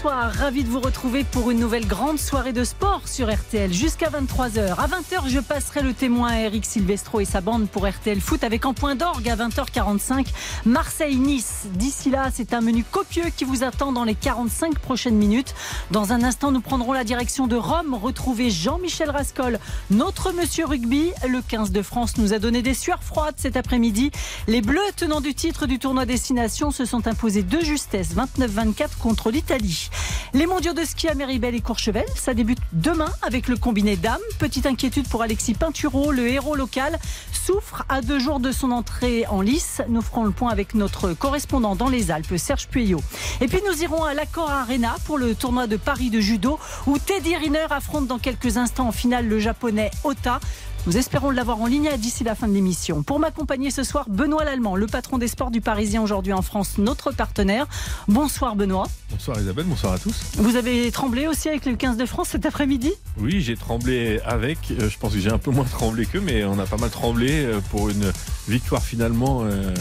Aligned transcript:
Bonsoir, 0.00 0.30
ravi 0.30 0.62
de 0.62 0.68
vous 0.68 0.78
retrouver 0.78 1.24
pour 1.24 1.50
une 1.50 1.58
nouvelle 1.58 1.84
grande 1.84 2.20
soirée 2.20 2.52
de 2.52 2.62
sport 2.62 3.08
sur 3.08 3.34
RTL 3.34 3.72
jusqu'à 3.72 4.08
23h. 4.10 4.74
À 4.78 4.86
20h, 4.86 5.28
je 5.28 5.40
passerai 5.40 5.82
le 5.82 5.92
témoin 5.92 6.28
à 6.28 6.40
Eric 6.42 6.66
Silvestro 6.66 7.18
et 7.18 7.24
sa 7.24 7.40
bande 7.40 7.68
pour 7.68 7.84
RTL 7.84 8.20
Foot 8.20 8.44
avec 8.44 8.64
en 8.64 8.74
point 8.74 8.94
d'orgue 8.94 9.28
à 9.28 9.34
20h45 9.34 10.28
Marseille-Nice. 10.66 11.66
D'ici 11.74 12.10
là, 12.10 12.30
c'est 12.32 12.54
un 12.54 12.60
menu 12.60 12.84
copieux 12.88 13.24
qui 13.36 13.42
vous 13.42 13.64
attend 13.64 13.90
dans 13.90 14.04
les 14.04 14.14
45 14.14 14.78
prochaines 14.78 15.16
minutes. 15.16 15.56
Dans 15.90 16.12
un 16.12 16.22
instant, 16.22 16.52
nous 16.52 16.60
prendrons 16.60 16.92
la 16.92 17.02
direction 17.02 17.48
de 17.48 17.56
Rome, 17.56 17.94
retrouver 17.94 18.50
Jean-Michel 18.50 19.10
Rascol, 19.10 19.58
notre 19.90 20.30
monsieur 20.30 20.66
rugby. 20.66 21.10
Le 21.26 21.42
15 21.42 21.72
de 21.72 21.82
France 21.82 22.18
nous 22.18 22.32
a 22.32 22.38
donné 22.38 22.62
des 22.62 22.74
sueurs 22.74 23.02
froides 23.02 23.34
cet 23.36 23.56
après-midi. 23.56 24.12
Les 24.46 24.60
Bleus, 24.60 24.92
tenants 24.94 25.20
du 25.20 25.34
titre 25.34 25.66
du 25.66 25.80
tournoi 25.80 26.06
Destination, 26.06 26.70
se 26.70 26.84
sont 26.84 27.08
imposés 27.08 27.42
de 27.42 27.58
justesse 27.58 28.14
29-24 28.14 28.96
contre 29.00 29.32
l'Italie. 29.32 29.87
Les 30.34 30.46
mondiaux 30.46 30.74
de 30.74 30.84
ski 30.84 31.08
à 31.08 31.14
Méribel 31.14 31.54
et 31.54 31.60
Courchevel, 31.60 32.04
ça 32.14 32.34
débute 32.34 32.58
demain 32.72 33.10
avec 33.22 33.48
le 33.48 33.56
combiné 33.56 33.96
dames. 33.96 34.20
Petite 34.38 34.66
inquiétude 34.66 35.08
pour 35.08 35.22
Alexis 35.22 35.54
Pinturo, 35.54 36.12
le 36.12 36.28
héros 36.28 36.54
local, 36.54 36.98
souffre 37.32 37.84
à 37.88 38.02
deux 38.02 38.18
jours 38.18 38.38
de 38.38 38.52
son 38.52 38.70
entrée 38.70 39.26
en 39.28 39.40
lice. 39.40 39.80
Nous 39.88 40.02
ferons 40.02 40.24
le 40.24 40.30
point 40.30 40.50
avec 40.50 40.74
notre 40.74 41.14
correspondant 41.14 41.76
dans 41.76 41.88
les 41.88 42.10
Alpes, 42.10 42.36
Serge 42.36 42.68
Puyot. 42.68 43.00
Et 43.40 43.48
puis 43.48 43.60
nous 43.66 43.82
irons 43.82 44.04
à 44.04 44.12
l'Accor 44.12 44.50
Arena 44.50 44.96
pour 45.06 45.16
le 45.16 45.34
tournoi 45.34 45.66
de 45.66 45.76
Paris 45.76 46.10
de 46.10 46.20
judo 46.20 46.58
où 46.86 46.98
Teddy 46.98 47.34
Riner 47.36 47.66
affronte 47.70 48.06
dans 48.06 48.18
quelques 48.18 48.58
instants 48.58 48.88
en 48.88 48.92
finale 48.92 49.26
le 49.26 49.38
japonais 49.38 49.90
Ota. 50.04 50.40
Nous 50.88 50.96
espérons 50.96 51.30
l'avoir 51.30 51.60
en 51.60 51.66
ligne 51.66 51.90
d'ici 51.98 52.24
la 52.24 52.34
fin 52.34 52.48
de 52.48 52.54
l'émission. 52.54 53.02
Pour 53.02 53.18
m'accompagner 53.18 53.70
ce 53.70 53.82
soir, 53.82 54.06
Benoît 54.08 54.46
Lallemand, 54.46 54.74
le 54.74 54.86
patron 54.86 55.18
des 55.18 55.28
sports 55.28 55.50
du 55.50 55.60
Parisien 55.60 56.00
aujourd'hui 56.02 56.32
en 56.32 56.40
France, 56.40 56.78
notre 56.78 57.12
partenaire. 57.12 57.66
Bonsoir 58.08 58.56
Benoît. 58.56 58.86
Bonsoir 59.10 59.38
Isabelle, 59.38 59.66
bonsoir 59.66 59.92
à 59.92 59.98
tous. 59.98 60.18
Vous 60.38 60.56
avez 60.56 60.90
tremblé 60.90 61.26
aussi 61.26 61.50
avec 61.50 61.66
le 61.66 61.76
15 61.76 61.98
de 61.98 62.06
France 62.06 62.30
cet 62.30 62.46
après-midi? 62.46 62.94
Oui, 63.18 63.42
j'ai 63.42 63.54
tremblé 63.54 64.18
avec. 64.24 64.56
Euh, 64.70 64.88
je 64.88 64.96
pense 64.96 65.12
que 65.12 65.18
j'ai 65.18 65.28
un 65.28 65.36
peu 65.36 65.50
moins 65.50 65.66
tremblé 65.66 66.06
qu'eux, 66.06 66.22
mais 66.22 66.42
on 66.44 66.58
a 66.58 66.64
pas 66.64 66.78
mal 66.78 66.88
tremblé 66.88 67.44
euh, 67.44 67.60
pour 67.70 67.90
une 67.90 68.10
victoire 68.48 68.82
finalement, 68.82 69.42
euh, 69.42 69.74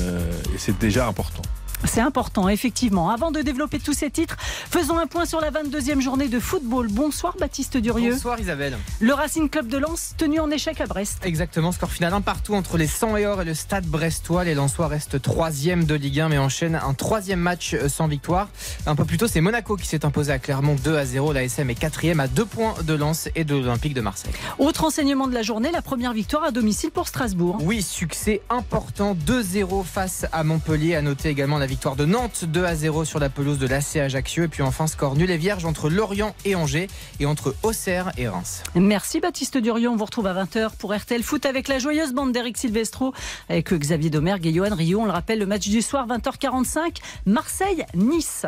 et 0.53 0.57
c'est 0.57 0.77
déjà 0.77 1.07
important. 1.07 1.43
C'est 1.85 2.01
important, 2.01 2.49
effectivement. 2.49 3.09
Avant 3.11 3.31
de 3.31 3.41
développer 3.41 3.79
tous 3.79 3.93
ces 3.93 4.09
titres, 4.09 4.35
faisons 4.39 4.97
un 4.97 5.05
point 5.05 5.25
sur 5.25 5.39
la 5.39 5.51
22e 5.51 6.01
journée 6.01 6.27
de 6.27 6.39
football. 6.39 6.87
Bonsoir 6.89 7.35
Baptiste 7.39 7.77
Durieux. 7.77 8.13
Bonsoir 8.13 8.39
Isabelle. 8.39 8.77
Le 8.99 9.13
Racing 9.13 9.47
Club 9.49 9.67
de 9.67 9.77
Lens 9.77 10.15
tenu 10.17 10.39
en 10.39 10.49
échec 10.49 10.81
à 10.81 10.87
Brest. 10.87 11.19
Exactement, 11.23 11.71
score 11.71 11.91
final 11.91 12.13
un 12.13 12.21
partout 12.21 12.55
entre 12.55 12.77
les 12.77 12.87
100 12.87 13.17
et 13.17 13.25
Or 13.27 13.41
et 13.41 13.45
le 13.45 13.53
Stade 13.53 13.85
Brestois. 13.85 14.43
Les 14.43 14.55
Lensois 14.55 14.87
restent 14.87 15.21
troisième 15.21 15.83
de 15.85 15.93
Ligue 15.93 16.19
1 16.21 16.29
mais 16.29 16.37
enchaînent 16.37 16.79
un 16.83 16.93
troisième 16.93 17.39
match 17.39 17.75
euh, 17.75 17.87
sans 17.87 18.07
victoire. 18.07 18.49
Un 18.87 18.95
peu 18.95 19.05
plus 19.05 19.17
tôt, 19.17 19.27
c'est 19.27 19.41
Monaco 19.41 19.75
qui 19.75 19.85
s'est 19.87 20.03
imposé 20.03 20.31
à 20.31 20.39
Clermont 20.39 20.75
2 20.83 20.97
à 20.97 21.05
0. 21.05 21.31
La 21.33 21.43
SM 21.43 21.69
est 21.69 21.75
quatrième 21.75 22.19
à 22.19 22.27
deux 22.27 22.45
points 22.45 22.73
de 22.83 22.93
Lens 22.95 23.29
et 23.35 23.43
de 23.43 23.55
l'Olympique 23.55 23.93
de 23.93 24.01
Marseille. 24.01 24.33
Autre 24.57 24.83
enseignement 24.83 25.27
de 25.27 25.33
la 25.33 25.43
journée, 25.43 25.71
la 25.71 25.83
première 25.83 26.13
victoire 26.13 26.43
à 26.43 26.51
domicile 26.51 26.89
pour 26.91 27.07
Strasbourg. 27.07 27.57
Oui, 27.61 27.83
succès 27.83 28.41
important 28.49 29.15
2-0 29.15 29.83
face 29.83 30.25
à 30.31 30.43
Montpellier. 30.43 30.95
À 30.95 31.01
noter 31.01 31.29
également 31.29 31.59
la 31.59 31.66
victoire 31.67 31.95
de 31.95 32.05
Nantes 32.05 32.45
2 32.45 32.65
à 32.65 32.75
0 32.75 33.05
sur 33.05 33.19
la 33.19 33.29
pelouse 33.29 33.59
de 33.59 33.67
l'AC 33.67 33.97
Ajaccio. 33.97 34.43
Et 34.43 34.47
puis 34.47 34.63
enfin, 34.63 34.87
score 34.87 35.15
nul 35.15 35.29
et 35.29 35.37
vierge 35.37 35.65
entre 35.65 35.89
Lorient 35.89 36.35
et 36.45 36.55
Angers 36.55 36.87
et 37.19 37.25
entre 37.25 37.55
Auxerre 37.61 38.11
et 38.17 38.27
Reims. 38.27 38.63
Merci 38.73 39.19
Baptiste 39.19 39.57
Durion. 39.57 39.93
On 39.93 39.95
vous 39.95 40.05
retrouve 40.05 40.27
à 40.27 40.33
20h 40.33 40.71
pour 40.77 40.95
RTL 40.95 41.21
Foot 41.21 41.45
avec 41.45 41.67
la 41.67 41.77
joyeuse 41.77 42.13
bande 42.13 42.31
d'Eric 42.31 42.57
Silvestro, 42.57 43.13
avec 43.49 43.71
Xavier 43.71 44.09
Domergue 44.09 44.47
et 44.47 44.53
Johan 44.53 44.73
Rio. 44.73 45.01
On 45.01 45.05
le 45.05 45.11
rappelle, 45.11 45.39
le 45.39 45.45
match 45.45 45.67
du 45.67 45.81
soir, 45.81 46.07
20h45, 46.07 46.97
Marseille-Nice. 47.25 48.45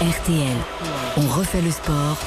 RTL. 0.00 0.56
On 1.16 1.28
refait 1.28 1.62
le 1.62 1.70
sport 1.70 2.18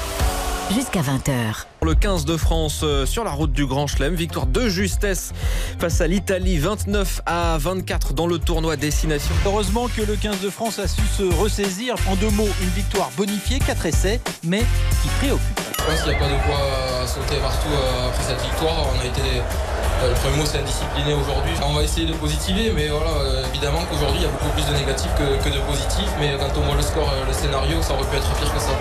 jusqu'à 0.70 1.00
20h. 1.00 1.64
Le 1.82 1.94
15 1.94 2.24
de 2.24 2.36
France 2.36 2.80
euh, 2.82 3.06
sur 3.06 3.24
la 3.24 3.30
route 3.30 3.52
du 3.52 3.66
Grand 3.66 3.86
Chelem, 3.86 4.14
victoire 4.14 4.46
de 4.46 4.68
justesse 4.68 5.32
face 5.78 6.00
à 6.00 6.06
l'Italie, 6.06 6.58
29 6.58 7.22
à 7.26 7.56
24 7.58 8.12
dans 8.12 8.26
le 8.26 8.38
tournoi 8.38 8.76
Destination. 8.76 9.34
Heureusement 9.46 9.88
que 9.88 10.02
le 10.02 10.16
15 10.16 10.40
de 10.40 10.50
France 10.50 10.78
a 10.78 10.88
su 10.88 11.02
se 11.16 11.22
ressaisir. 11.22 11.94
En 12.08 12.16
deux 12.16 12.30
mots, 12.30 12.48
une 12.62 12.68
victoire 12.70 13.10
bonifiée, 13.16 13.58
4 13.60 13.86
essais, 13.86 14.20
mais 14.44 14.60
qui 15.02 15.08
préoccupe. 15.18 15.60
Je 15.78 15.84
pense 15.84 16.02
qu'il 16.02 16.10
n'y 16.10 16.16
a 16.16 16.18
pas 16.18 16.28
de 16.28 16.46
quoi 16.46 17.06
sauter 17.06 17.36
partout 17.40 17.68
euh, 17.72 18.08
après 18.08 18.24
cette 18.24 18.42
victoire. 18.42 18.86
On 18.94 19.00
a 19.00 19.06
été 19.06 19.22
euh, 20.02 20.08
le 20.08 20.14
premier 20.14 20.36
mot 20.36 20.44
c'est 20.44 20.58
indiscipliné 20.58 21.14
aujourd'hui. 21.14 21.52
On 21.64 21.74
va 21.74 21.82
essayer 21.82 22.06
de 22.06 22.14
positiver, 22.14 22.72
mais 22.74 22.88
voilà, 22.88 23.48
évidemment 23.48 23.80
qu'aujourd'hui 23.90 24.20
il 24.20 24.24
y 24.24 24.26
a 24.26 24.30
beaucoup 24.30 24.50
plus 24.50 24.66
de 24.66 24.74
négatifs 24.78 25.14
que, 25.16 25.42
que 25.42 25.54
de 25.54 25.60
positifs. 25.60 26.12
Mais 26.20 26.36
quand 26.38 26.50
on 26.60 26.66
voit 26.66 26.76
le 26.76 26.82
score, 26.82 27.10
le 27.26 27.32
scénario, 27.32 27.80
ça 27.80 27.94
aurait 27.94 28.08
pu 28.10 28.16
être 28.16 28.30
pire 28.36 28.52
que 28.52 28.60
ça. 28.60 28.72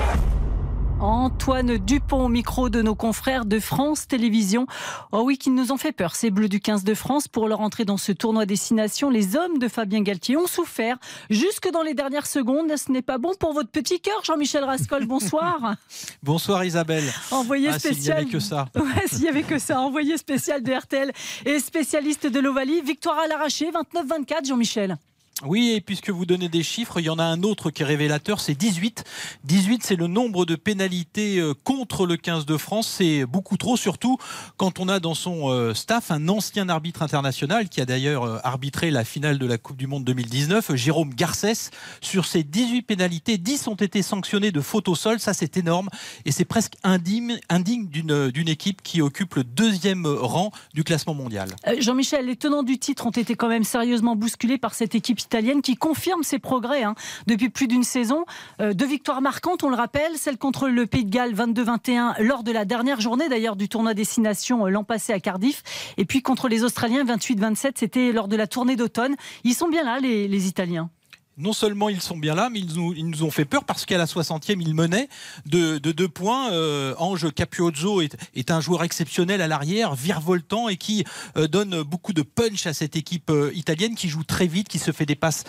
Antoine 0.99 1.77
Dupont, 1.77 2.27
micro 2.27 2.69
de 2.69 2.81
nos 2.81 2.95
confrères 2.95 3.45
de 3.45 3.59
France 3.59 4.07
Télévisions. 4.07 4.65
Oh 5.11 5.21
oui, 5.23 5.37
qui 5.37 5.51
nous 5.51 5.71
ont 5.71 5.77
fait 5.77 5.91
peur, 5.91 6.15
ces 6.15 6.31
Bleus 6.31 6.49
du 6.49 6.59
15 6.59 6.83
de 6.83 6.95
France, 6.95 7.27
pour 7.27 7.47
leur 7.47 7.61
entrée 7.61 7.85
dans 7.85 7.97
ce 7.97 8.11
tournoi 8.11 8.47
destination. 8.47 9.11
Les 9.11 9.35
hommes 9.35 9.59
de 9.59 9.67
Fabien 9.67 10.01
Galtier 10.01 10.37
ont 10.37 10.47
souffert 10.47 10.97
jusque 11.29 11.69
dans 11.71 11.83
les 11.83 11.93
dernières 11.93 12.25
secondes. 12.25 12.75
Ce 12.75 12.91
n'est 12.91 13.03
pas 13.03 13.19
bon 13.19 13.33
pour 13.39 13.53
votre 13.53 13.69
petit 13.69 13.99
cœur, 13.99 14.23
Jean-Michel 14.23 14.63
Rascol. 14.63 15.05
Bonsoir. 15.05 15.75
Bonsoir 16.23 16.65
Isabelle. 16.65 17.05
Envoyé 17.29 17.69
Ah, 17.69 17.77
spécial. 17.79 17.95
S'il 17.95 18.03
n'y 18.05 18.11
avait 18.11 18.31
que 18.31 18.39
ça. 18.39 18.65
Ouais, 18.75 19.07
s'il 19.07 19.21
n'y 19.21 19.27
avait 19.27 19.43
que 19.43 19.59
ça, 19.59 19.79
envoyé 19.79 20.17
spécial 20.17 20.63
de 20.63 20.73
RTL 20.73 21.11
et 21.45 21.59
spécialiste 21.59 22.25
de 22.25 22.39
l'Ovalie. 22.39 22.81
Victoire 22.81 23.19
à 23.19 23.27
l'arraché, 23.27 23.69
29-24, 23.71 24.47
Jean-Michel. 24.47 24.97
Oui, 25.45 25.73
et 25.75 25.81
puisque 25.81 26.09
vous 26.09 26.25
donnez 26.25 26.49
des 26.49 26.63
chiffres, 26.63 26.99
il 26.99 27.05
y 27.05 27.09
en 27.11 27.19
a 27.19 27.23
un 27.23 27.43
autre 27.43 27.69
qui 27.69 27.83
est 27.83 27.85
révélateur, 27.85 28.39
c'est 28.39 28.55
18. 28.55 29.03
18, 29.43 29.83
c'est 29.83 29.95
le 29.95 30.07
nombre 30.07 30.45
de 30.45 30.55
pénalités 30.55 31.37
euh, 31.37 31.53
contre 31.63 32.07
le 32.07 32.17
15 32.17 32.47
de 32.47 32.57
France. 32.57 32.87
C'est 32.87 33.23
beaucoup 33.25 33.55
trop, 33.55 33.77
surtout 33.77 34.17
quand 34.57 34.79
on 34.79 34.89
a 34.89 34.99
dans 34.99 35.13
son 35.13 35.51
euh, 35.51 35.75
staff 35.75 36.09
un 36.09 36.27
ancien 36.27 36.69
arbitre 36.69 37.03
international 37.03 37.69
qui 37.69 37.81
a 37.81 37.85
d'ailleurs 37.85 38.23
euh, 38.23 38.39
arbitré 38.43 38.89
la 38.89 39.03
finale 39.03 39.37
de 39.37 39.45
la 39.45 39.59
Coupe 39.59 39.77
du 39.77 39.85
Monde 39.85 40.05
2019, 40.05 40.73
Jérôme 40.73 41.13
Garcès. 41.13 41.69
Sur 42.01 42.25
ces 42.25 42.43
18 42.43 42.81
pénalités, 42.81 43.37
10 43.37 43.67
ont 43.67 43.75
été 43.75 44.01
sanctionnés 44.01 44.51
de 44.51 44.61
faute 44.61 44.87
au 44.87 44.95
sol. 44.95 45.19
Ça, 45.19 45.35
c'est 45.35 45.55
énorme. 45.55 45.89
Et 46.25 46.31
c'est 46.31 46.45
presque 46.45 46.73
indigne, 46.83 47.37
d'une 47.51 48.49
équipe 48.49 48.81
qui 48.81 49.01
occupe 49.01 49.35
le 49.35 49.43
deuxième 49.43 50.07
rang 50.07 50.51
du 50.73 50.83
classement 50.83 51.13
mondial. 51.13 51.49
Jean-Michel, 51.79 52.25
les 52.25 52.35
tenants 52.35 52.63
du 52.63 52.79
titre 52.79 53.05
ont 53.05 53.11
été 53.11 53.35
quand 53.35 53.49
même 53.49 53.63
sérieusement 53.63 54.15
bousculés 54.15 54.57
par 54.57 54.73
cette 54.73 54.95
équipe 54.95 55.19
qui 55.61 55.75
confirme 55.75 56.23
ses 56.23 56.39
progrès 56.39 56.83
hein, 56.83 56.95
depuis 57.27 57.49
plus 57.49 57.67
d'une 57.67 57.83
saison. 57.83 58.25
Euh, 58.61 58.73
deux 58.73 58.85
victoires 58.85 59.21
marquantes, 59.21 59.63
on 59.63 59.69
le 59.69 59.75
rappelle, 59.75 60.17
celle 60.17 60.37
contre 60.37 60.67
le 60.67 60.85
Pays 60.85 61.05
de 61.05 61.09
Galles 61.09 61.33
22-21 61.33 62.21
lors 62.21 62.43
de 62.43 62.51
la 62.51 62.65
dernière 62.65 63.01
journée 63.01 63.29
d'ailleurs 63.29 63.55
du 63.55 63.69
tournoi 63.69 63.93
Destination 63.93 64.65
euh, 64.65 64.69
l'an 64.69 64.83
passé 64.83 65.13
à 65.13 65.19
Cardiff, 65.19 65.63
et 65.97 66.05
puis 66.05 66.21
contre 66.21 66.47
les 66.47 66.63
Australiens 66.63 67.03
28-27, 67.03 67.71
c'était 67.75 68.11
lors 68.11 68.27
de 68.27 68.35
la 68.35 68.47
tournée 68.47 68.75
d'automne. 68.75 69.15
Ils 69.43 69.53
sont 69.53 69.69
bien 69.69 69.83
là, 69.83 69.99
les 69.99 70.47
Italiens. 70.47 70.89
Non 71.37 71.53
seulement 71.53 71.89
ils 71.89 72.01
sont 72.01 72.17
bien 72.17 72.35
là, 72.35 72.49
mais 72.51 72.59
ils 72.59 72.73
nous, 72.75 72.93
ils 72.93 73.07
nous 73.07 73.23
ont 73.23 73.31
fait 73.31 73.45
peur 73.45 73.63
parce 73.63 73.85
qu'à 73.85 73.97
la 73.97 74.05
60e, 74.05 74.59
ils 74.59 74.73
menaient 74.73 75.07
de, 75.45 75.77
de 75.77 75.91
deux 75.91 76.07
points. 76.07 76.51
Euh, 76.51 76.95
Ange 76.97 77.31
Capuozzo 77.33 78.01
est, 78.01 78.17
est 78.35 78.51
un 78.51 78.59
joueur 78.59 78.83
exceptionnel 78.83 79.41
à 79.41 79.47
l'arrière, 79.47 79.95
virevoltant 79.95 80.67
et 80.67 80.77
qui 80.77 81.03
euh, 81.37 81.47
donne 81.47 81.83
beaucoup 81.83 82.13
de 82.13 82.23
punch 82.23 82.65
à 82.65 82.73
cette 82.73 82.95
équipe 82.95 83.29
euh, 83.29 83.51
italienne 83.53 83.95
qui 83.95 84.09
joue 84.09 84.23
très 84.23 84.47
vite, 84.47 84.67
qui 84.67 84.79
se 84.79 84.91
fait 84.91 85.05
des 85.05 85.15
passes 85.15 85.43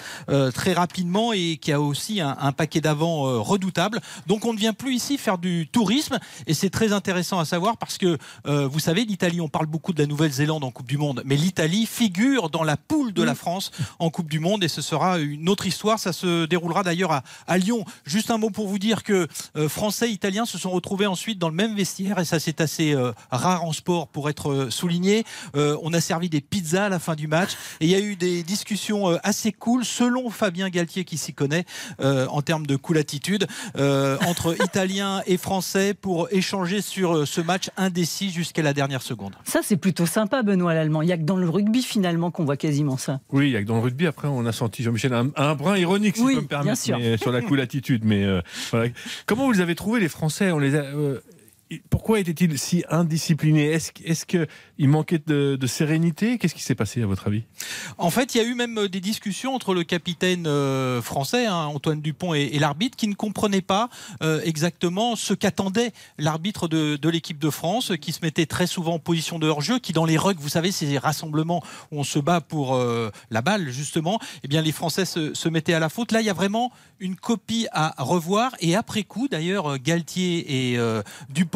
très 0.55 0.73
rapidement 0.73 1.33
et 1.33 1.57
qui 1.57 1.73
a 1.73 1.81
aussi 1.81 2.21
un, 2.21 2.37
un 2.39 2.53
paquet 2.53 2.81
d'avant 2.81 3.43
redoutable. 3.43 4.01
Donc 4.27 4.45
on 4.45 4.53
ne 4.53 4.59
vient 4.59 4.73
plus 4.73 4.95
ici 4.95 5.17
faire 5.17 5.39
du 5.39 5.69
tourisme 5.71 6.19
et 6.47 6.55
c'est 6.55 6.71
très 6.71 6.93
intéressant 6.93 7.39
à 7.39 7.45
savoir 7.45 7.77
parce 7.77 7.99
que 7.99 8.19
vous 8.45 8.79
savez, 8.79 9.05
l'Italie, 9.05 9.41
on 9.41 9.49
parle 9.49 9.67
beaucoup 9.67 9.93
de 9.93 10.01
la 10.01 10.07
Nouvelle-Zélande 10.07 10.65
en 10.65 10.71
Coupe 10.71 10.87
du 10.87 10.99
Monde, 10.99 11.23
mais 11.25 11.37
l'Italie 11.37 11.87
figure 11.87 12.51
dans 12.51 12.65
la 12.65 12.77
poule 12.77 13.13
de 13.13 13.23
la 13.23 13.35
France 13.35 13.71
en 13.99 14.11
Coupe 14.11 14.29
du 14.29 14.41
Monde 14.41 14.65
et 14.65 14.69
ce 14.69 14.83
sera 14.83 15.19
une 15.19 15.49
autre 15.49 15.67
histoire. 15.67 15.78
Ça 15.99 16.13
se 16.13 16.47
déroulera 16.47 16.83
d'ailleurs 16.83 17.13
à, 17.13 17.23
à 17.47 17.59
Lyon. 17.59 17.85
Juste 18.05 18.31
un 18.31 18.39
mot 18.39 18.51
pour 18.51 18.67
vous 18.69 18.79
dire 18.79 19.03
que 19.03 19.29
euh, 19.57 19.69
Français 19.69 20.09
et 20.09 20.13
Italiens 20.13 20.45
se 20.47 20.59
sont 20.59 20.71
retrouvés 20.71 21.07
ensuite 21.07 21.39
dans 21.39 21.49
le 21.49 21.55
même 21.55 21.75
vestiaire 21.75 22.19
et 22.19 22.25
ça 22.25 22.41
c'est 22.41 22.61
assez 22.61 22.93
euh, 22.95 23.13
rare 23.31 23.65
en 23.65 23.73
sport 23.73 24.09
pour 24.09 24.29
être 24.29 24.51
euh, 24.51 24.71
souligné. 24.71 25.25
Euh, 25.57 25.77
on 25.83 25.93
a 25.93 26.01
servi 26.01 26.29
des 26.29 26.41
pizzas 26.41 26.87
à 26.87 26.89
la 26.89 26.99
fin 26.99 27.15
du 27.15 27.29
match 27.29 27.53
et 27.81 27.85
il 27.87 27.91
y 27.91 27.95
a 27.95 28.01
eu 28.01 28.17
des 28.17 28.43
discussions 28.43 29.11
euh, 29.11 29.17
assez 29.23 29.53
cool 29.53 29.85
selon 29.85 30.31
Fabien 30.31 30.69
Galtier 30.69 31.05
qui 31.05 31.19
s'y 31.19 31.33
connaît 31.33 31.65
euh, 32.01 32.27
en 32.29 32.43
termes 32.43 32.67
de 32.67 32.77
cool 32.77 32.99
attitude 32.99 33.47
euh, 33.77 34.17
entre 34.27 34.57
Italiens 34.65 35.23
et 35.27 35.37
Français 35.37 35.95
pour 35.95 36.29
échanger 36.33 36.81
sur 36.83 37.17
euh, 37.17 37.27
ce 37.27 37.41
match 37.41 37.71
indécis 37.77 38.31
jusqu'à 38.31 38.63
la 38.63 38.73
dernière 38.73 39.03
seconde. 39.03 39.35
Ça, 39.45 39.61
c'est 39.63 39.77
plutôt 39.77 40.07
sympa, 40.07 40.43
Benoît 40.43 40.75
Lallemand. 40.75 41.03
Il 41.03 41.07
n'y 41.07 41.13
a 41.13 41.17
que 41.17 41.23
dans 41.23 41.37
le 41.37 41.49
rugby 41.49 41.83
finalement 41.83 42.31
qu'on 42.31 42.45
voit 42.45 42.57
quasiment 42.57 42.97
ça. 42.97 43.21
Oui, 43.31 43.49
il 43.49 43.53
y 43.53 43.57
a 43.57 43.63
que 43.63 43.67
dans 43.69 43.77
le 43.77 43.83
rugby, 43.83 44.07
après, 44.07 44.29
on 44.29 44.45
a 44.47 44.53
senti 44.53 44.83
Jean-Michel 44.83 45.13
un, 45.15 45.31
un 45.37 45.55
brin 45.69 45.79
ironique, 45.79 46.17
si 46.17 46.23
Oui, 46.23 46.33
je 46.33 46.37
peux 46.39 46.43
me 46.43 46.49
permettre, 46.49 46.81
mais, 46.99 47.17
sur 47.17 47.33
la 47.33 47.43
cool 47.43 47.61
attitude. 47.69 48.05
Mais 48.05 48.25
euh, 48.25 48.41
voilà. 48.71 48.91
comment 49.27 49.47
vous 49.47 49.53
les 49.53 49.61
avez 49.61 49.75
trouvés 49.75 50.01
les 50.01 50.09
Français? 50.09 50.51
On 50.51 50.59
les 50.59 50.75
a, 50.75 50.83
euh, 50.83 51.21
pourquoi 51.91 52.21
étaient-ils 52.21 52.59
si 52.59 52.85
indisciplinés 52.89 53.71
Est-ce 53.71 53.93
est 54.05 54.25
qu'il 54.25 54.89
manquait 54.89 55.21
de, 55.27 55.59
sérénité? 55.67 56.39
Qu'est-ce 56.39 56.55
qui 56.55 56.63
s'est 56.63 56.75
passé 56.75 57.03
à 57.03 57.07
votre 57.07 57.27
avis? 57.27 57.45
En 57.99 58.11
fait, 58.11 58.35
il 58.35 58.39
y 58.39 58.41
a 58.41 58.45
eu 58.45 58.55
même 58.55 58.79
euh, 58.79 58.89
des 58.89 59.01
discussions 59.01 59.55
entre 59.55 59.75
le 59.75 59.85
capitaine 59.85 60.47
euh, 60.47 61.03
français, 61.03 61.47
hein, 61.47 61.67
Antoine 61.67 62.01
Dupont, 62.01 62.33
et, 62.35 62.59
l'arbitre, 62.59 62.97
qui 62.97 63.09
ne 63.09 63.15
comprenaient 63.15 63.61
pas 63.61 63.91
euh, 64.23 64.41
exactement 64.45 65.17
ce 65.17 65.35
qu'attendait 65.35 65.93
l'arbitre 66.17 66.69
de, 66.69 67.09
l'équipe 67.09 67.39
de 67.39 67.51
France, 67.51 67.93
qui 68.01 68.13
se 68.13 68.21
mettait 68.23 68.47
très 68.47 68.67
souvent 68.67 68.95
en 68.95 68.99
position 68.99 69.39
de 69.39 69.47
hors-jeu, 69.47 69.79
qui 69.79 69.93
dans 69.93 70.07
les 70.07 70.17
rugs, 70.17 70.39
vous 70.39 70.49
savez, 70.49 70.73
ces 70.73 70.99
rassemblements 70.99 71.63
où 71.91 72.01
on 72.01 72.05
se 72.05 72.19
bat 72.19 72.41
pour 72.41 72.79
la 73.31 73.43
balle, 73.43 73.71
justement, 73.71 74.19
eh 74.43 74.49
bien 74.49 74.63
les 74.63 74.73
Français 74.73 75.05
se, 75.05 75.49
mettaient 75.49 75.75
à 75.75 75.79
la 75.79 75.89
faute. 75.89 76.13
Là, 76.13 76.21
il 76.21 76.27
y 76.27 76.31
a 76.31 76.35
vraiment 76.35 76.73
une 77.01 77.17
copie 77.17 77.67
à 77.73 77.95
revoir. 77.99 78.55
Et 78.61 78.77
après 78.77 79.05
coup, 79.05 79.29
d'ailleurs, 79.29 79.79
Galtier 79.79 80.73
et 80.73 80.79
euh, 80.79 81.03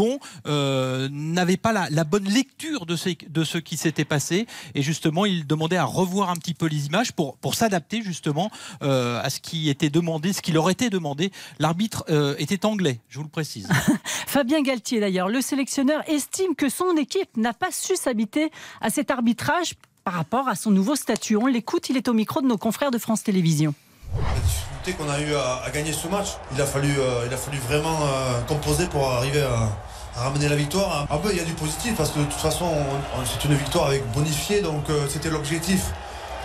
Dupont 0.03 0.19
euh, 0.47 1.09
n'avaient 1.11 1.57
pas 1.57 1.73
la, 1.73 1.89
la 1.91 2.05
bonne 2.05 2.25
lecture 2.25 2.87
de, 2.87 2.97
ces- 2.97 3.19
de 3.29 3.45
ce 3.45 3.59
qui 3.59 3.77
s'était 3.77 4.05
passé. 4.05 4.47
Et 4.75 4.83
justement, 4.83 5.25
ils 5.27 5.47
demandaient 5.47 5.77
à 5.77 5.85
revoir 5.85 6.31
un 6.31 6.37
petit 6.37 6.55
peu 6.55 6.67
les 6.67 6.87
images 6.87 7.13
pour, 7.13 7.37
pour 7.37 7.55
s'adapter 7.55 8.03
justement 8.03 8.51
euh, 8.83 9.21
à 9.23 9.31
ce 9.31 9.41
qui 9.41 9.69
était 9.69 9.91
demandé, 9.91 10.33
ce 10.33 10.43
qui 10.43 10.53
leur 10.53 10.71
était 10.71 10.91
demandé. 10.91 11.31
L'arbitre 11.59 12.05
euh, 12.11 12.35
était 12.39 12.65
anglais, 12.67 12.99
je 13.09 13.19
vous 13.19 13.25
le 13.25 13.31
précise. 13.31 13.69
Fabien 14.27 14.63
Galtier, 14.63 15.01
d'ailleurs, 15.01 15.29
le 15.29 15.41
sélectionneur, 15.41 16.03
estime 16.09 16.55
que 16.57 16.69
son 16.69 16.97
équipe 16.97 17.37
n'a 17.37 17.53
pas 17.53 17.71
su 17.71 17.97
s'habiter 17.97 18.51
à 18.81 18.91
cet 18.91 19.11
arbitrage 19.11 19.75
par 20.05 20.15
rapport 20.15 20.49
à 20.49 20.57
son 20.57 20.71
nouveau 20.71 20.97
statut. 20.97 21.37
On 21.37 21.47
l'écoute, 21.47 21.89
il 21.91 21.97
est 21.97 22.09
au 22.09 22.13
micro 22.15 22.41
de 22.41 22.47
nos 22.47 22.59
confrères 22.59 22.91
de 22.91 22.99
France 22.99 23.23
Télévisions. 23.23 23.75
La 24.15 24.41
difficulté 24.41 24.93
qu'on 24.95 25.09
a 25.11 25.21
eu 25.21 25.35
à, 25.35 25.63
à 25.65 25.71
gagner 25.71 25.93
ce 25.93 26.07
match, 26.09 26.29
il 26.55 26.61
a 26.61 26.67
fallu, 26.67 26.91
euh, 26.99 27.25
il 27.27 27.33
a 27.33 27.37
fallu 27.37 27.59
vraiment 27.59 27.99
euh, 28.03 28.41
composer 28.43 28.87
pour 28.89 29.09
arriver 29.09 29.41
à, 29.43 29.69
ramener 30.15 30.49
la 30.49 30.57
victoire. 30.57 31.07
Après, 31.11 31.31
il 31.33 31.39
y 31.39 31.41
a 31.41 31.45
du 31.45 31.53
positif 31.55 31.95
parce 31.97 32.11
que 32.11 32.19
de 32.21 32.25
toute 32.25 32.35
façon, 32.35 32.65
on- 32.67 33.21
on- 33.21 33.25
c'est 33.25 33.45
une 33.49 33.55
victoire 33.55 33.87
avec 33.87 34.11
bonifié, 34.13 34.61
donc 34.61 34.89
euh, 34.91 35.07
c'était 35.09 35.31
l'objectif. 35.31 35.87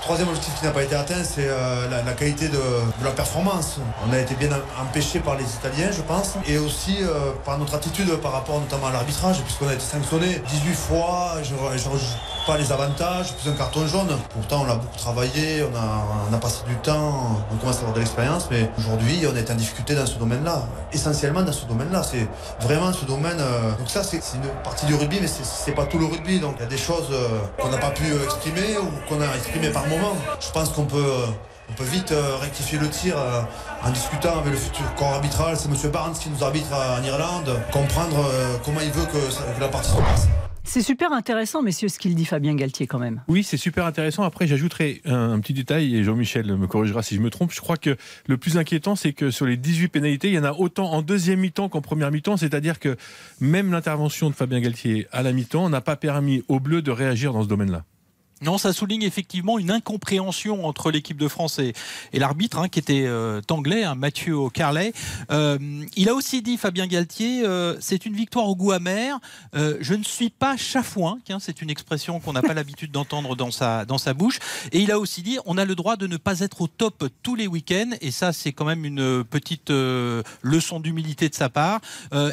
Troisième 0.07 0.29
objectif 0.29 0.53
qui 0.57 0.63
n'a 0.63 0.71
pas 0.71 0.83
été 0.83 0.95
atteint, 0.95 1.21
c'est 1.21 1.49
euh, 1.49 1.89
la, 1.89 2.13
qualité 2.13 2.47
de, 2.47 2.57
la 3.03 3.11
performance. 3.11 3.77
On 4.07 4.13
a 4.13 4.17
été 4.19 4.35
bien 4.35 4.47
em- 4.47 4.61
empêché 4.81 5.19
par 5.19 5.35
les 5.35 5.43
Italiens, 5.43 5.89
je 5.91 6.01
pense, 6.01 6.35
et 6.47 6.57
aussi 6.57 6.99
euh, 7.01 7.33
par 7.43 7.57
notre 7.57 7.75
attitude 7.75 8.15
par 8.21 8.31
rapport 8.31 8.57
notamment 8.57 8.87
à 8.87 8.93
l'arbitrage, 8.93 9.41
puisqu'on 9.41 9.67
a 9.67 9.73
été 9.73 9.83
sanctionné 9.83 10.41
18 10.47 10.73
fois, 10.75 11.33
je 11.43 11.51
ne 11.53 11.59
pas 12.47 12.57
les 12.57 12.71
avantages, 12.71 13.33
plus 13.35 13.51
un 13.51 13.55
carton 13.55 13.85
jaune. 13.85 14.07
Pourtant, 14.29 14.63
on 14.65 14.71
a 14.71 14.75
beaucoup 14.75 14.97
travaillé, 14.97 15.65
on 15.69 16.33
a, 16.33 16.37
passé 16.37 16.59
du 16.69 16.75
temps, 16.75 17.43
on 17.51 17.57
commence 17.57 17.75
à 17.75 17.79
avoir 17.79 17.93
de 17.93 17.99
l'expérience, 17.99 18.47
mais 18.49 18.71
aujourd'hui, 18.77 19.25
on 19.29 19.35
est 19.35 19.51
en 19.51 19.55
difficulté 19.55 19.93
dans 19.93 20.05
ce 20.05 20.15
domaine-là. 20.15 20.63
Essentiellement 20.93 21.41
dans 21.41 21.51
ce 21.51 21.65
domaine-là. 21.65 22.01
C'est 22.03 22.25
vraiment 22.65 22.93
ce 22.93 23.03
domaine. 23.03 23.37
euh, 23.41 23.71
donc, 23.77 23.89
ça, 23.89 24.03
c'est 24.03 24.21
une 24.35 24.47
partie 24.63 24.85
du 24.85 24.95
rugby, 24.95 25.17
mais 25.21 25.27
c'est- 25.27 25.71
pas 25.73 25.85
tout 25.85 25.99
le 25.99 26.05
rugby. 26.05 26.39
Donc, 26.39 26.55
il 26.59 26.63
y 26.63 26.65
a 26.65 26.69
des 26.69 26.77
choses 26.77 27.09
qu'on 27.59 27.67
n'a 27.67 27.77
pas 27.77 27.89
pu 27.89 28.05
exprimer 28.23 28.77
ou 28.77 28.87
qu'on 29.09 29.19
a 29.21 29.35
exprimées 29.35 29.69
par 29.69 29.85
moment. 29.97 30.15
Je 30.39 30.51
pense 30.51 30.69
qu'on 30.69 30.85
peut. 30.85 31.13
on 31.69 31.73
peut 31.73 31.83
vite 31.83 32.11
euh, 32.11 32.37
rectifier 32.37 32.79
le 32.79 32.89
tir 32.89 33.17
euh, 33.17 33.41
en 33.83 33.91
discutant 33.91 34.39
avec 34.39 34.51
le 34.51 34.57
futur 34.57 34.93
corps 34.95 35.13
arbitral. 35.13 35.57
C'est 35.57 35.69
M. 35.69 35.91
Barnes 35.91 36.13
qui 36.13 36.29
nous 36.29 36.43
arbitre 36.43 36.73
euh, 36.73 36.99
en 36.99 37.03
Irlande. 37.03 37.59
Comprendre 37.71 38.29
comment 38.63 38.81
il 38.81 38.91
veut 38.91 39.05
que 39.05 39.59
la 39.59 39.67
partie 39.67 39.91
se 39.91 39.97
passe. 39.97 40.27
C'est 40.63 40.81
super 40.81 41.13
intéressant, 41.13 41.61
messieurs, 41.61 41.87
ce 41.87 41.97
qu'il 41.97 42.13
dit 42.13 42.25
Fabien 42.25 42.53
Galtier 42.53 42.87
quand 42.87 42.99
même. 42.99 43.23
Oui, 43.29 43.41
c'est 43.41 43.55
super 43.55 43.85
intéressant. 43.85 44.23
Après, 44.23 44.47
j'ajouterai 44.47 45.01
un, 45.05 45.31
un 45.31 45.39
petit 45.39 45.53
détail, 45.53 45.95
et 45.95 46.03
Jean-Michel 46.03 46.57
me 46.57 46.67
corrigera 46.67 47.03
si 47.03 47.15
je 47.15 47.21
me 47.21 47.29
trompe. 47.29 47.53
Je 47.53 47.61
crois 47.61 47.77
que 47.77 47.95
le 48.27 48.37
plus 48.37 48.57
inquiétant, 48.57 48.97
c'est 48.97 49.13
que 49.13 49.31
sur 49.31 49.45
les 49.45 49.55
18 49.55 49.87
pénalités, 49.87 50.27
il 50.27 50.33
y 50.33 50.39
en 50.39 50.43
a 50.43 50.51
autant 50.51 50.91
en 50.91 51.01
deuxième 51.01 51.39
mi-temps 51.39 51.69
qu'en 51.69 51.79
première 51.79 52.11
mi-temps. 52.11 52.35
C'est-à-dire 52.35 52.79
que 52.79 52.97
même 53.39 53.71
l'intervention 53.71 54.29
de 54.29 54.35
Fabien 54.35 54.59
Galtier 54.59 55.07
à 55.13 55.23
la 55.23 55.31
mi-temps 55.31 55.69
n'a 55.69 55.79
pas 55.79 55.95
permis 55.95 56.43
aux 56.49 56.59
Bleus 56.59 56.81
de 56.81 56.91
réagir 56.91 57.31
dans 57.31 57.43
ce 57.43 57.47
domaine-là. 57.47 57.85
Non, 58.41 58.59
ça 58.59 58.71
souligne 58.71 59.01
effectivement 59.01 59.57
une 59.57 59.71
incompréhension 59.71 60.65
entre 60.65 60.91
l'équipe 60.91 61.17
de 61.17 61.27
France 61.27 61.57
et, 61.57 61.73
et 62.13 62.19
l'arbitre, 62.19 62.59
hein, 62.59 62.69
qui 62.69 62.77
était 62.77 63.05
euh, 63.05 63.41
anglais, 63.49 63.83
hein, 63.83 63.95
Mathieu 63.95 64.35
O'Carley. 64.35 64.93
Euh, 65.31 65.57
il 65.95 66.07
a 66.07 66.13
aussi 66.13 66.43
dit, 66.43 66.57
Fabien 66.57 66.85
Galtier, 66.85 67.43
euh, 67.43 67.75
c'est 67.79 68.05
une 68.05 68.13
victoire 68.13 68.47
au 68.47 68.55
goût 68.55 68.71
amer. 68.71 69.19
Je 69.53 69.93
ne 69.95 70.03
suis 70.03 70.29
pas 70.29 70.55
chafouin, 70.55 71.17
hein, 71.29 71.37
c'est 71.39 71.61
une 71.61 71.69
expression 71.69 72.19
qu'on 72.19 72.33
n'a 72.33 72.43
pas 72.43 72.53
l'habitude 72.53 72.91
d'entendre 72.91 73.35
dans 73.35 73.49
sa, 73.49 73.85
dans 73.85 73.97
sa 73.97 74.13
bouche. 74.13 74.39
Et 74.71 74.79
il 74.79 74.91
a 74.91 74.99
aussi 74.99 75.23
dit, 75.23 75.39
on 75.45 75.57
a 75.57 75.65
le 75.65 75.73
droit 75.73 75.95
de 75.95 76.05
ne 76.05 76.17
pas 76.17 76.41
être 76.41 76.61
au 76.61 76.67
top 76.67 77.05
tous 77.23 77.35
les 77.35 77.47
week-ends. 77.47 77.91
Et 78.01 78.11
ça, 78.11 78.33
c'est 78.33 78.51
quand 78.51 78.65
même 78.65 78.85
une 78.85 79.23
petite 79.23 79.71
leçon 79.71 80.79
d'humilité 80.79 81.27
de 81.29 81.35
sa 81.35 81.49
part. 81.49 81.81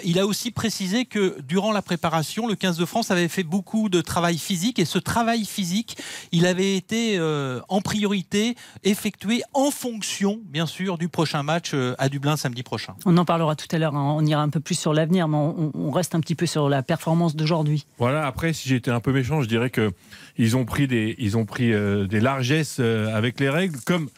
Il 0.04 0.18
a 0.18 0.26
aussi 0.26 0.50
précisé 0.50 1.06
que 1.06 1.40
durant 1.40 1.72
la 1.72 1.82
préparation, 1.82 2.46
le 2.46 2.54
15 2.54 2.76
de 2.76 2.84
France 2.84 3.10
avait 3.10 3.28
fait 3.28 3.42
beaucoup 3.42 3.88
de 3.88 4.00
travail 4.00 4.36
physique. 4.36 4.78
Et 4.78 4.84
ce 4.84 4.98
travail 4.98 5.44
physique, 5.44 5.93
il 6.32 6.46
avait 6.46 6.76
été 6.76 7.16
euh, 7.18 7.60
en 7.68 7.80
priorité 7.80 8.56
effectué 8.82 9.42
en 9.52 9.70
fonction, 9.70 10.40
bien 10.44 10.66
sûr, 10.66 10.98
du 10.98 11.08
prochain 11.08 11.42
match 11.42 11.72
euh, 11.74 11.94
à 11.98 12.08
Dublin 12.08 12.36
samedi 12.36 12.62
prochain. 12.62 12.94
On 13.06 13.16
en 13.16 13.24
parlera 13.24 13.56
tout 13.56 13.68
à 13.70 13.78
l'heure, 13.78 13.94
hein. 13.94 14.14
on 14.16 14.24
ira 14.24 14.42
un 14.42 14.48
peu 14.48 14.60
plus 14.60 14.78
sur 14.78 14.94
l'avenir, 14.94 15.28
mais 15.28 15.36
on, 15.36 15.72
on 15.74 15.90
reste 15.90 16.14
un 16.14 16.20
petit 16.20 16.34
peu 16.34 16.46
sur 16.46 16.68
la 16.68 16.82
performance 16.82 17.36
d'aujourd'hui. 17.36 17.86
Voilà, 17.98 18.26
après, 18.26 18.52
si 18.52 18.68
j'étais 18.68 18.90
un 18.90 19.00
peu 19.00 19.12
méchant, 19.12 19.42
je 19.42 19.48
dirais 19.48 19.70
que 19.70 19.92
ils 20.36 20.56
ont 20.56 20.64
pris 20.64 20.88
des, 20.88 21.14
ils 21.18 21.36
ont 21.36 21.44
pris, 21.44 21.72
euh, 21.72 22.06
des 22.06 22.20
largesses 22.20 22.78
euh, 22.80 23.14
avec 23.14 23.40
les 23.40 23.48
règles, 23.48 23.78
comme 23.84 24.08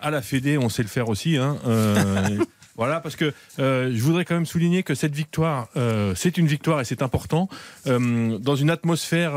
à 0.00 0.10
la 0.10 0.20
Fédé, 0.20 0.58
on 0.58 0.68
sait 0.68 0.82
le 0.82 0.88
faire 0.88 1.08
aussi. 1.08 1.36
Hein, 1.38 1.56
euh, 1.66 2.44
voilà, 2.76 3.00
parce 3.00 3.14
que 3.16 3.32
euh, 3.58 3.92
je 3.94 4.02
voudrais 4.02 4.24
quand 4.24 4.34
même 4.34 4.46
souligner 4.46 4.82
que 4.82 4.94
cette 4.94 5.14
victoire, 5.14 5.68
euh, 5.76 6.14
c'est 6.16 6.38
une 6.38 6.46
victoire 6.46 6.80
et 6.80 6.84
c'est 6.84 7.02
important. 7.02 7.48
Euh, 7.86 8.38
dans 8.38 8.56
une 8.56 8.70
atmosphère 8.70 9.34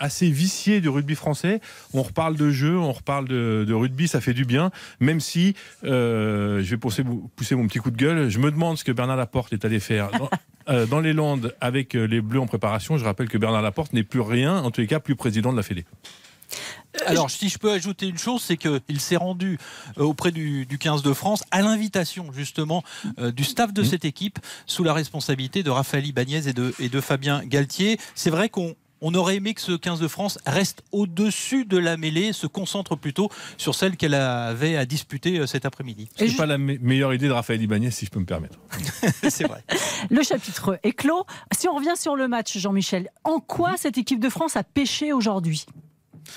assez 0.00 0.30
viciée 0.30 0.80
du 0.80 0.88
rugby 0.88 1.14
français, 1.14 1.60
on 1.94 2.02
reparle 2.02 2.36
de 2.36 2.50
jeu, 2.50 2.76
on 2.76 2.92
reparle 2.92 3.28
de, 3.28 3.64
de 3.66 3.74
rugby, 3.74 4.08
ça 4.08 4.20
fait 4.20 4.34
du 4.34 4.44
bien, 4.44 4.70
même 5.00 5.20
si, 5.20 5.54
je 5.82 6.62
vais 6.62 6.76
pousser, 6.76 7.04
pousser 7.36 7.54
mon 7.54 7.66
petit 7.66 7.78
coup 7.78 7.90
de 7.90 7.96
gueule, 7.96 8.28
je 8.28 8.38
me 8.38 8.50
demande 8.50 8.78
ce 8.78 8.84
que 8.84 8.92
Bernard 8.92 9.16
Laporte 9.16 9.52
est 9.52 9.64
allé 9.64 9.80
faire. 9.80 10.10
Dans, 10.66 10.86
dans 10.86 11.00
les 11.00 11.12
Landes 11.12 11.54
avec 11.60 11.94
les 11.94 12.20
Bleus 12.20 12.40
en 12.40 12.46
préparation, 12.46 12.98
je 12.98 13.04
rappelle 13.04 13.28
que 13.28 13.38
Bernard 13.38 13.62
Laporte 13.62 13.92
n'est 13.92 14.02
plus 14.02 14.20
rien, 14.20 14.58
en 14.58 14.70
tous 14.70 14.80
les 14.80 14.86
cas 14.86 15.00
plus 15.00 15.16
président 15.16 15.52
de 15.52 15.56
la 15.56 15.62
Fédé. 15.62 15.84
Alors, 17.04 17.30
si 17.30 17.48
je 17.48 17.58
peux 17.58 17.70
ajouter 17.72 18.06
une 18.06 18.18
chose, 18.18 18.42
c'est 18.42 18.56
qu'il 18.56 19.00
s'est 19.00 19.16
rendu 19.16 19.58
euh, 19.98 20.02
auprès 20.04 20.30
du, 20.32 20.64
du 20.66 20.78
15 20.78 21.02
de 21.02 21.12
France 21.12 21.44
à 21.50 21.62
l'invitation 21.62 22.30
justement 22.32 22.82
euh, 23.18 23.30
du 23.32 23.44
staff 23.44 23.72
de 23.72 23.82
cette 23.82 24.04
équipe 24.04 24.38
sous 24.66 24.84
la 24.84 24.92
responsabilité 24.94 25.62
de 25.62 25.70
Raphaël 25.70 26.06
Ibanez 26.06 26.48
et 26.48 26.52
de, 26.52 26.74
et 26.78 26.88
de 26.88 27.00
Fabien 27.00 27.42
Galtier. 27.44 27.98
C'est 28.14 28.30
vrai 28.30 28.48
qu'on 28.48 28.74
on 29.02 29.14
aurait 29.14 29.36
aimé 29.36 29.52
que 29.52 29.60
ce 29.60 29.72
15 29.72 30.00
de 30.00 30.08
France 30.08 30.38
reste 30.46 30.82
au-dessus 30.90 31.66
de 31.66 31.76
la 31.76 31.98
mêlée, 31.98 32.32
se 32.32 32.46
concentre 32.46 32.96
plutôt 32.96 33.28
sur 33.58 33.74
celle 33.74 33.94
qu'elle 33.98 34.14
avait 34.14 34.76
à 34.78 34.86
disputer 34.86 35.38
euh, 35.38 35.46
cet 35.46 35.66
après-midi. 35.66 36.08
C'est 36.16 36.34
pas 36.34 36.46
la 36.46 36.56
me- 36.56 36.78
meilleure 36.78 37.12
idée 37.12 37.26
de 37.28 37.32
Raphaël 37.32 37.60
Ibanez, 37.60 37.90
si 37.90 38.06
je 38.06 38.10
peux 38.10 38.20
me 38.20 38.24
permettre. 38.24 38.58
C'est 39.28 39.44
vrai. 39.46 39.62
Le 40.10 40.22
chapitre 40.22 40.80
est 40.82 40.92
clos. 40.92 41.24
Si 41.56 41.68
on 41.68 41.74
revient 41.76 41.94
sur 41.96 42.16
le 42.16 42.26
match, 42.26 42.56
Jean-Michel, 42.56 43.10
en 43.22 43.38
quoi 43.38 43.74
cette 43.76 43.98
équipe 43.98 44.18
de 44.18 44.30
France 44.30 44.56
a 44.56 44.64
pêché 44.64 45.12
aujourd'hui? 45.12 45.66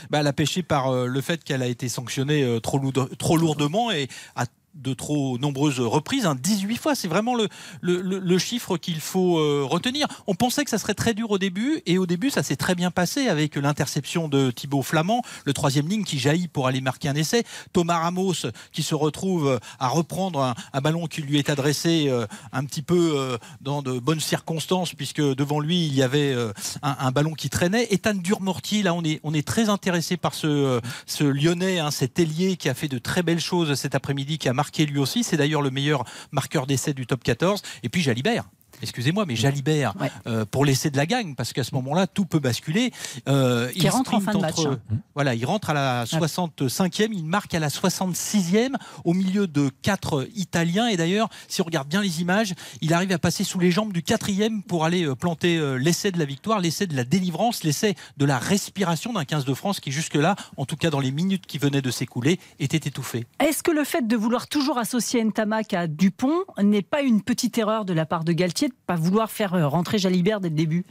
Bah, 0.10 0.19
elle 0.19 0.27
a 0.27 0.34
pêché 0.34 0.63
par 0.63 0.88
euh, 0.93 1.05
le 1.08 1.22
fait 1.22 1.43
qu'elle 1.43 1.62
a 1.62 1.67
été 1.67 1.89
sanctionnée 1.89 2.43
euh, 2.43 2.60
trop, 2.60 2.77
lourd- 2.79 3.10
trop 3.17 3.38
lourdement 3.38 3.91
et 3.91 4.08
à 4.36 4.46
de 4.75 4.93
trop 4.93 5.38
nombreuses 5.38 5.79
reprises, 5.79 6.25
hein, 6.25 6.35
18 6.35 6.77
fois, 6.77 6.95
c'est 6.95 7.07
vraiment 7.07 7.35
le, 7.35 8.38
chiffre 8.38 8.77
qu'il 8.77 8.99
faut 8.99 9.38
euh, 9.38 9.63
retenir. 9.63 10.07
On 10.27 10.35
pensait 10.35 10.63
que 10.63 10.69
ça 10.69 10.77
serait 10.77 10.93
très 10.93 11.13
dur 11.13 11.31
au 11.31 11.38
début, 11.38 11.81
et 11.85 11.97
au 11.97 12.05
début 12.05 12.29
ça 12.29 12.43
s'est 12.43 12.55
très 12.55 12.75
bien 12.75 12.91
passé 12.91 13.27
avec 13.27 13.55
l'interception 13.55 14.29
de 14.29 14.51
Thibaut 14.51 14.81
Flamand, 14.81 15.21
le 15.45 15.53
troisième 15.53 15.88
ligne 15.88 16.03
qui 16.03 16.19
jaillit 16.19 16.47
pour 16.47 16.67
aller 16.67 16.81
marquer 16.81 17.09
un 17.09 17.15
essai, 17.15 17.43
Thomas 17.73 17.99
Ramos 17.99 18.47
qui 18.71 18.83
se 18.83 18.95
retrouve 18.95 19.59
à 19.79 19.88
reprendre 19.88 20.53
un, 20.73 20.81
ballon 20.81 21.07
qui 21.07 21.21
lui 21.21 21.38
est 21.38 21.49
adressé 21.49 22.05
euh, 22.07 22.25
un 22.51 22.63
petit 22.63 22.81
peu 22.81 23.13
euh, 23.15 23.38
dans 23.61 23.81
de 23.81 23.99
bonnes 23.99 24.19
circonstances, 24.19 24.93
puisque 24.93 25.21
devant 25.21 25.59
lui 25.59 25.85
il 25.85 25.93
y 25.93 26.03
avait 26.03 26.33
euh, 26.33 26.51
un, 26.81 27.11
ballon 27.11 27.33
qui 27.33 27.49
traînait. 27.49 27.88
Ethan 27.91 28.13
Durmortier, 28.15 28.83
là 28.83 28.93
on 28.93 29.03
est, 29.03 29.19
on 29.23 29.33
est 29.33 29.47
très 29.47 29.69
intéressé 29.69 30.17
par 30.17 30.33
ce, 30.33 30.47
euh, 30.47 30.79
ce 31.05 31.23
Lyonnais, 31.23 31.79
hein, 31.79 31.91
cet 31.91 32.19
ailier 32.19 32.57
qui 32.57 32.69
a 32.69 32.73
fait 32.73 32.88
de 32.88 32.97
très 32.97 33.23
belles 33.23 33.39
choses 33.39 33.73
cet 33.75 33.95
après-midi, 33.95 34.38
qui 34.38 34.49
a 34.49 34.53
marqué 34.59 34.85
lui 34.85 34.99
aussi. 34.99 35.23
C'est 35.23 35.37
d'ailleurs 35.37 35.61
le 35.61 35.71
meilleur 35.71 36.03
marqueur 36.33 36.67
d'essai 36.67 36.93
du 36.93 37.07
top 37.07 37.23
14. 37.23 37.61
Et 37.83 37.87
puis 37.87 38.01
Jalibert. 38.01 38.43
Excusez-moi, 38.81 39.25
mais 39.25 39.36
Jalibert 39.36 39.93
euh, 40.27 40.45
pour 40.45 40.65
laisser 40.65 40.89
de 40.89 40.98
la 40.98 41.05
gagne, 41.05 41.36
parce 41.36 41.53
qu'à 41.53 41.63
ce 41.63 41.74
moment-là, 41.75 42.07
tout 42.07 42.25
peut 42.25 42.39
basculer. 42.39 42.91
Euh, 43.27 43.71
il 43.75 43.88
rentre 43.89 44.13
en 44.13 44.19
fin 44.19 44.33
de 44.33 44.39
match. 44.39 44.59
Hein. 44.65 44.79
Voilà, 45.15 45.36
il 45.36 45.45
rentre 45.45 45.69
à 45.69 45.74
la 45.74 46.05
65e, 46.05 47.09
il 47.12 47.25
marque 47.25 47.53
à 47.53 47.59
la 47.59 47.69
66e 47.69 48.75
au 49.03 49.13
milieu 49.13 49.48
de 49.48 49.69
quatre 49.81 50.27
Italiens. 50.36 50.88
Et 50.88 50.98
d'ailleurs, 50.98 51.29
si 51.48 51.62
on 51.62 51.65
regarde 51.65 51.88
bien 51.88 52.01
les 52.01 52.21
images, 52.21 52.53
il 52.81 52.93
arrive 52.93 53.12
à 53.12 53.19
passer 53.19 53.43
sous 53.43 53.59
les 53.59 53.71
jambes 53.71 53.93
du 53.93 54.03
quatrième 54.03 54.63
pour 54.63 54.86
aller 54.86 55.05
euh, 55.05 55.15
planter 55.15 55.59
l'essai 55.77 56.12
de 56.12 56.19
la 56.19 56.25
victoire, 56.25 56.59
l'essai 56.59 56.88
de 56.88 56.95
la 56.95 57.03
délivrance, 57.03 57.63
l'essai 57.63 57.95
de 58.17 58.25
la 58.25 58.38
respiration 58.38 59.13
d'un 59.13 59.25
15 59.25 59.45
de 59.45 59.53
France 59.53 59.79
qui 59.79 59.91
jusque-là, 59.91 60.36
en 60.57 60.65
tout 60.65 60.77
cas 60.77 60.89
dans 60.89 61.00
les 61.00 61.12
minutes 61.12 61.45
qui 61.45 61.57
venaient 61.57 61.81
de 61.81 61.91
s'écouler, 61.91 62.39
était 62.59 62.89
étouffé. 62.89 63.25
Est-ce 63.39 63.63
que 63.63 63.71
le 63.71 63.83
fait 63.83 64.07
de 64.07 64.15
vouloir 64.15 64.48
toujours 64.48 64.77
associer 64.77 65.24
Ntamak 65.24 65.74
à 65.74 65.88
Dupont 65.88 66.43
n'est 66.62 66.81
pas 66.81 67.01
une 67.01 67.21
petite 67.21 67.57
erreur 67.57 67.86
de 67.86 67.93
la 67.93 68.05
part 68.05 68.24
de 68.24 68.31
Galtier 68.31 68.68
pas 68.85 68.95
vouloir 68.95 69.29
faire 69.29 69.53
euh, 69.53 69.67
rentrer 69.67 69.97
Jalibert 69.97 70.39
dès 70.39 70.49
le 70.49 70.55
début 70.55 70.85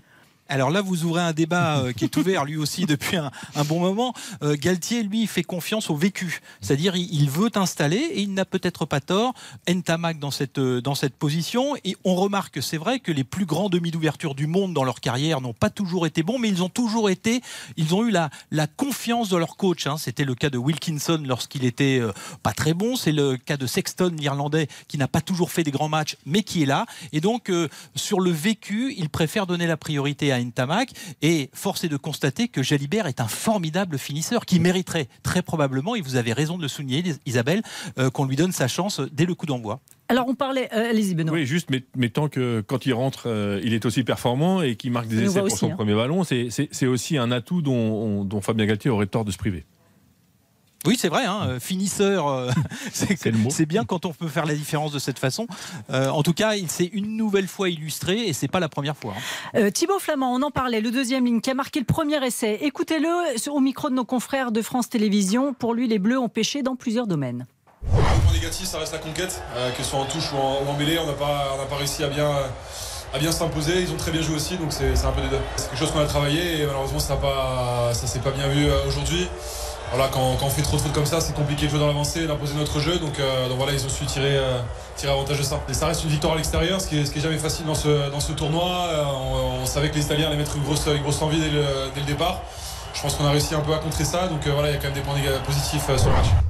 alors 0.48 0.70
là, 0.70 0.80
vous 0.80 1.04
ouvrez 1.04 1.20
un 1.20 1.32
débat 1.32 1.78
euh, 1.78 1.92
qui 1.92 2.04
est 2.04 2.16
ouvert 2.16 2.44
lui 2.46 2.56
aussi 2.56 2.86
depuis 2.86 3.18
un, 3.18 3.30
bon 3.64 3.80
moment. 3.80 4.14
Euh, 4.42 4.56
Galtier, 4.58 5.02
lui, 5.02 5.26
fait 5.26 5.42
confiance 5.42 5.90
au 5.90 5.96
vécu. 5.96 6.40
C'est-à-dire, 6.62 6.96
il, 6.96 7.28
veut 7.28 7.50
installer 7.54 7.98
et 7.98 8.22
il 8.22 8.32
n'a 8.32 8.46
peut-être 8.46 8.86
pas 8.86 9.00
tort. 9.00 9.34
Ntamak 9.68 10.18
dans 10.18 10.30
cette, 10.30 10.58
euh, 10.58 10.80
dans 10.80 10.94
cette 10.94 11.14
position. 11.16 11.76
Et 11.84 11.96
on 12.04 12.14
remarque, 12.14 12.62
c'est 12.62 12.78
vrai, 12.78 12.98
que 12.98 13.12
les 13.12 13.24
plus 13.24 13.44
grands 13.44 13.68
demi 13.68 13.90
d'ouverture 13.90 14.34
du 14.34 14.46
monde 14.46 14.72
dans 14.72 14.84
leur 14.84 15.00
carrière 15.00 15.42
n'ont 15.42 15.52
pas 15.52 15.68
toujours 15.68 16.06
été 16.06 16.22
bons, 16.22 16.38
mais 16.38 16.48
ils 16.48 16.62
ont 16.62 16.70
toujours 16.70 17.10
été, 17.10 17.42
ils 17.76 17.94
ont 17.94 18.06
eu 18.06 18.10
la, 18.10 18.30
la 18.50 18.66
confiance 18.66 19.28
de 19.28 19.36
leur 19.36 19.56
coach. 19.56 19.86
Hein. 19.86 19.96
C'était 19.98 20.24
le 20.24 20.34
cas 20.34 20.48
de 20.48 20.56
Wilkinson 20.56 21.22
lorsqu'il 21.26 21.64
était 21.64 22.00
pas 22.42 22.52
très 22.52 22.72
bon. 22.72 22.96
C'est 22.96 23.12
le 23.12 23.36
cas 23.36 23.58
de 23.58 23.66
Sexton, 23.66 24.14
l'Irlandais, 24.18 24.68
qui 24.88 24.96
n'a 24.96 25.08
pas 25.08 25.20
toujours 25.20 25.50
fait 25.50 25.62
des 25.62 25.70
grands 25.70 25.88
matchs, 25.88 26.16
mais 26.24 26.42
qui 26.42 26.62
est 26.62 26.66
là. 26.66 26.86
Et 27.12 27.20
donc, 27.20 27.52
sur 27.94 28.20
le 28.20 28.30
vécu, 28.30 28.94
il 28.96 29.10
préfère 29.10 29.46
donner 29.46 29.66
la 29.66 29.76
priorité 29.76 30.32
à 30.32 30.37
Ntamak. 30.38 30.90
Et 31.22 31.50
force 31.52 31.84
est 31.84 31.88
de 31.88 31.96
constater 31.96 32.48
que 32.48 32.62
Jalibert 32.62 33.06
est 33.06 33.20
un 33.20 33.28
formidable 33.28 33.98
finisseur 33.98 34.46
qui 34.46 34.60
mériterait 34.60 35.08
très 35.22 35.42
probablement, 35.42 35.94
et 35.94 36.00
vous 36.00 36.16
avez 36.16 36.32
raison 36.32 36.56
de 36.56 36.62
le 36.62 36.68
souligner, 36.68 37.02
Isabelle, 37.26 37.62
euh, 37.98 38.10
qu'on 38.10 38.24
lui 38.24 38.36
donne 38.36 38.52
sa 38.52 38.68
chance 38.68 39.00
dès 39.12 39.24
le 39.24 39.34
coup 39.34 39.46
d'envoi. 39.46 39.80
Alors 40.08 40.26
on 40.26 40.34
parlait, 40.34 40.68
euh, 40.72 40.90
allez-y 40.90 41.14
Benoît. 41.14 41.34
Oui, 41.34 41.44
juste, 41.44 41.68
mais, 41.70 42.08
tant 42.08 42.28
que 42.28 42.62
quand 42.66 42.86
il 42.86 42.94
rentre, 42.94 43.24
euh, 43.26 43.60
il 43.62 43.74
est 43.74 43.84
aussi 43.84 44.04
performant 44.04 44.62
et 44.62 44.76
qu'il 44.76 44.90
marque 44.90 45.08
des 45.08 45.22
essais 45.22 45.40
pour 45.40 45.50
son 45.50 45.72
hein. 45.72 45.74
premier 45.74 45.94
ballon, 45.94 46.24
c'est 46.24 46.86
aussi 46.86 47.18
un 47.18 47.30
atout 47.30 47.60
dont, 47.60 48.24
dont 48.24 48.40
Fabien 48.40 48.66
Galtier 48.66 48.90
aurait 48.90 49.06
tort 49.06 49.24
de 49.24 49.30
se 49.30 49.38
priver. 49.38 49.64
Oui, 50.86 50.96
c'est 50.98 51.08
vrai, 51.08 51.24
hein, 51.24 51.40
euh, 51.48 51.60
finisseur, 51.60 52.28
euh, 52.28 52.50
c'est 52.92 53.66
bien 53.66 53.84
quand 53.84 54.06
on 54.06 54.12
peut 54.12 54.28
faire 54.28 54.46
la 54.46 54.54
différence 54.54 54.92
de 54.92 55.00
cette 55.00 55.18
façon. 55.18 55.48
Euh, 55.90 56.08
en 56.08 56.22
tout 56.22 56.32
cas, 56.32 56.54
il 56.54 56.70
s'est 56.70 56.88
une 56.92 57.16
nouvelle 57.16 57.48
fois 57.48 57.68
illustré 57.68 58.28
et 58.28 58.32
c'est 58.32 58.46
pas 58.46 58.60
la 58.60 58.68
première 58.68 58.96
fois. 58.96 59.14
Hein. 59.54 59.70
Thibaut 59.72 59.98
Flamand, 59.98 60.32
on 60.32 60.42
en 60.42 60.52
parlait, 60.52 60.80
le 60.80 60.92
deuxième 60.92 61.24
ligne 61.24 61.40
qui 61.40 61.50
a 61.50 61.54
marqué 61.54 61.80
le 61.80 61.84
premier 61.84 62.24
essai. 62.24 62.58
Écoutez-le 62.62 63.08
au 63.50 63.60
micro 63.60 63.90
de 63.90 63.94
nos 63.94 64.04
confrères 64.04 64.52
de 64.52 64.62
France 64.62 64.88
Télévisions. 64.88 65.52
Pour 65.52 65.74
lui, 65.74 65.88
les 65.88 65.98
Bleus 65.98 66.18
ont 66.18 66.28
pêché 66.28 66.62
dans 66.62 66.76
plusieurs 66.76 67.08
domaines. 67.08 67.46
Le 67.82 68.22
point 68.24 68.32
négatif, 68.32 68.66
ça 68.66 68.78
reste 68.78 68.92
la 68.92 68.98
conquête, 68.98 69.42
que 69.76 69.82
ce 69.82 69.90
soit 69.90 69.98
en 69.98 70.04
touche 70.04 70.32
ou 70.32 70.36
en, 70.36 70.76
mêlée. 70.78 70.98
On 71.00 71.06
n'a 71.06 71.12
pas, 71.12 71.56
pas 71.68 71.76
réussi 71.76 72.04
à 72.04 72.08
bien 72.08 72.30
à 73.12 73.18
bien 73.18 73.32
s'imposer. 73.32 73.82
Ils 73.82 73.90
ont 73.90 73.96
très 73.96 74.12
bien 74.12 74.22
joué 74.22 74.36
aussi, 74.36 74.56
donc 74.56 74.72
c'est 74.72 75.04
un 75.04 75.12
peu 75.12 75.22
des 75.22 75.28
deux. 75.28 75.40
C'est 75.56 75.70
quelque 75.70 75.78
chose 75.78 75.90
qu'on 75.90 76.00
a 76.00 76.06
travaillé 76.06 76.60
et 76.60 76.66
malheureusement 76.66 77.00
ça 77.00 77.18
ne 77.90 78.06
s'est 78.06 78.20
pas 78.20 78.30
bien 78.30 78.48
vu 78.48 78.68
aujourd'hui 78.86 79.28
voilà, 79.90 80.10
quand, 80.12 80.36
on 80.42 80.50
fait 80.50 80.62
trop 80.62 80.76
de 80.76 80.82
fautes 80.82 80.92
comme 80.92 81.06
ça, 81.06 81.20
c'est 81.20 81.34
compliqué 81.34 81.66
de 81.66 81.70
jouer 81.70 81.78
dans 81.78 81.86
l'avancée, 81.86 82.26
d'imposer 82.26 82.54
notre 82.54 82.78
jeu. 82.80 82.98
Donc, 82.98 83.18
euh, 83.18 83.48
donc, 83.48 83.56
voilà, 83.56 83.72
ils 83.72 83.84
ont 83.84 83.88
su 83.88 84.04
tirer, 84.04 84.36
euh, 84.36 84.60
tirer 84.96 85.12
avantage 85.12 85.38
de 85.38 85.42
ça. 85.42 85.60
Et 85.68 85.74
ça 85.74 85.86
reste 85.86 86.04
une 86.04 86.10
victoire 86.10 86.34
à 86.34 86.36
l'extérieur, 86.36 86.80
ce 86.80 86.88
qui 86.88 86.98
est, 86.98 87.20
jamais 87.20 87.38
facile 87.38 87.64
dans 87.66 87.74
ce, 87.74 88.10
dans 88.10 88.20
ce 88.20 88.32
tournoi. 88.32 88.64
Euh, 88.64 89.04
on, 89.62 89.66
savait 89.66 89.90
que 89.90 89.94
les 89.94 90.04
Italiens 90.04 90.28
allaient 90.28 90.36
mettre 90.36 90.56
une 90.56 90.62
grosse, 90.62 90.86
une 90.86 91.02
grosse 91.02 91.22
envie 91.22 91.40
dès 91.40 91.50
le, 91.50 91.64
dès 91.94 92.00
le 92.00 92.06
départ. 92.06 92.42
Je 92.94 93.00
pense 93.00 93.14
qu'on 93.14 93.26
a 93.26 93.30
réussi 93.30 93.54
un 93.54 93.60
peu 93.60 93.72
à 93.72 93.78
contrer 93.78 94.04
ça. 94.04 94.28
Donc 94.28 94.46
voilà, 94.46 94.68
il 94.70 94.74
y 94.74 94.76
a 94.76 94.78
quand 94.78 94.88
même 94.88 94.94
des 94.94 95.00
points 95.00 95.14
positifs 95.44 95.84
sur 95.84 96.08
le 96.08 96.16
match. 96.16 96.47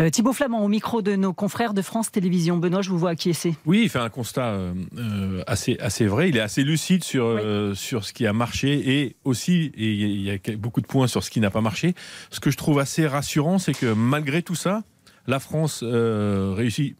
Euh, 0.00 0.10
Thibaut 0.10 0.32
Flamand, 0.32 0.64
au 0.64 0.68
micro 0.68 1.02
de 1.02 1.14
nos 1.14 1.32
confrères 1.32 1.72
de 1.72 1.80
France 1.80 2.10
Télévisions. 2.10 2.56
Benoît, 2.56 2.82
je 2.82 2.90
vous 2.90 2.98
vois 2.98 3.10
acquiescer. 3.10 3.54
Oui, 3.64 3.82
il 3.84 3.88
fait 3.88 4.00
un 4.00 4.08
constat 4.08 4.46
euh, 4.46 4.74
euh, 4.98 5.42
assez, 5.46 5.76
assez 5.78 6.06
vrai. 6.06 6.28
Il 6.30 6.36
est 6.36 6.40
assez 6.40 6.64
lucide 6.64 7.04
sur, 7.04 7.40
sur 7.74 8.04
ce 8.04 8.12
qui 8.12 8.26
a 8.26 8.32
marché 8.32 9.02
et 9.02 9.16
aussi, 9.24 9.70
et 9.76 9.92
il 9.92 10.22
y 10.22 10.30
a 10.30 10.38
beaucoup 10.56 10.80
de 10.80 10.86
points 10.86 11.06
sur 11.06 11.22
ce 11.22 11.30
qui 11.30 11.38
n'a 11.38 11.50
pas 11.50 11.60
marché. 11.60 11.94
Ce 12.30 12.40
que 12.40 12.50
je 12.50 12.56
trouve 12.56 12.80
assez 12.80 13.06
rassurant, 13.06 13.58
c'est 13.58 13.74
que 13.74 13.92
malgré 13.92 14.42
tout 14.42 14.56
ça, 14.56 14.82
la 15.28 15.38
France 15.38 15.84
réussit 15.84 16.96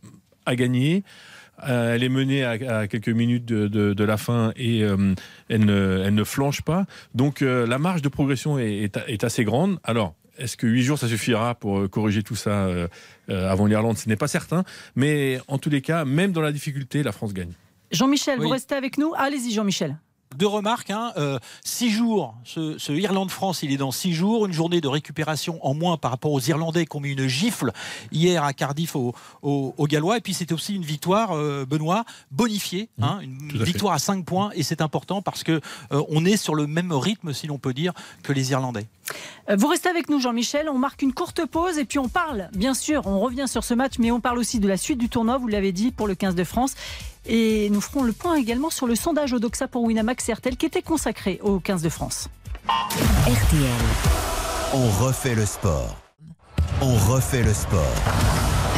à 0.47 0.55
gagner. 0.55 1.03
elle 1.63 2.05
est 2.05 2.09
menée 2.09 2.45
à, 2.45 2.87
quelques 2.87 3.09
minutes 3.09 3.45
de, 3.45 3.67
de, 3.69 4.05
la 4.05 4.17
fin 4.17 4.53
et 4.57 4.81
elle, 4.81 5.65
ne, 5.65 6.03
elle, 6.05 6.15
ne, 6.15 6.25
flanche 6.25 6.63
pas. 6.63 6.87
Donc 7.15 7.41
la 7.41 7.79
marge 7.79 8.03
de 8.03 8.09
progression 8.09 8.59
est, 8.59 8.85
est, 8.85 8.99
est 9.09 9.25
assez 9.25 9.45
grande. 9.45 9.79
Alors, 9.83 10.15
est-ce 10.39 10.57
que 10.57 10.67
huit 10.67 10.83
jours, 10.83 10.99
ça 10.99 11.09
suffira 11.09 11.55
pour 11.55 11.81
euh, 11.81 11.89
corriger 11.89 12.23
tout 12.23 12.37
ça 12.37 12.67
euh, 12.67 12.89
euh, 13.29 13.51
avant 13.51 13.67
l'Irlande? 13.67 13.99
Ce 13.99 14.09
n'est 14.09 14.17
pas 14.17 14.29
certain. 14.29 14.65
Mais 14.97 15.41
en 15.49 15.59
tous 15.59 15.71
les 15.71 15.81
cas, 15.81 16.05
même 16.05 16.33
dans 16.33 16.41
la 16.41 16.53
difficulté, 16.53 17.03
la 17.03 17.13
France 17.13 17.33
gagne. 17.33 17.53
Jean-Michel, 17.91 18.41
vous 18.41 18.49
restez 18.49 18.75
avec 18.75 18.99
nous 18.99 19.13
Allez-y, 19.17 19.53
Jean-Michel 19.53 19.97
deux 20.37 20.47
remarques. 20.47 20.91
Hein. 20.91 21.13
Euh, 21.17 21.39
six 21.65 21.91
jours, 21.91 22.35
ce, 22.45 22.93
Irlande-France, 22.93 23.63
il 23.63 23.73
est 23.73 23.77
dans 23.77 23.93
six 23.93 24.13
jours. 24.13 24.47
Une 24.47 24.53
journée 24.53 24.81
de 24.81 24.89
récupération 24.89 25.59
en 25.67 25.75
moins 25.75 25.97
par 25.97 26.11
rapport 26.11 26.33
aux 26.33 26.41
Irlandais 26.41 26.87
qui 26.87 26.97
ont 26.97 27.01
mis 27.01 27.13
une 27.13 27.27
gifle 27.27 27.73
hier 28.13 28.45
à 28.45 28.53
Cardiff 28.53 28.97
aux, 28.97 29.87
Gallois. 29.87 30.19
Et 30.19 30.21
puis 30.21 30.35
c'était 30.35 30.55
aussi 30.55 30.75
une 30.75 30.85
victoire, 30.85 31.33
euh, 31.33 31.65
Benoît, 31.67 32.05
bonifiée. 32.31 32.89
Mmh. 32.99 33.05
Hein. 33.05 33.19
une 33.23 33.63
victoire 33.63 33.95
à 33.95 33.99
cinq 33.99 34.25
points. 34.25 34.51
Et 34.55 34.63
c'est 34.63 34.81
important 34.81 35.23
parce 35.23 35.43
que 35.43 35.61
euh, 35.93 36.03
on 36.09 36.25
est 36.25 36.37
sur 36.37 36.55
le 36.55 36.67
même 36.67 36.93
rythme, 36.93 37.33
si 37.33 37.47
l'on 37.47 37.59
peut 37.59 37.75
dire, 37.75 37.93
que 38.23 38.33
les 38.33 38.51
Irlandais. 38.51 38.87
Vous 39.55 39.67
restez 39.69 39.89
avec 39.89 40.09
nous, 40.09 40.19
Jean-Michel. 40.19 40.69
On 40.71 40.79
marque 40.79 41.03
une 41.03 41.13
courte 41.13 41.45
pause 41.45 41.79
et 41.79 41.85
puis 41.85 41.99
on 41.99 42.09
parle, 42.09 42.49
bien 42.55 42.73
sûr, 42.73 43.07
on 43.07 43.21
revient 43.21 43.47
sur 43.47 43.63
ce 43.63 43.75
match, 43.75 43.95
mais 43.99 44.11
on 44.11 44.21
parle 44.21 44.39
aussi 44.39 44.59
de 44.59 44.69
la 44.69 44.79
suite 44.79 44.99
du 44.99 45.09
tournoi, 45.09 45.37
vous 45.37 45.49
l'avez 45.49 45.73
dit, 45.73 45.91
pour 45.91 46.07
le 46.07 46.15
15 46.15 46.35
de 46.35 46.45
France. 46.45 46.75
Et 47.27 47.71
nous 47.71 47.81
ferons 47.81 48.03
le 48.03 48.13
point 48.13 48.37
également 48.37 48.71
sur 48.71 48.87
le 48.87 48.95
sondage 48.95 49.33
Odoxa 49.33 49.69
pour 49.69 49.83
Winamax 49.83 50.31
RTL 50.31 50.57
qui 50.57 50.67
était 50.67 50.83
consacré 50.83 51.41
au 51.43 51.59
15 51.59 51.83
de 51.83 51.89
France. 51.89 52.29
RTL. 52.69 53.71
On 54.75 54.89
refait 55.05 55.35
le 55.35 55.47
sport. 55.47 55.97
On 56.81 56.95
refait 56.95 57.43
le 57.43 57.55
sport. 57.55 57.95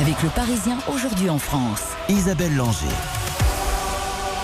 Avec 0.01 0.23
le 0.23 0.29
Parisien 0.29 0.79
aujourd'hui 0.93 1.31
en 1.31 1.39
France. 1.39 1.83
Isabelle 2.09 2.55
Langer. 2.55 2.87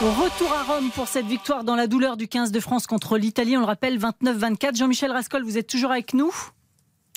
Retour 0.01 0.53
à 0.53 0.65
Rome 0.65 0.91
pour 0.91 1.07
cette 1.07 1.27
victoire 1.27 1.63
dans 1.63 1.77
la 1.77 1.87
douleur 1.87 2.17
du 2.17 2.27
15 2.27 2.51
de 2.51 2.59
France 2.59 2.89
contre 2.89 3.19
l'Italie. 3.19 3.57
On 3.57 3.61
le 3.61 3.67
rappelle, 3.67 4.01
29-24. 4.01 4.77
Jean-Michel 4.77 5.13
Rascol, 5.13 5.45
vous 5.45 5.59
êtes 5.59 5.69
toujours 5.69 5.93
avec 5.93 6.13
nous? 6.15 6.35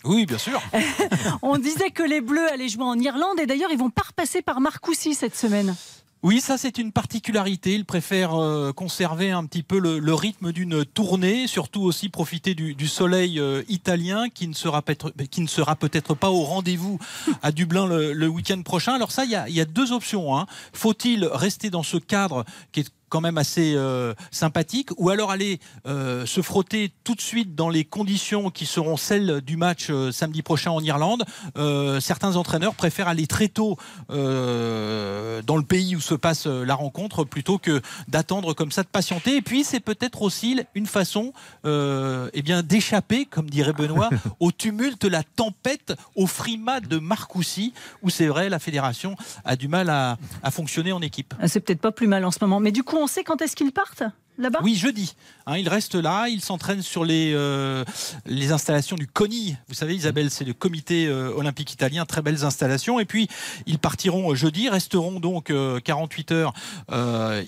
Oui, 0.03 0.27
bien 0.27 0.37
sûr. 0.37 0.61
On 1.41 1.57
disait 1.57 1.89
que 1.89 2.03
les 2.03 2.21
Bleus 2.21 2.47
allaient 2.51 2.69
jouer 2.69 2.83
en 2.83 2.99
Irlande 2.99 3.39
et 3.39 3.47
d'ailleurs 3.47 3.71
ils 3.71 3.77
vont 3.79 3.89
pas 3.89 4.03
repasser 4.07 4.43
par 4.43 4.61
Marcoussis 4.61 5.15
cette 5.15 5.35
semaine. 5.35 5.75
Oui, 6.25 6.41
ça 6.41 6.57
c'est 6.57 6.79
une 6.79 6.91
particularité. 6.91 7.75
Il 7.75 7.85
préfère 7.85 8.33
euh, 8.33 8.73
conserver 8.73 9.29
un 9.29 9.45
petit 9.45 9.61
peu 9.61 9.77
le, 9.77 10.13
rythme 10.15 10.51
d'une 10.51 10.83
tournée, 10.83 11.45
surtout 11.45 11.83
aussi 11.83 12.09
profiter 12.09 12.55
du, 12.55 12.87
soleil 12.87 13.39
euh, 13.39 13.61
italien 13.69 14.29
qui 14.29 14.47
ne 14.47 14.53
sera 14.55 14.81
peut-être 14.81 16.15
pas 16.15 16.31
au 16.31 16.41
rendez-vous 16.41 16.97
à 17.43 17.51
Dublin 17.51 17.85
le, 17.85 18.27
week-end 18.27 18.59
prochain. 18.63 18.95
Alors 18.95 19.11
ça, 19.11 19.23
il 19.23 19.29
y 19.29 19.61
a, 19.61 19.65
deux 19.65 19.91
options. 19.91 20.35
Hein. 20.35 20.47
Faut-il 20.73 21.25
rester 21.25 21.69
dans 21.69 21.83
ce 21.83 21.97
cadre 21.97 22.43
quand 23.15 23.21
même 23.21 23.37
assez 23.37 23.75
euh, 23.77 24.13
sympathique, 24.29 24.89
ou 24.97 25.09
alors 25.09 25.31
aller 25.31 25.61
euh, 25.87 26.25
se 26.25 26.41
frotter 26.41 26.91
tout 27.05 27.15
de 27.15 27.21
suite 27.21 27.55
dans 27.55 27.69
les 27.69 27.85
conditions 27.85 28.49
qui 28.49 28.65
seront 28.65 28.97
celles 28.97 29.39
du 29.39 29.55
match 29.55 29.87
euh, 29.89 30.11
samedi 30.11 30.41
prochain 30.41 30.71
en 30.71 30.81
Irlande. 30.81 31.23
certains 32.01 32.35
entraîneurs 32.35 32.75
préfèrent 32.75 33.07
aller 33.07 33.25
très 33.25 33.47
tôt 33.47 33.77
dans 34.09 35.57
le 35.57 35.63
pays 35.63 35.95
où 35.95 36.01
se 36.01 36.13
passe 36.13 36.45
la 36.45 36.75
rencontre 36.75 37.23
plutôt 37.23 37.57
que 37.57 37.81
d'attendre 38.09 38.53
comme 38.53 38.71
ça, 38.71 38.83
de 38.83 38.89
patienter. 38.89 39.37
Et 39.37 39.41
puis 39.41 39.63
c'est 39.63 39.79
peut-être 39.79 40.21
aussi 40.21 40.59
une 40.73 40.85
façon 40.85 41.31
eh 41.63 42.41
bien 42.41 42.63
d'échapper, 42.63 43.25
comme 43.25 43.49
dirait 43.49 43.71
Benoît, 43.71 44.09
au 44.41 44.51
tumulte, 44.51 45.05
la 45.05 45.23
tempête, 45.23 45.93
au 46.15 46.27
frimat 46.27 46.81
de 46.81 46.97
Marcoussis, 46.97 47.73
où 48.01 48.09
c'est 48.09 48.27
vrai 48.27 48.49
la 48.49 48.59
fédération 48.59 49.15
a 49.45 49.55
du 49.55 49.69
mal 49.69 49.89
à, 49.89 50.17
à 50.43 50.51
fonctionner 50.51 50.91
en 50.91 51.01
équipe. 51.01 51.33
C'est 51.47 51.61
peut-être 51.61 51.81
pas 51.81 51.93
plus 51.93 52.07
mal 52.07 52.25
en 52.25 52.31
ce 52.31 52.39
moment, 52.41 52.59
mais 52.59 52.71
du 52.71 52.83
coup 52.83 52.97
on 53.05 53.07
sait 53.07 53.23
quand 53.23 53.39
est-ce 53.43 53.55
qu'ils 53.55 53.71
partent 53.71 54.01
là-bas? 54.39 54.61
Oui, 54.63 54.73
jeudi. 54.73 55.15
Hein, 55.45 55.59
ils 55.59 55.69
restent 55.69 55.93
là, 55.93 56.27
ils 56.27 56.41
s'entraînent 56.41 56.81
sur 56.81 57.05
les, 57.05 57.33
euh, 57.35 57.85
les 58.25 58.51
installations 58.51 58.95
du 58.95 59.05
CONI. 59.05 59.57
Vous 59.67 59.75
savez, 59.75 59.93
Isabelle, 59.93 60.31
c'est 60.31 60.43
le 60.43 60.53
comité 60.53 61.05
euh, 61.05 61.31
olympique 61.35 61.71
italien, 61.71 62.07
très 62.07 62.23
belles 62.23 62.43
installations. 62.43 62.99
Et 62.99 63.05
puis, 63.05 63.27
ils 63.67 63.77
partiront 63.77 64.31
euh, 64.31 64.35
jeudi, 64.35 64.69
resteront 64.69 65.19
donc 65.19 65.53
48 65.83 66.31
heures 66.31 66.53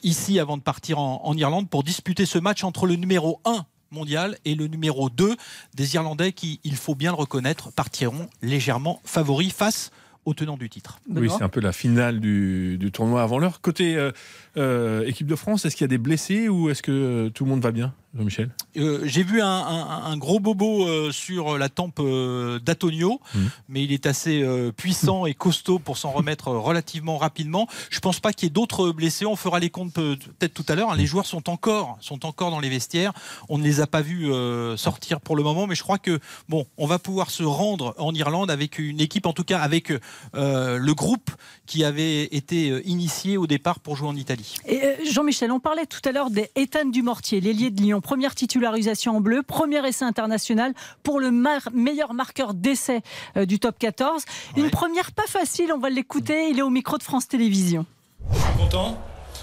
ici 0.04 0.40
avant 0.40 0.58
de 0.58 0.62
partir 0.62 1.00
en, 1.00 1.36
Irlande 1.36 1.70
pour 1.72 1.84
disputer 1.84 2.28
ce 2.28 2.38
match 2.38 2.64
entre 2.64 2.86
le 2.86 2.96
numéro 2.96 3.42
1 3.46 3.66
mondial 3.90 4.38
et 4.46 4.54
le 4.54 4.68
numéro 4.68 5.10
2 5.10 5.36
des 5.74 5.96
Irlandais 5.96 6.34
qui, 6.34 6.60
il 6.64 6.76
faut 6.76 6.94
bien 6.94 7.10
le 7.12 7.18
reconnaître, 7.18 7.72
partiront 7.72 8.30
légèrement 8.44 9.02
favoris 9.06 9.52
face 9.52 9.90
au 10.28 10.34
tenant 10.34 10.58
du 10.58 10.70
titre. 10.70 11.00
Oui, 11.10 11.30
c'est 11.30 11.44
un 11.44 11.48
peu 11.48 11.62
la 11.62 11.72
finale 11.72 12.20
du, 12.20 12.78
du 12.78 12.92
tournoi 12.92 13.24
avant 13.24 13.40
l'heure. 13.40 13.62
Côté 13.62 13.96
euh, 13.96 14.12
euh, 14.58 15.06
équipe 15.06 15.26
de 15.26 15.38
France, 15.38 15.64
est-ce 15.64 15.78
qu'il 15.78 15.86
y 15.86 15.88
a 15.88 15.88
des 15.88 15.98
blessés 15.98 16.50
ou 16.50 16.70
est-ce 16.70 16.84
que 16.84 16.92
euh, 16.92 17.30
tout 17.30 17.46
le 17.46 17.50
monde 17.50 17.62
va 17.62 17.72
bien, 17.72 17.94
Jean-Michel 18.16 18.50
Euh, 18.78 19.02
J'ai 19.06 19.24
vu 19.24 19.42
un, 19.42 19.48
un- 19.48 20.04
un 20.06 20.18
gros 20.18 20.40
bobo 20.40 20.88
euh, 20.88 21.12
sur 21.12 21.58
la 21.58 21.70
tempe 21.70 22.00
euh, 22.00 22.58
d'Atonio, 22.60 23.20
Mhm. 23.36 23.50
mais 23.70 23.84
il 23.84 23.92
est 23.92 24.06
assez 24.06 24.42
euh, 24.42 24.72
puissant 24.72 25.26
et 25.26 25.34
costaud 25.34 25.78
pour 25.80 25.98
s'en 25.98 26.12
remettre 26.12 26.48
euh, 26.50 26.58
relativement 26.60 27.18
rapidement. 27.18 27.68
Je 27.90 28.00
pense 28.00 28.20
pas 28.20 28.34
qu'il 28.34 28.48
y 28.48 28.48
ait 28.48 28.54
d'autres 28.54 28.92
blessés. 28.92 29.26
On 29.26 29.36
fera 29.36 29.60
les 29.60 29.70
comptes 29.70 29.94
peut- 29.94 30.18
peut-être 30.40 30.54
tout 30.54 30.66
à 30.70 30.76
l'heure. 30.76 30.96
Les 30.96 31.06
joueurs 31.06 31.26
sont 31.26 31.50
encore, 31.50 31.98
sont 32.02 32.26
encore 32.26 32.50
dans 32.52 32.60
les 32.60 32.70
vestiaires. 32.70 33.14
On 33.50 33.58
ne 33.58 33.64
les 33.64 33.82
a 33.82 33.88
pas 33.88 34.02
vus 34.02 34.32
euh, 34.32 34.78
sortir 34.78 35.20
pour 35.22 35.36
le 35.36 35.44
moment, 35.44 35.68
mais 35.68 35.76
je 35.76 35.84
crois 35.84 35.98
que 36.00 36.20
bon, 36.50 36.66
on 36.78 36.88
va 36.88 37.00
pouvoir 37.00 37.30
se 37.30 37.44
rendre 37.44 37.94
en 37.98 38.14
Irlande 38.16 38.50
avec 38.50 38.80
une 38.80 39.02
équipe, 39.02 39.26
en 39.26 39.34
tout 39.34 39.44
cas 39.44 39.60
avec 39.60 39.92
euh, 40.36 40.78
le 40.78 40.94
groupe 40.94 41.30
qui 41.66 41.84
avait 41.84 42.24
été 42.26 42.70
euh, 42.72 42.82
initié 42.88 43.38
au 43.38 43.48
départ 43.48 43.80
pour 43.80 43.96
jouer 43.96 44.08
en 44.08 44.16
Italie. 44.16 44.56
Et 44.66 44.82
euh, 44.84 44.94
Jean-Michel, 45.12 45.52
on 45.52 45.60
parlait 45.60 45.86
tout 45.86 46.02
à 46.08 46.12
l'heure 46.12 46.30
des 46.32 46.50
Ethan 46.56 46.86
Dumortier, 46.86 47.42
l'ailier 47.42 47.70
de 47.70 47.82
Lyon. 47.82 48.02
Première 48.08 48.36
titularisation 48.36 49.18
en 49.18 49.20
bleu, 49.20 49.44
premier 49.44 49.86
essai 49.86 50.06
international 50.06 50.74
pour 51.04 51.20
le 51.20 51.30
mar- 51.30 51.68
meilleur 51.74 52.14
marqueur 52.14 52.54
d'essai 52.54 53.02
euh, 53.36 53.46
du 53.46 53.60
top 53.60 53.78
14. 53.78 54.24
Une 54.56 54.70
première 54.70 55.12
pas 55.12 55.28
facile, 55.28 55.74
on 55.76 55.78
va 55.78 55.90
l'écouter. 55.90 56.48
Il 56.50 56.58
est 56.58 56.62
au 56.62 56.70
micro 56.70 56.98
de 56.98 57.04
France 57.04 57.28
Télévisions. 57.28 57.86
Je 58.32 58.38
suis 58.38 58.54
content. 58.58 58.98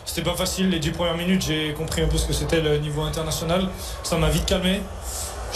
C'était 0.07 0.23
pas 0.23 0.35
facile 0.35 0.71
les 0.71 0.79
10 0.79 0.93
premières 0.93 1.15
minutes, 1.19 1.43
j'ai 1.47 1.75
compris 1.75 2.01
un 2.01 2.09
peu 2.09 2.17
ce 2.17 2.27
que 2.27 2.33
c'était 2.33 2.63
le 2.63 2.79
niveau 2.79 3.03
international. 3.03 3.69
Ça 4.03 4.17
m'a 4.17 4.31
vite 4.31 4.47
calmé. 4.47 4.81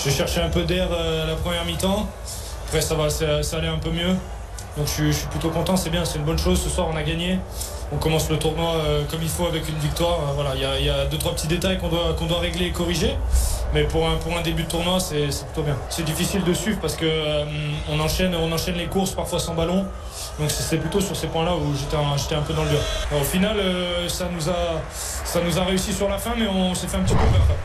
J'ai 0.05 0.11
cherché 0.11 0.43
un 0.43 0.51
peu 0.51 0.65
d'air 0.65 0.89
euh, 0.93 1.27
la 1.27 1.35
première 1.37 1.65
mi-temps. 1.65 2.07
Après 2.67 2.83
ça 2.83 2.95
va, 2.95 3.09
ça, 3.09 3.43
ça 3.43 3.57
allait 3.57 3.69
un 3.69 3.79
peu 3.79 3.91
mieux. 3.91 4.15
Donc 4.77 4.87
je 4.99 5.11
suis 5.13 5.27
plutôt 5.29 5.49
content, 5.49 5.79
c'est 5.79 5.89
bien, 5.89 6.05
c'est 6.05 6.19
une 6.19 6.27
bonne 6.27 6.39
chose. 6.39 6.61
Ce 6.63 6.69
soir 6.69 6.89
on 6.93 6.97
a 6.97 7.03
gagné. 7.03 7.39
On 7.91 7.97
commence 7.97 8.29
le 8.29 8.39
tournoi 8.39 8.75
euh, 8.75 9.05
comme 9.11 9.23
il 9.23 9.29
faut 9.29 9.47
avec 9.47 9.69
une 9.69 9.79
victoire. 9.79 10.19
Euh, 10.21 10.33
voilà, 10.35 10.55
il 10.55 10.85
y 10.85 10.91
a, 10.91 11.07
deux 11.07 11.19
trois 11.19 11.33
petits 11.33 11.47
détails 11.47 11.79
qu'on 11.79 11.89
doit, 11.89 12.15
qu'on 12.19 12.27
doit 12.27 12.41
régler 12.41 12.67
et 12.67 12.71
corriger. 12.71 13.17
Mais 13.75 13.85
pour 13.85 14.09
un, 14.09 14.17
pour 14.17 14.37
un 14.37 14.43
début 14.43 14.63
de 14.63 14.69
tournoi, 14.69 14.99
c'est 15.01 15.29
plutôt 15.47 15.63
bien. 15.63 15.77
C'est 15.91 16.05
difficile 16.05 16.43
de 16.43 16.55
suivre 16.55 16.79
parce 16.81 16.97
que 16.97 17.05
euh, 17.05 17.45
on, 17.91 18.01
enchaîne, 18.01 18.35
on 18.35 18.51
enchaîne 18.51 18.77
les 18.77 18.87
courses 18.87 19.13
parfois 19.13 19.39
sans 19.39 19.55
ballon. 19.55 19.87
Donc 20.39 20.51
c'est 20.51 20.79
plutôt 20.79 21.01
sur 21.01 21.17
ces 21.17 21.27
points-là 21.27 21.55
où 21.55 21.75
j'étais 21.75 21.97
un, 21.97 22.39
un 22.39 22.43
peu 22.43 22.55
dans 22.55 22.65
le 22.65 22.71
dur. 22.71 22.81
Au 23.19 23.25
final, 23.25 23.59
euh, 23.59 24.09
ça, 24.09 24.29
nous 24.35 24.49
a, 24.49 24.81
ça 24.93 25.41
nous 25.41 25.59
a 25.59 25.65
réussi 25.65 25.93
sur 25.93 26.09
la 26.09 26.19
fin, 26.19 26.35
mais 26.37 26.47
on 26.47 26.75
s'est 26.75 26.87
fait 26.87 26.97
un 26.97 27.03
petit 27.03 27.15
peu 27.15 27.21
peur. 27.21 27.57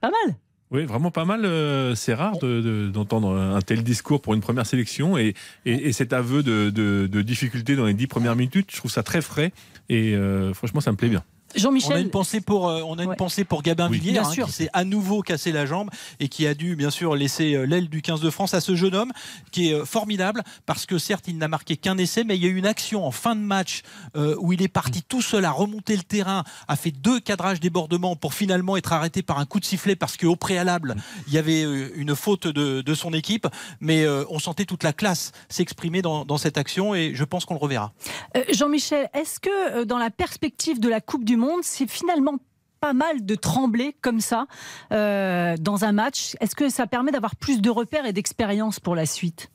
Pas 0.00 0.10
mal. 0.10 0.36
Oui, 0.70 0.84
vraiment 0.84 1.10
pas 1.10 1.24
mal. 1.24 1.44
euh, 1.46 1.94
c'est 1.94 2.12
rare 2.12 2.38
de- 2.38 2.60
de- 2.60 2.88
d'entendre 2.90 3.34
un 3.34 3.60
tel 3.62 3.82
discours 3.82 4.20
pour 4.20 4.34
une 4.34 4.40
première 4.42 4.66
sélection 4.66 5.16
et, 5.16 5.34
et- 5.64 5.88
et 5.88 5.92
cet 5.92 6.12
aveu 6.12 6.42
de, 6.42 6.68
de- 6.70 7.06
de 7.10 7.22
difficulté 7.22 7.74
dans 7.74 7.86
les 7.86 7.94
dix 7.94 8.06
premières 8.06 8.36
minutes. 8.36 8.68
Je 8.70 8.76
trouve 8.76 8.90
ça 8.90 9.02
très 9.02 9.22
frais 9.22 9.52
et 9.88 10.14
euh, 10.14 10.52
franchement, 10.52 10.80
ça 10.82 10.92
me 10.92 10.96
plaît 10.98 11.08
bien. 11.08 11.24
Jean-Michel. 11.54 11.92
On 11.92 11.96
a 11.96 12.00
une 12.00 12.10
pensée 12.10 12.40
pour, 12.40 12.68
euh, 12.68 12.82
on 12.86 12.98
a 12.98 13.02
une 13.02 13.10
Ouais. 13.10 13.16
pensée 13.16 13.44
pour 13.44 13.62
Gabin 13.62 13.88
Oui. 13.90 13.98
Villiers, 13.98 14.18
hein, 14.18 14.30
qui 14.44 14.52
s'est 14.52 14.68
à 14.72 14.84
nouveau 14.84 15.22
cassé 15.22 15.50
la 15.52 15.64
jambe 15.66 15.88
et 16.20 16.28
qui 16.28 16.46
a 16.46 16.54
dû 16.54 16.76
bien 16.76 16.90
sûr 16.90 17.14
laisser 17.16 17.54
euh, 17.54 17.64
l'aile 17.64 17.88
du 17.88 18.02
15 18.02 18.20
de 18.20 18.28
France 18.30 18.52
à 18.54 18.60
ce 18.60 18.74
jeune 18.76 18.94
homme 18.94 19.12
qui 19.50 19.70
est 19.70 19.74
euh, 19.74 19.84
formidable 19.84 20.42
parce 20.66 20.84
que 20.86 20.98
certes 20.98 21.24
il 21.28 21.38
n'a 21.38 21.48
marqué 21.48 21.76
qu'un 21.76 21.96
essai, 21.98 22.24
mais 22.24 22.36
il 22.36 22.42
y 22.42 22.46
a 22.46 22.50
eu 22.50 22.56
une 22.56 22.66
action 22.66 23.06
en 23.06 23.10
fin 23.10 23.34
de 23.34 23.40
match 23.40 23.82
euh, 24.16 24.36
où 24.40 24.52
il 24.52 24.60
est 24.62 24.68
parti 24.68 25.02
tout 25.02 25.22
seul 25.22 25.44
à 25.44 25.50
remonter 25.50 25.96
le 25.96 26.02
terrain, 26.02 26.44
a 26.68 26.76
fait 26.76 26.90
deux 26.90 27.18
cadrages 27.20 27.60
débordements 27.60 28.14
pour 28.16 28.34
finalement 28.34 28.76
être 28.76 28.92
arrêté 28.92 29.22
par 29.22 29.38
un 29.38 29.46
coup 29.46 29.58
de 29.60 29.64
sifflet 29.64 29.96
parce 29.96 30.16
qu'au 30.16 30.36
préalable 30.36 30.96
il 31.26 31.32
y 31.32 31.38
avait 31.38 31.62
une 31.94 32.14
faute 32.14 32.46
de, 32.46 32.82
de 32.82 32.94
son 32.94 33.12
équipe, 33.12 33.46
mais 33.80 34.04
euh, 34.04 34.24
on 34.28 34.38
sentait 34.38 34.64
toute 34.64 34.82
la 34.82 34.92
classe 34.92 35.32
s'exprimer 35.48 36.02
dans, 36.02 36.24
dans 36.24 36.36
cette 36.38 36.58
action 36.58 36.94
et 36.94 37.12
je 37.14 37.24
pense 37.24 37.44
qu'on 37.44 37.54
le 37.54 37.60
reverra. 37.60 37.92
Euh, 38.36 38.42
Jean-Michel, 38.52 39.08
est-ce 39.14 39.40
que 39.40 39.48
euh, 39.80 39.84
dans 39.84 39.98
la 39.98 40.10
perspective 40.10 40.80
de 40.80 40.88
la 40.88 41.00
Coupe 41.00 41.24
du 41.24 41.36
Monde, 41.38 41.60
c'est 41.62 41.88
finalement 41.88 42.38
pas 42.80 42.92
mal 42.92 43.24
de 43.24 43.34
trembler 43.34 43.96
comme 44.00 44.20
ça 44.20 44.46
euh, 44.92 45.56
dans 45.58 45.84
un 45.84 45.92
match 45.92 46.36
Est-ce 46.40 46.54
que 46.54 46.68
ça 46.68 46.86
permet 46.86 47.12
d'avoir 47.12 47.36
plus 47.36 47.60
de 47.60 47.70
repères 47.70 48.06
et 48.06 48.12
d'expérience 48.12 48.80
pour 48.80 48.94
la 48.94 49.06
suite? 49.06 49.50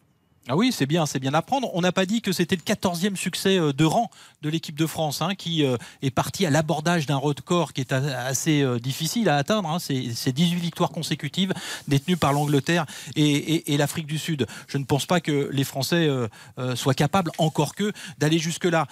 Ah 0.50 0.58
oui, 0.58 0.74
c'est 0.74 0.86
bien, 0.86 1.06
c'est 1.06 1.20
bien 1.20 1.34
à 1.34 1.42
prendre. 1.42 1.70
On 1.74 1.80
n'a 1.80 1.94
pas 1.94 2.06
dit 2.06 2.22
que 2.22 2.34
c'était 2.34 2.58
le 2.58 2.62
14e 2.64 3.16
succès 3.16 3.58
euh, 3.58 3.72
de 3.72 3.86
rang 3.86 4.12
de 4.42 4.50
l'équipe 4.50 4.78
de 4.78 4.86
France, 4.86 5.22
hein, 5.22 5.36
qui 5.36 5.66
euh, 5.66 5.78
est 6.02 6.12
parti 6.12 6.46
à 6.46 6.50
l'abordage 6.50 7.06
d'un 7.06 7.16
record 7.16 7.72
qui 7.72 7.80
est 7.80 7.94
assez 7.94 8.66
difficile 8.82 9.30
à 9.30 9.38
atteindre. 9.38 9.70
hein. 9.70 9.80
C'est 9.80 10.10
c'est 10.14 10.34
18 10.34 10.60
victoires 10.60 10.92
consécutives 10.92 11.54
détenues 11.88 12.18
par 12.18 12.34
l'Angleterre 12.34 12.86
et, 13.16 13.78
l'Afrique 13.78 14.06
du 14.06 14.18
Sud. 14.18 14.46
Je 14.68 14.78
ne 14.78 14.84
pense 14.84 15.06
pas 15.06 15.22
que 15.22 15.50
les 15.54 15.64
Français 15.64 16.10
soient 16.76 16.94
capables, 16.94 17.32
encore 17.38 17.74
que, 17.74 17.94
d'aller 18.18 18.38
jusque-là. 18.38 18.88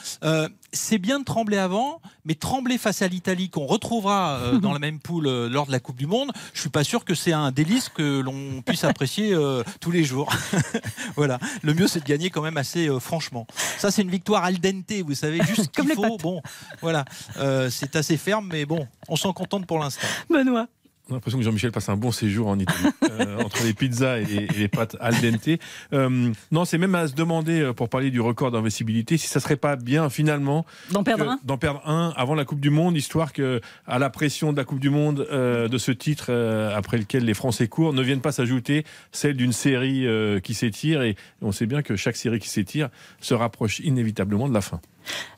C'est 0.74 1.00
bien 1.00 1.20
de 1.20 1.26
trembler 1.26 1.58
avant, 1.58 2.02
mais 2.24 2.36
trembler 2.36 2.78
face 2.78 3.02
à 3.02 3.08
l'Italie, 3.08 3.50
qu'on 3.50 3.66
retrouvera 3.66 4.38
euh, 4.38 4.58
dans 4.58 4.72
la 4.72 4.80
même 4.88 5.00
poule 5.00 5.28
euh, 5.28 5.50
lors 5.50 5.66
de 5.66 5.72
la 5.72 5.80
Coupe 5.80 5.98
du 5.98 6.08
Monde, 6.08 6.32
je 6.54 6.62
suis 6.62 6.70
pas 6.70 6.84
sûr 6.84 7.04
que 7.04 7.14
c'est 7.14 7.34
un 7.34 7.52
délice 7.52 7.90
que 7.90 8.22
l'on 8.22 8.62
puisse 8.62 8.84
apprécier 8.84 9.34
euh, 9.34 9.64
tous 9.82 9.92
les 9.92 10.04
jours. 10.04 10.32
voilà. 11.16 11.40
Le 11.62 11.74
mieux, 11.74 11.88
c'est 11.88 12.00
de 12.00 12.06
gagner 12.06 12.30
quand 12.30 12.42
même 12.42 12.58
assez 12.58 12.88
euh, 12.88 13.00
franchement. 13.00 13.46
Ça, 13.78 13.92
c'est 13.92 14.02
une 14.02 14.12
victoire 14.12 14.44
al 14.44 14.60
dente, 14.60 14.94
vous 15.06 15.16
savez, 15.16 15.40
juste 15.44 15.64
ce 15.64 15.68
Comme 15.70 15.88
qu'il 15.88 16.02
les 16.02 16.08
faut. 16.08 16.18
Bon, 16.18 16.42
voilà. 16.82 17.06
Euh, 17.38 17.70
c'est 17.70 17.96
assez 17.96 18.18
ferme, 18.18 18.50
mais 18.52 18.66
bon, 18.66 18.88
on 19.10 19.16
s'en 19.16 19.34
contente 19.34 19.66
pour 19.66 19.80
l'instant. 19.80 20.08
Benoît 20.30 20.68
On 21.12 21.16
a 21.16 21.18
l'impression 21.18 21.40
que 21.40 21.44
Jean-Michel 21.44 21.74
passe 21.74 21.90
un 21.90 21.98
bon 21.98 22.14
séjour 22.14 22.48
en 22.48 22.58
Italie, 22.58 22.88
euh, 23.12 23.42
entre 23.42 23.66
les 23.66 23.74
pizzas 23.74 24.20
et 24.20 24.24
les, 24.24 24.44
et 24.46 24.58
les 24.58 24.68
pâtes 24.70 24.96
al 25.02 25.14
dente. 25.20 25.60
Euh, 25.92 26.32
non, 26.52 26.64
c'est 26.64 26.78
même 26.78 26.96
à 26.96 27.06
se 27.10 27.16
demander, 27.16 27.60
euh, 27.60 27.74
pour 27.74 27.90
parler 27.90 28.12
du 28.12 28.22
record 28.22 28.50
d'investibilité, 28.50 29.18
si 29.18 29.28
ça 29.28 29.42
serait 29.42 29.58
pas 29.58 29.76
bien 29.76 30.10
finalement 30.10 30.66
D'en 30.92 31.04
perdre 31.04 31.32
un 31.32 31.40
d'en 31.44 31.58
perdre 31.58 31.82
un 31.86 32.14
avant 32.16 32.34
la 32.34 32.46
Coupe 32.46 32.62
du 32.62 32.70
Monde, 32.70 32.96
histoire 32.96 33.34
que, 33.34 33.60
à 33.86 34.00
la 34.00 34.10
pression 34.10 34.54
de 34.54 34.58
la 34.58 34.64
Coupe 34.64 34.80
du 34.80 34.90
Monde, 34.90 35.28
euh, 35.34 35.68
de 35.68 35.78
ce 35.78 35.92
titre 35.92 36.32
après 36.74 36.98
lequel 36.98 37.26
les 37.26 37.34
Français 37.34 37.68
courent, 37.68 37.92
ne 37.92 38.02
vienne 38.02 38.22
pas 38.22 38.32
s'ajouter 38.32 38.86
celle 39.12 39.36
d'une 39.36 39.52
série 39.52 40.08
qui 40.42 40.54
s'étire. 40.54 41.02
Et 41.02 41.18
on 41.42 41.52
sait 41.52 41.66
bien 41.66 41.82
que 41.82 41.98
chaque 41.98 42.16
série 42.16 42.40
qui 42.40 42.48
s'étire 42.48 42.88
se 43.20 43.34
rapproche 43.34 43.80
inévitablement 43.80 44.48
de 44.48 44.54
la 44.54 44.62
fin. 44.62 44.80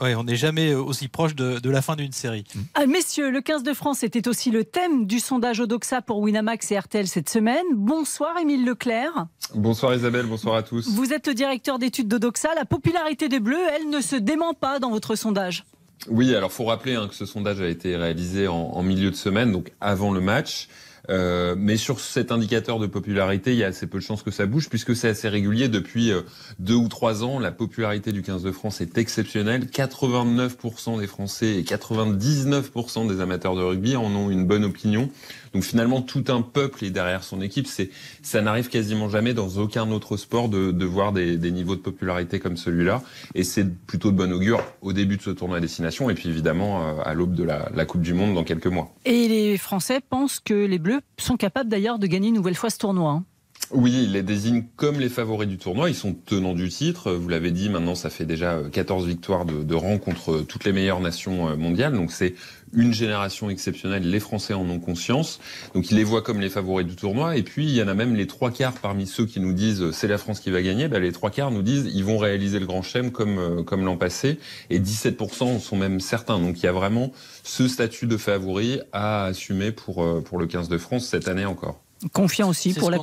Ouais, 0.02 0.16
on 0.16 0.24
n'est 0.24 0.36
jamais 0.36 0.72
euh, 0.72 0.82
aussi 0.82 1.08
proche 1.08 1.36
de, 1.36 1.60
de 1.60 1.70
la 1.70 1.82
fin 1.82 1.96
d'une 1.96 2.12
série. 2.12 2.44
Ah, 2.76 2.86
messieurs, 2.86 3.30
le 3.32 3.42
15 3.42 3.64
de 3.64 3.74
France 3.74 4.04
était 4.04 4.28
aussi 4.28 4.52
le 4.52 4.64
thème 4.64 5.06
du 5.06 5.20
sondage 5.20 5.60
Odoxa 5.60 6.02
pour 6.02 6.20
Winamax 6.20 6.72
et 6.72 6.80
RTL 6.80 7.08
cette 7.08 7.30
semaine. 7.30 7.64
Bonsoir 7.76 8.38
Émile 8.38 8.66
Leclerc. 8.66 9.28
Bonsoir 9.56 9.96
Isabelle, 9.96 10.26
bonsoir 10.26 10.56
à 10.56 10.64
tous. 10.64 10.90
Vous 10.90 11.14
êtes 11.14 11.28
le 11.28 11.34
directeur 11.34 11.80
d'études 11.80 12.08
d'Odoxa. 12.08 12.50
La 12.56 12.66
popularité 12.66 13.30
des 13.30 13.40
Bleus, 13.40 13.58
elle 13.76 13.90
ne 13.90 14.02
se 14.02 14.16
dément 14.16 14.54
pas 14.54 14.80
dans 14.80 14.90
votre 14.90 15.16
sondage. 15.16 15.64
Oui, 16.10 16.36
alors 16.36 16.52
faut 16.52 16.66
rappeler 16.66 16.96
hein, 16.96 17.08
que 17.08 17.16
ce 17.16 17.26
sondage 17.26 17.62
a 17.62 17.68
été 17.68 17.96
réalisé 17.96 18.48
en, 18.48 18.56
en 18.56 18.84
milieu 18.84 19.10
de 19.10 19.16
semaine, 19.16 19.52
donc 19.52 19.72
avant 19.80 20.12
le 20.12 20.20
match. 20.20 20.68
Euh, 21.10 21.56
mais 21.58 21.76
sur 21.76 22.00
cet 22.00 22.32
indicateur 22.32 22.80
de 22.80 22.88
popularité, 22.88 23.52
il 23.52 23.58
y 23.58 23.64
a 23.64 23.68
assez 23.68 23.88
peu 23.88 23.98
de 23.98 24.04
chances 24.04 24.24
que 24.24 24.32
ça 24.32 24.46
bouge 24.46 24.70
puisque 24.70 24.96
c'est 24.96 25.10
assez 25.10 25.28
régulier 25.28 25.68
depuis 25.68 26.12
euh, 26.12 26.22
deux 26.60 26.76
ou 26.76 26.88
trois 26.88 27.24
ans. 27.24 27.40
La 27.40 27.52
popularité 27.52 28.12
du 28.12 28.22
15 28.22 28.44
de 28.44 28.52
France 28.52 28.80
est 28.80 28.98
exceptionnelle. 28.98 29.66
89% 29.66 31.00
des 31.00 31.08
Français 31.08 31.56
et 31.56 31.64
99% 31.64 33.08
des 33.08 33.20
amateurs 33.20 33.56
de 33.56 33.62
rugby 33.62 33.96
en 33.96 34.06
ont 34.16 34.30
une 34.30 34.46
bonne 34.46 34.64
opinion. 34.64 35.10
Donc 35.54 35.64
finalement, 35.64 36.02
tout 36.02 36.24
un 36.30 36.42
peuple 36.42 36.84
est 36.86 36.90
derrière 36.90 37.24
son 37.24 37.42
équipe. 37.42 37.68
C'est, 37.68 37.90
ça 38.22 38.42
n'arrive 38.42 38.70
quasiment 38.70 39.10
jamais 39.10 39.34
dans 39.34 39.50
aucun 39.58 39.90
autre 39.92 40.18
sport 40.18 40.50
de, 40.50 40.72
de 40.72 40.86
voir 40.86 41.12
des, 41.14 41.38
des 41.38 41.52
niveaux 41.52 41.76
de 41.76 41.82
popularité 41.82 42.40
comme 42.40 42.58
celui-là. 42.58 43.02
Et 43.36 43.44
c'est 43.44 43.68
plutôt 43.86 44.12
de 44.12 44.18
bon 44.18 44.32
augure 44.34 44.62
au 44.82 44.94
début 44.94 45.18
de 45.18 45.22
ce 45.22 45.30
tournoi 45.30 45.58
à 45.58 45.60
destination 45.60 46.10
et 46.10 46.16
puis 46.16 46.30
évidemment 46.30 46.82
euh, 46.82 47.02
à 47.06 47.14
l'aube 47.14 47.36
de 47.36 47.44
la, 47.44 47.70
la 47.76 47.86
Coupe 47.86 48.02
du 48.02 48.14
Monde 48.14 48.34
dans 48.34 48.44
quelques 48.44 48.68
mois. 48.68 48.94
Et 49.06 49.28
les 49.28 49.58
Français 49.58 50.00
pensent 50.08 50.40
que 50.40 50.54
les 50.66 50.80
Bleus 50.80 51.02
sont 51.20 51.38
capables 51.38 51.70
d'ailleurs 51.70 52.00
de 52.00 52.08
gagner 52.08 52.30
une 52.30 52.36
nouvelle 52.36 52.56
fois 52.56 52.70
ce 52.70 52.78
tournoi. 52.80 53.12
hein. 53.12 53.24
Oui, 53.72 53.92
ils 54.04 54.12
les 54.12 54.22
désignent 54.24 54.66
comme 54.76 55.00
les 55.00 55.10
favoris 55.10 55.48
du 55.48 55.58
tournoi. 55.58 55.90
Ils 55.90 55.96
sont 55.96 56.14
tenants 56.14 56.54
du 56.54 56.70
titre. 56.70 57.12
Vous 57.14 57.30
l'avez 57.30 57.50
dit, 57.50 57.70
maintenant, 57.70 57.96
ça 57.96 58.10
fait 58.10 58.26
déjà 58.26 58.54
euh, 58.54 58.70
14 58.70 59.08
victoires 59.08 59.46
de, 59.46 59.64
de 59.64 59.76
rang 59.76 59.98
contre 59.98 60.42
toutes 60.42 60.66
les 60.66 60.74
meilleures 60.74 61.00
nations 61.00 61.50
euh, 61.50 61.56
mondiales. 61.56 61.94
Donc 61.94 62.12
c'est 62.12 62.36
une 62.74 62.94
génération 62.94 63.50
exceptionnelle. 63.50 64.10
Les 64.10 64.20
Français 64.20 64.54
en 64.54 64.70
ont 64.70 64.80
conscience. 64.80 65.40
Donc 65.74 65.92
ils 65.92 65.98
les 65.98 66.04
voient 66.04 66.22
comme 66.22 66.40
les 66.40 66.50
favoris 66.50 66.86
du 66.86 66.96
tournoi. 66.96 67.38
Et 67.38 67.44
puis 67.44 67.66
il 67.66 67.74
y 67.74 67.82
en 67.82 67.88
a 67.88 67.94
même 67.94 68.16
les 68.16 68.28
trois 68.28 68.52
quarts 68.52 68.74
parmi 68.74 69.08
ceux 69.08 69.26
qui 69.26 69.40
nous 69.40 69.54
disent 69.54 69.92
c'est 69.92 70.08
la 70.08 70.18
France 70.18 70.40
qui 70.40 70.52
va 70.52 70.62
gagner. 70.62 70.88
Ben, 70.88 71.02
les 71.02 71.12
trois 71.12 71.30
quarts 71.30 71.52
nous 71.52 71.62
disent 71.62 71.90
ils 71.94 72.04
vont 72.04 72.18
réaliser 72.18 72.60
le 72.60 72.66
grand 72.66 72.82
chelem 72.82 73.12
comme 73.12 73.38
euh, 73.38 73.64
comme 73.64 73.86
l'an 73.86 73.98
passé. 73.98 74.40
Et 74.70 74.80
17% 74.80 75.60
sont 75.60 75.78
même 75.78 76.00
certains. 76.00 76.40
Donc 76.40 76.60
il 76.60 76.64
y 76.64 76.70
a 76.70 76.74
vraiment 76.74 77.12
ce 77.44 77.68
statut 77.68 78.08
de 78.08 78.18
favori 78.18 78.80
à 78.92 79.26
assumer 79.26 79.72
pour 79.72 80.04
euh, 80.04 80.22
pour 80.22 80.38
le 80.38 80.48
15 80.48 80.70
de 80.70 80.78
France 80.78 81.06
cette 81.08 81.28
année 81.28 81.46
encore. 81.46 81.82
Confiant 82.12 82.50
aussi 82.50 82.74
pour 82.74 82.92
la 82.92 83.00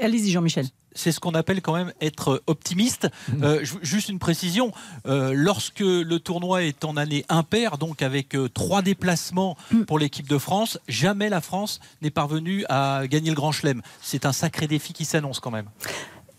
Allez-y 0.00 0.30
Jean-Michel. 0.30 0.66
C'est 0.94 1.12
ce 1.12 1.20
qu'on 1.20 1.34
appelle 1.34 1.60
quand 1.60 1.74
même 1.74 1.92
être 2.00 2.42
optimiste. 2.46 3.08
Euh, 3.42 3.64
ju- 3.64 3.74
juste 3.82 4.08
une 4.08 4.18
précision, 4.18 4.72
euh, 5.06 5.32
lorsque 5.34 5.80
le 5.80 6.18
tournoi 6.18 6.62
est 6.64 6.84
en 6.84 6.96
année 6.96 7.24
impaire, 7.28 7.78
donc 7.78 8.02
avec 8.02 8.34
euh, 8.34 8.48
trois 8.48 8.80
déplacements 8.82 9.56
pour 9.86 9.98
l'équipe 9.98 10.28
de 10.28 10.38
France, 10.38 10.78
jamais 10.88 11.28
la 11.28 11.40
France 11.40 11.80
n'est 12.02 12.10
parvenue 12.10 12.64
à 12.68 13.02
gagner 13.06 13.30
le 13.30 13.36
Grand 13.36 13.52
Chelem. 13.52 13.82
C'est 14.02 14.24
un 14.26 14.32
sacré 14.32 14.66
défi 14.66 14.92
qui 14.92 15.04
s'annonce 15.04 15.40
quand 15.40 15.50
même. 15.50 15.68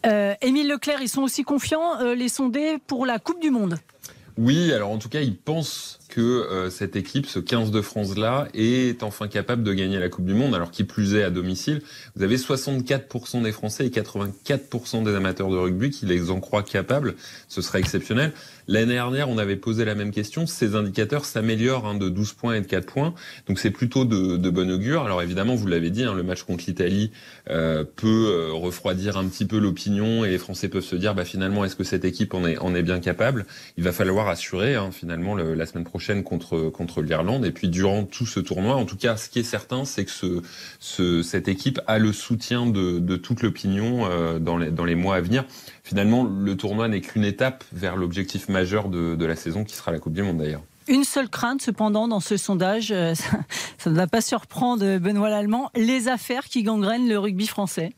Euh, 0.06 0.36
Émile 0.42 0.68
Leclerc, 0.68 1.00
ils 1.02 1.10
sont 1.10 1.24
aussi 1.24 1.44
confiants, 1.44 2.00
euh, 2.00 2.14
les 2.16 2.30
sondés, 2.30 2.78
pour 2.86 3.06
la 3.06 3.18
Coupe 3.20 3.42
du 3.42 3.50
Monde 3.50 3.78
Oui, 4.38 4.72
alors 4.72 4.92
en 4.92 4.98
tout 5.00 5.10
cas, 5.10 5.22
ils 5.22 5.36
pensent 5.36 6.00
que 6.16 6.22
euh, 6.22 6.70
cette 6.70 6.96
équipe, 6.96 7.26
ce 7.26 7.40
15 7.40 7.72
de 7.72 7.82
France-là, 7.82 8.48
est 8.54 9.04
enfin 9.04 9.28
capable 9.28 9.64
de 9.64 9.74
gagner 9.74 10.00
la 10.00 10.08
Coupe 10.08 10.26
du 10.26 10.34
Monde, 10.34 10.56
alors 10.56 10.72
qui 10.72 10.86
plus 10.86 11.16
est 11.16 11.24
à 11.24 11.30
domicile. 11.30 11.82
Vous 12.16 12.24
avez 12.24 12.38
64% 12.38 13.44
des 13.44 13.52
Français 13.52 13.86
et 13.86 13.90
84% 13.90 15.04
des 15.04 15.14
amateurs 15.14 15.50
de 15.50 15.58
rugby 15.58 15.90
qui 15.90 16.06
les 16.06 16.32
en 16.32 16.40
croient 16.40 16.64
capables. 16.64 17.16
Ce 17.50 17.62
serait 17.62 17.80
exceptionnel. 17.80 18.32
L'année 18.70 18.94
dernière, 18.94 19.30
on 19.30 19.38
avait 19.38 19.58
posé 19.58 19.84
la 19.84 19.94
même 19.94 20.12
question. 20.12 20.48
Ces 20.48 20.76
indicateurs 20.76 21.26
s'améliorent 21.26 21.86
hein, 21.86 21.96
de 21.96 22.08
12 22.08 22.34
points 22.34 22.56
et 22.56 22.62
de 22.62 22.66
4 22.66 22.86
points. 22.86 23.14
Donc 23.48 23.60
c'est 23.60 23.70
plutôt 23.70 24.06
de, 24.06 24.38
de 24.38 24.50
bon 24.50 24.72
augure. 24.72 25.04
Alors 25.04 25.22
évidemment, 25.22 25.56
vous 25.56 25.68
l'avez 25.68 25.90
dit, 25.90 26.06
hein, 26.06 26.14
le 26.14 26.24
match 26.24 26.44
contre 26.44 26.64
l'Italie 26.66 27.12
euh, 27.50 27.84
peut 27.84 28.28
euh, 28.30 28.54
refroidir 28.54 29.18
un 29.18 29.28
petit 29.28 29.46
peu 29.46 29.60
l'opinion 29.60 30.24
et 30.24 30.30
les 30.30 30.38
Français 30.38 30.70
peuvent 30.70 30.82
se 30.82 30.96
dire, 30.96 31.14
bah, 31.14 31.26
finalement, 31.26 31.66
est-ce 31.66 31.76
que 31.76 31.84
cette 31.84 32.06
équipe 32.06 32.34
en 32.34 32.46
est, 32.48 32.58
en 32.58 32.74
est 32.74 32.84
bien 32.84 33.02
capable? 33.02 33.46
Il 33.76 33.84
va 33.84 33.92
falloir 33.92 34.30
assurer 34.30 34.76
hein, 34.76 34.92
finalement 34.92 35.36
le, 35.36 35.54
la 35.54 35.66
semaine 35.66 35.84
prochaine 35.84 36.05
contre, 36.24 36.70
contre 36.70 37.02
l'Irlande. 37.02 37.46
Et 37.46 37.52
puis 37.52 37.70
durant 37.70 38.04
tout 38.04 38.26
ce 38.26 38.40
tournoi, 38.40 38.76
en 38.76 38.86
tout 38.86 38.98
cas, 38.98 39.18
ce 39.18 39.30
qui 39.30 39.40
est 39.40 39.44
certain, 39.44 39.86
c'est 39.86 40.06
que 40.06 40.12
ce, 40.12 40.42
ce, 40.80 41.22
cette 41.22 41.48
équipe 41.48 41.80
a 41.88 41.98
le 41.98 42.14
soutien 42.14 42.66
de, 42.66 43.00
de 43.00 43.16
toute 43.16 43.42
l'opinion 43.42 44.06
euh, 44.06 44.40
dans, 44.40 44.58
les, 44.58 44.72
dans 44.72 44.86
les 44.86 44.96
mois 44.96 45.16
à 45.16 45.22
venir 45.22 45.46
finalement, 45.84 46.24
le 46.24 46.58
tournoi 46.58 46.88
n'est 46.88 47.02
qu'une 47.02 47.24
étape 47.24 47.64
vers 47.72 47.96
l'objectif 47.96 48.50
majeur 48.50 48.90
de, 48.90 49.16
de, 49.16 49.26
la 49.26 49.36
saison 49.36 49.64
qui 49.64 49.76
sera 49.76 49.92
la 49.92 50.00
Coupe 50.00 50.14
du 50.14 50.24
Monde 50.24 50.38
d'ailleurs. 50.38 50.64
Une 50.88 51.04
seule 51.04 51.30
crainte 51.30 51.62
cependant 51.62 52.08
dans 52.08 52.20
ce 52.20 52.38
sondage, 52.38 52.88
ça, 52.88 53.14
ça 53.78 53.90
ne 53.90 53.96
va 53.96 54.08
pas 54.08 54.22
surprendre 54.22 54.98
Benoît 54.98 55.30
Lallemand, 55.30 55.70
les 55.76 56.08
affaires 56.08 56.46
qui 56.46 56.64
gangrènent 56.64 57.08
le 57.08 57.20
rugby 57.20 57.46
français. 57.46 57.92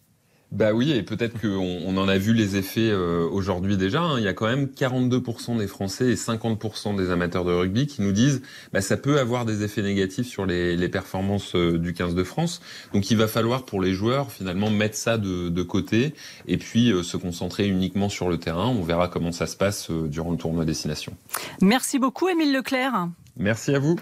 Bah 0.52 0.72
oui, 0.74 0.92
et 0.92 1.04
peut-être 1.04 1.42
qu'on 1.42 1.82
on 1.86 1.98
en 1.98 2.08
a 2.08 2.18
vu 2.18 2.34
les 2.34 2.56
effets 2.56 2.90
euh, 2.90 3.28
aujourd'hui 3.30 3.76
déjà. 3.76 4.02
Hein. 4.02 4.18
Il 4.18 4.24
y 4.24 4.30
a 4.30 4.34
quand 4.34 4.48
même 4.48 4.68
42% 4.68 5.58
des 5.58 5.68
Français 5.68 6.06
et 6.12 6.16
50% 6.16 6.96
des 6.96 7.12
amateurs 7.12 7.44
de 7.44 7.52
rugby 7.52 7.86
qui 7.86 8.02
nous 8.02 8.14
disent 8.14 8.42
bah 8.72 8.80
ça 8.80 8.96
peut 8.96 9.20
avoir 9.20 9.44
des 9.44 9.64
effets 9.64 9.82
négatifs 9.82 10.28
sur 10.28 10.46
les, 10.46 10.78
les 10.78 10.88
performances 10.88 11.54
euh, 11.56 11.78
du 11.78 11.94
15 11.94 12.16
de 12.16 12.24
France. 12.24 12.62
Donc 12.94 13.12
il 13.12 13.18
va 13.18 13.28
falloir 13.28 13.66
pour 13.66 13.82
les 13.82 13.94
joueurs 13.94 14.32
finalement 14.32 14.70
mettre 14.70 14.96
ça 14.96 15.18
de, 15.18 15.50
de 15.50 15.64
côté 15.64 16.14
et 16.48 16.58
puis 16.58 16.92
euh, 16.92 17.04
se 17.04 17.18
concentrer 17.18 17.68
uniquement 17.68 18.08
sur 18.08 18.30
le 18.30 18.38
terrain. 18.38 18.68
On 18.68 18.84
verra 18.84 19.10
comment 19.10 19.34
ça 19.34 19.48
se 19.48 19.58
passe 19.58 19.92
durant 19.92 20.32
le 20.32 20.38
tournoi 20.38 20.64
destination. 20.64 21.14
Merci 21.62 22.00
beaucoup 22.00 22.30
Émile 22.30 22.54
Leclerc. 22.54 23.10
Merci 23.36 23.76
à 23.76 23.80
vous. 23.80 24.00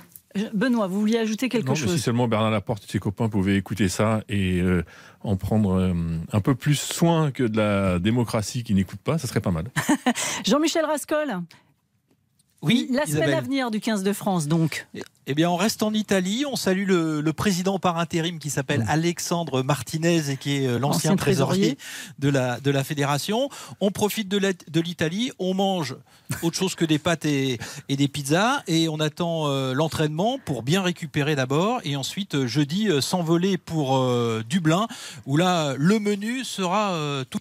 Benoît, 0.53 0.87
vous 0.87 0.99
vouliez 0.99 1.17
ajouter 1.17 1.49
quelque 1.49 1.69
non, 1.69 1.75
chose 1.75 1.93
Si 1.93 1.99
seulement 1.99 2.27
Bernard 2.27 2.51
Laporte 2.51 2.83
et 2.83 2.91
ses 2.91 2.99
copains 2.99 3.29
pouvaient 3.29 3.55
écouter 3.55 3.87
ça 3.87 4.21
et 4.27 4.59
euh, 4.61 4.83
en 5.21 5.37
prendre 5.37 5.79
euh, 5.79 5.93
un 6.31 6.41
peu 6.41 6.55
plus 6.55 6.75
soin 6.75 7.31
que 7.31 7.43
de 7.43 7.57
la 7.57 7.99
démocratie 7.99 8.63
qui 8.63 8.73
n'écoute 8.73 8.99
pas, 8.99 9.17
ça 9.17 9.27
serait 9.27 9.41
pas 9.41 9.51
mal. 9.51 9.65
Jean-Michel 10.45 10.85
Rascol 10.85 11.41
Oui, 12.61 12.87
la 12.91 13.03
Isabelle. 13.03 13.25
semaine 13.25 13.37
à 13.37 13.41
venir 13.41 13.69
du 13.71 13.79
15 13.79 14.01
de 14.01 14.13
France, 14.13 14.47
donc. 14.47 14.87
Eh 15.27 15.33
bien, 15.35 15.49
on 15.49 15.55
reste 15.55 15.83
en 15.83 15.93
Italie. 15.93 16.45
On 16.49 16.55
salue 16.55 16.87
le, 16.87 17.21
le 17.21 17.33
président 17.33 17.77
par 17.79 17.97
intérim 17.99 18.39
qui 18.39 18.49
s'appelle 18.49 18.83
Alexandre 18.87 19.61
Martinez 19.61 20.29
et 20.31 20.37
qui 20.37 20.57
est 20.57 20.67
euh, 20.67 20.79
l'ancien 20.79 21.11
Ancien 21.11 21.15
trésorier, 21.15 21.77
de 22.19 22.29
la, 22.29 22.59
de 22.59 22.71
la 22.71 22.83
fédération. 22.83 23.49
On 23.81 23.91
profite 23.91 24.27
de 24.29 24.79
l'Italie. 24.79 25.31
On 25.37 25.53
mange 25.53 25.95
autre 26.41 26.57
chose 26.57 26.75
que 26.75 26.85
des 26.85 26.97
pâtes 26.99 27.25
et, 27.25 27.59
et 27.89 27.95
des 27.97 28.07
pizzas. 28.07 28.63
Et 28.67 28.87
on 28.89 28.99
attend 28.99 29.47
euh, 29.47 29.73
l'entraînement 29.73 30.39
pour 30.43 30.63
bien 30.63 30.81
récupérer 30.81 31.35
d'abord. 31.35 31.81
Et 31.83 31.95
ensuite, 31.95 32.35
euh, 32.35 32.47
jeudi, 32.47 32.89
euh, 32.89 33.01
s'envoler 33.01 33.57
pour 33.57 33.97
euh, 33.97 34.43
Dublin, 34.47 34.87
où 35.25 35.37
là, 35.37 35.75
le 35.77 35.99
menu 35.99 36.43
sera 36.43 36.95
tout. 37.29 37.39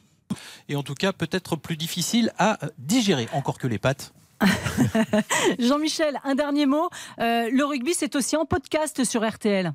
Et 0.69 0.77
en 0.77 0.83
tout 0.83 0.95
cas, 0.95 1.13
peut-être 1.13 1.57
plus 1.57 1.77
difficile 1.77 2.33
à 2.39 2.59
digérer, 2.79 3.29
encore 3.33 3.59
que 3.59 3.67
les 3.67 3.79
pâtes. 3.79 4.13
Jean-Michel, 5.59 6.19
un 6.25 6.35
dernier 6.35 6.67
mot. 6.67 6.89
Euh, 7.21 7.49
le 7.51 7.65
rugby, 7.65 7.95
c'est 7.95 8.17
aussi 8.17 8.37
en 8.37 8.45
podcast 8.45 9.05
sur 9.05 9.27
RTL. 9.29 9.73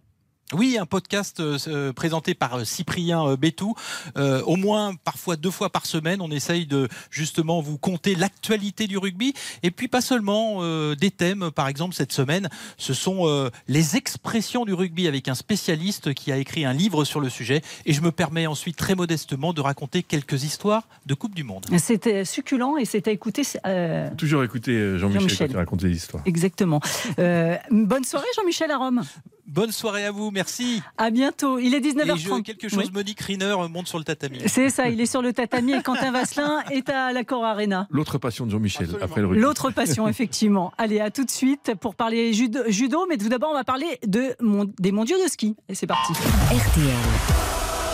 Oui, 0.54 0.78
un 0.80 0.86
podcast 0.88 1.40
euh, 1.40 1.58
euh, 1.68 1.94
présenté 1.94 2.34
par 2.34 2.56
euh, 2.56 2.64
Cyprien 2.66 3.36
Bétou, 3.36 3.76
euh, 4.18 4.42
au 4.44 4.56
moins 4.56 4.96
parfois 4.96 5.36
deux 5.36 5.52
fois 5.52 5.70
par 5.70 5.86
semaine. 5.86 6.22
On 6.22 6.32
essaye 6.32 6.66
de 6.66 6.88
justement 7.12 7.62
vous 7.62 7.78
conter 7.78 8.16
l'actualité 8.16 8.88
du 8.88 8.98
rugby 8.98 9.34
et 9.62 9.70
puis 9.70 9.88
pas 9.88 10.02
seulement 10.02 10.58
euh, 10.62 10.96
des 10.96 11.12
thèmes. 11.12 11.52
Par 11.52 11.68
exemple, 11.68 11.94
cette 11.94 12.12
semaine, 12.12 12.50
ce 12.78 12.96
sont 12.96 13.28
euh, 13.28 13.50
les 13.68 13.96
expressions 13.96 14.66
du 14.66 14.74
rugby 14.74 15.08
avec 15.08 15.28
un 15.28 15.36
spécialiste 15.36 16.16
qui 16.16 16.32
a 16.32 16.38
écrit 16.38 16.66
un 16.66 16.74
livre 16.74 17.04
sur 17.06 17.20
le 17.20 17.30
sujet. 17.30 17.62
Et 17.86 17.94
je 17.94 18.02
me 18.02 18.12
permets 18.12 18.48
ensuite 18.48 18.76
très 18.76 18.96
modestement 18.96 19.54
de 19.54 19.62
raconter 19.62 20.02
quelques 20.02 20.44
histoires 20.44 20.88
de 21.06 21.14
Coupe 21.14 21.36
du 21.36 21.44
Monde. 21.44 21.68
C'était 21.78 22.26
succulent 22.26 22.78
et 22.80 22.86
c'était 22.86 23.14
écouté. 23.14 23.44
euh, 23.68 24.10
Toujours 24.18 24.44
écouter 24.44 24.98
Jean-Michel 24.98 25.20
Jean-Michel. 25.22 25.48
quand 25.50 25.54
il 25.54 25.58
raconte 25.58 25.80
des 25.82 25.92
histoires. 25.96 26.24
exactement. 26.26 26.82
Euh, 27.20 27.56
bonne 27.70 28.04
soirée, 28.04 28.26
Jean-Michel 28.36 28.72
à 28.72 28.78
Rome. 28.78 29.04
Bonne 29.52 29.72
soirée 29.72 30.06
à 30.06 30.12
vous, 30.12 30.30
merci. 30.30 30.84
À 30.98 31.10
bientôt. 31.10 31.58
Il 31.58 31.74
est 31.74 31.78
Et 31.78 31.92
19h30. 31.94 32.18
je, 32.38 32.42
quelque 32.42 32.70
chose 32.70 32.86
Oui. 32.86 32.92
me 32.94 33.04
dit 33.04 33.16
que 33.16 33.24
Riner 33.24 33.56
monte 33.70 33.88
sur 33.88 33.98
le 33.98 34.04
tatami. 34.04 34.38
C'est 34.46 34.70
ça, 34.70 34.88
il 34.90 35.02
est 35.02 35.08
sur 35.08 35.24
le 35.24 35.34
tatami 35.34 35.74
et 35.74 35.82
Quentin 35.82 36.12
Vasselin 36.12 36.62
est 36.72 36.88
à 36.90 37.12
l'Accor 37.14 37.44
Arena. 37.44 37.88
L'autre 37.90 38.20
passion 38.20 38.46
de 38.46 38.52
Jean-Michel 38.52 38.90
après 39.02 39.22
le 39.22 39.28
rugby. 39.28 39.42
L'autre 39.42 39.72
passion, 39.72 40.08
effectivement. 40.08 40.72
Allez, 40.78 41.00
à 41.00 41.10
tout 41.10 41.26
de 41.26 41.32
suite 41.32 41.74
pour 41.82 41.96
parler 41.96 42.32
judo, 42.32 42.60
judo, 42.68 43.08
mais 43.10 43.18
tout 43.18 43.30
d'abord, 43.30 43.50
on 43.52 43.56
va 43.56 43.64
parler 43.64 44.00
de 44.06 44.36
mon- 44.40 44.72
des 44.80 44.92
mondiaux 44.92 45.18
de 45.24 45.28
ski. 45.30 45.56
Et 45.68 45.74
c'est 45.74 45.88
parti. 45.88 46.14
RTL. 46.14 46.94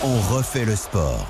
On 0.04 0.20
refait 0.36 0.66
le 0.66 0.76
sport. 0.76 1.26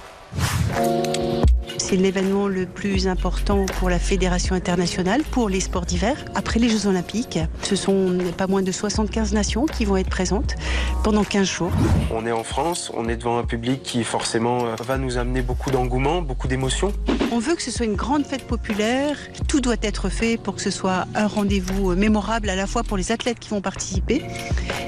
C'est 1.78 1.98
l'événement 1.98 2.48
le 2.48 2.66
plus 2.66 3.08
important 3.08 3.68
pour 3.78 3.92
la 3.92 4.00
Fédération 4.00 4.56
internationale 4.56 5.22
pour 5.22 5.50
les 5.50 5.60
sports 5.60 5.86
d'hiver. 5.86 6.18
Après 6.34 6.60
les 6.60 6.68
Jeux 6.68 6.88
Olympiques, 6.88 7.38
ce 7.62 7.76
sont 7.76 8.18
pas 8.36 8.48
moins 8.48 8.64
de 8.64 8.72
75 8.72 9.34
nations 9.34 9.68
qui 9.68 9.86
vont 9.86 9.96
être 9.96 10.10
présentes 10.10 10.56
pendant 11.04 11.24
15 11.24 11.48
jours. 11.48 11.72
On 12.12 12.26
est 12.26 12.32
en 12.32 12.44
France, 12.44 12.92
on 12.96 13.08
est 13.08 13.18
devant 13.18 13.38
un 13.38 13.44
public 13.44 13.84
qui 13.84 14.04
forcément 14.04 14.66
euh, 14.66 14.76
va 14.84 14.98
nous 14.98 15.20
amener 15.20 15.44
beaucoup 15.44 15.70
d'engouement, 15.70 16.24
beaucoup 16.24 16.48
d'émotions. 16.48 16.92
On 17.32 17.38
veut 17.38 17.54
que 17.54 17.62
ce 17.62 17.70
soit 17.70 17.86
une 17.86 17.96
grande 17.96 18.26
fête 18.26 18.48
populaire. 18.48 19.16
Tout 19.48 19.62
doit 19.62 19.76
être 19.84 20.10
fait 20.10 20.38
pour 20.38 20.56
que 20.56 20.62
ce 20.62 20.72
soit 20.72 21.06
un 21.14 21.28
rendez-vous 21.28 21.92
euh, 21.92 21.96
mémorable 21.96 22.50
à 22.50 22.56
la 22.56 22.66
fois 22.66 22.82
pour 22.82 22.98
les 22.98 23.12
athlètes 23.12 23.38
qui 23.38 23.50
vont 23.50 23.62
participer 23.62 24.24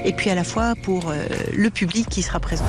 et 0.04 0.12
puis 0.12 0.30
à 0.30 0.34
la 0.34 0.42
fois 0.42 0.74
pour 0.82 1.10
euh, 1.10 1.24
le 1.54 1.70
public 1.70 2.08
qui 2.08 2.22
sera 2.22 2.40
présent. 2.40 2.66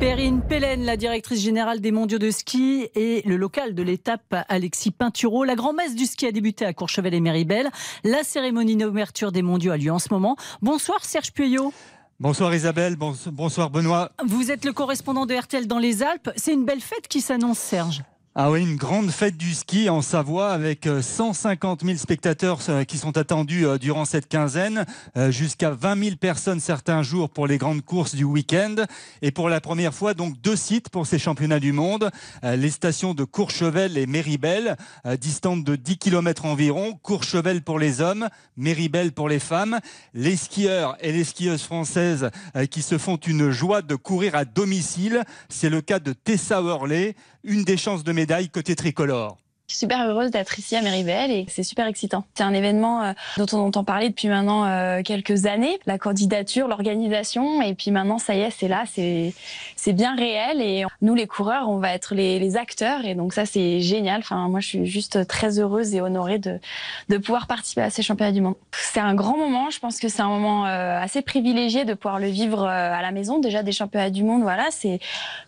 Perrine 0.00 0.42
Pellen, 0.48 0.84
la 0.84 0.96
directrice 0.96 1.40
générale 1.40 1.80
des 1.80 1.90
mondiaux 1.90 2.18
de 2.18 2.30
ski, 2.30 2.88
et 2.94 3.22
le 3.26 3.36
local 3.36 3.74
de 3.74 3.82
l'étape, 3.82 4.44
Alexis 4.48 4.92
Pinturo. 4.92 5.42
La 5.44 5.56
grand-messe 5.56 5.96
du 5.96 6.06
ski 6.06 6.26
a 6.26 6.32
débuté 6.32 6.64
à 6.64 6.72
Courchevel 6.72 7.14
et 7.14 7.20
Méribel. 7.20 7.68
La 8.04 8.22
cérémonie 8.22 8.76
d'ouverture 8.76 9.32
des 9.32 9.42
mondiaux 9.42 9.72
a 9.72 9.76
lieu 9.76 9.90
en 9.90 9.98
ce 9.98 10.08
moment. 10.12 10.36
Bonsoir 10.62 11.04
Serge 11.04 11.32
Pueyo. 11.32 11.72
Bonsoir 12.20 12.54
Isabelle, 12.54 12.94
bon- 12.96 13.14
bonsoir 13.32 13.70
Benoît. 13.70 14.12
Vous 14.24 14.52
êtes 14.52 14.64
le 14.64 14.72
correspondant 14.72 15.26
de 15.26 15.34
RTL 15.34 15.66
dans 15.66 15.78
les 15.78 16.02
Alpes. 16.04 16.30
C'est 16.36 16.52
une 16.52 16.64
belle 16.64 16.80
fête 16.80 17.08
qui 17.08 17.20
s'annonce, 17.20 17.58
Serge. 17.58 18.02
Ah 18.40 18.52
oui, 18.52 18.62
une 18.62 18.76
grande 18.76 19.10
fête 19.10 19.36
du 19.36 19.52
ski 19.52 19.88
en 19.88 20.00
Savoie 20.00 20.52
avec 20.52 20.86
euh, 20.86 21.02
150 21.02 21.84
000 21.84 21.96
spectateurs 21.98 22.60
euh, 22.68 22.84
qui 22.84 22.96
sont 22.96 23.18
attendus 23.18 23.66
euh, 23.66 23.78
durant 23.78 24.04
cette 24.04 24.28
quinzaine, 24.28 24.86
euh, 25.16 25.32
jusqu'à 25.32 25.70
20 25.70 26.04
000 26.04 26.16
personnes 26.20 26.60
certains 26.60 27.02
jours 27.02 27.30
pour 27.30 27.48
les 27.48 27.58
grandes 27.58 27.82
courses 27.82 28.14
du 28.14 28.22
week-end. 28.22 28.76
Et 29.22 29.32
pour 29.32 29.48
la 29.48 29.60
première 29.60 29.92
fois, 29.92 30.14
donc 30.14 30.40
deux 30.40 30.54
sites 30.54 30.88
pour 30.88 31.08
ces 31.08 31.18
championnats 31.18 31.58
du 31.58 31.72
monde, 31.72 32.12
Euh, 32.44 32.54
les 32.54 32.70
stations 32.70 33.12
de 33.12 33.24
Courchevel 33.24 33.98
et 33.98 34.06
Méribel, 34.06 34.76
euh, 35.04 35.16
distantes 35.16 35.64
de 35.64 35.74
10 35.74 35.98
km 35.98 36.44
environ. 36.44 36.94
Courchevel 37.02 37.62
pour 37.62 37.80
les 37.80 38.00
hommes, 38.00 38.28
Méribel 38.56 39.10
pour 39.12 39.28
les 39.28 39.40
femmes. 39.40 39.80
Les 40.14 40.36
skieurs 40.36 40.96
et 41.00 41.10
les 41.10 41.24
skieuses 41.24 41.62
françaises 41.62 42.30
euh, 42.54 42.66
qui 42.66 42.82
se 42.82 42.98
font 42.98 43.16
une 43.16 43.50
joie 43.50 43.82
de 43.82 43.96
courir 43.96 44.36
à 44.36 44.44
domicile. 44.44 45.24
C'est 45.48 45.70
le 45.70 45.80
cas 45.80 45.98
de 45.98 46.12
Tessa 46.12 46.62
Worley, 46.62 47.16
une 47.48 47.64
des 47.64 47.76
chances 47.76 48.04
de 48.04 48.12
médaille 48.12 48.50
côté 48.50 48.76
tricolore. 48.76 49.38
Super 49.70 50.08
heureuse 50.08 50.30
d'être 50.30 50.58
ici 50.58 50.76
à 50.76 50.80
Méribel 50.80 51.30
et 51.30 51.44
c'est 51.46 51.62
super 51.62 51.86
excitant. 51.86 52.24
C'est 52.34 52.42
un 52.42 52.54
événement 52.54 53.04
euh, 53.04 53.12
dont 53.36 53.44
on 53.52 53.58
entend 53.58 53.84
parler 53.84 54.08
depuis 54.08 54.28
maintenant 54.28 54.64
euh, 54.64 55.02
quelques 55.02 55.44
années. 55.44 55.78
La 55.84 55.98
candidature, 55.98 56.68
l'organisation 56.68 57.60
et 57.60 57.74
puis 57.74 57.90
maintenant 57.90 58.16
ça 58.16 58.34
y 58.34 58.40
est, 58.40 58.50
c'est 58.50 58.66
là, 58.66 58.84
c'est 58.86 59.92
bien 59.92 60.16
réel 60.16 60.62
et 60.62 60.86
nous 61.02 61.14
les 61.14 61.26
coureurs, 61.26 61.68
on 61.68 61.76
va 61.76 61.92
être 61.92 62.14
les, 62.14 62.38
les 62.38 62.56
acteurs 62.56 63.04
et 63.04 63.14
donc 63.14 63.34
ça 63.34 63.44
c'est 63.44 63.82
génial. 63.82 64.20
Enfin 64.20 64.48
moi 64.48 64.60
je 64.60 64.68
suis 64.68 64.86
juste 64.86 65.26
très 65.26 65.58
heureuse 65.58 65.94
et 65.94 66.00
honorée 66.00 66.38
de 66.38 66.58
de 67.10 67.18
pouvoir 67.18 67.46
participer 67.46 67.82
à 67.82 67.90
ces 67.90 68.02
championnats 68.02 68.32
du 68.32 68.40
monde. 68.40 68.56
C'est 68.72 69.00
un 69.00 69.14
grand 69.14 69.36
moment. 69.36 69.68
Je 69.68 69.80
pense 69.80 70.00
que 70.00 70.08
c'est 70.08 70.22
un 70.22 70.28
moment 70.28 70.64
euh, 70.64 70.98
assez 70.98 71.20
privilégié 71.20 71.84
de 71.84 71.92
pouvoir 71.92 72.20
le 72.20 72.28
vivre 72.28 72.64
à 72.66 73.02
la 73.02 73.10
maison. 73.10 73.38
Déjà 73.38 73.62
des 73.62 73.72
championnats 73.72 74.08
du 74.08 74.24
monde, 74.24 74.40
voilà, 74.40 74.68
c'est 74.70 74.98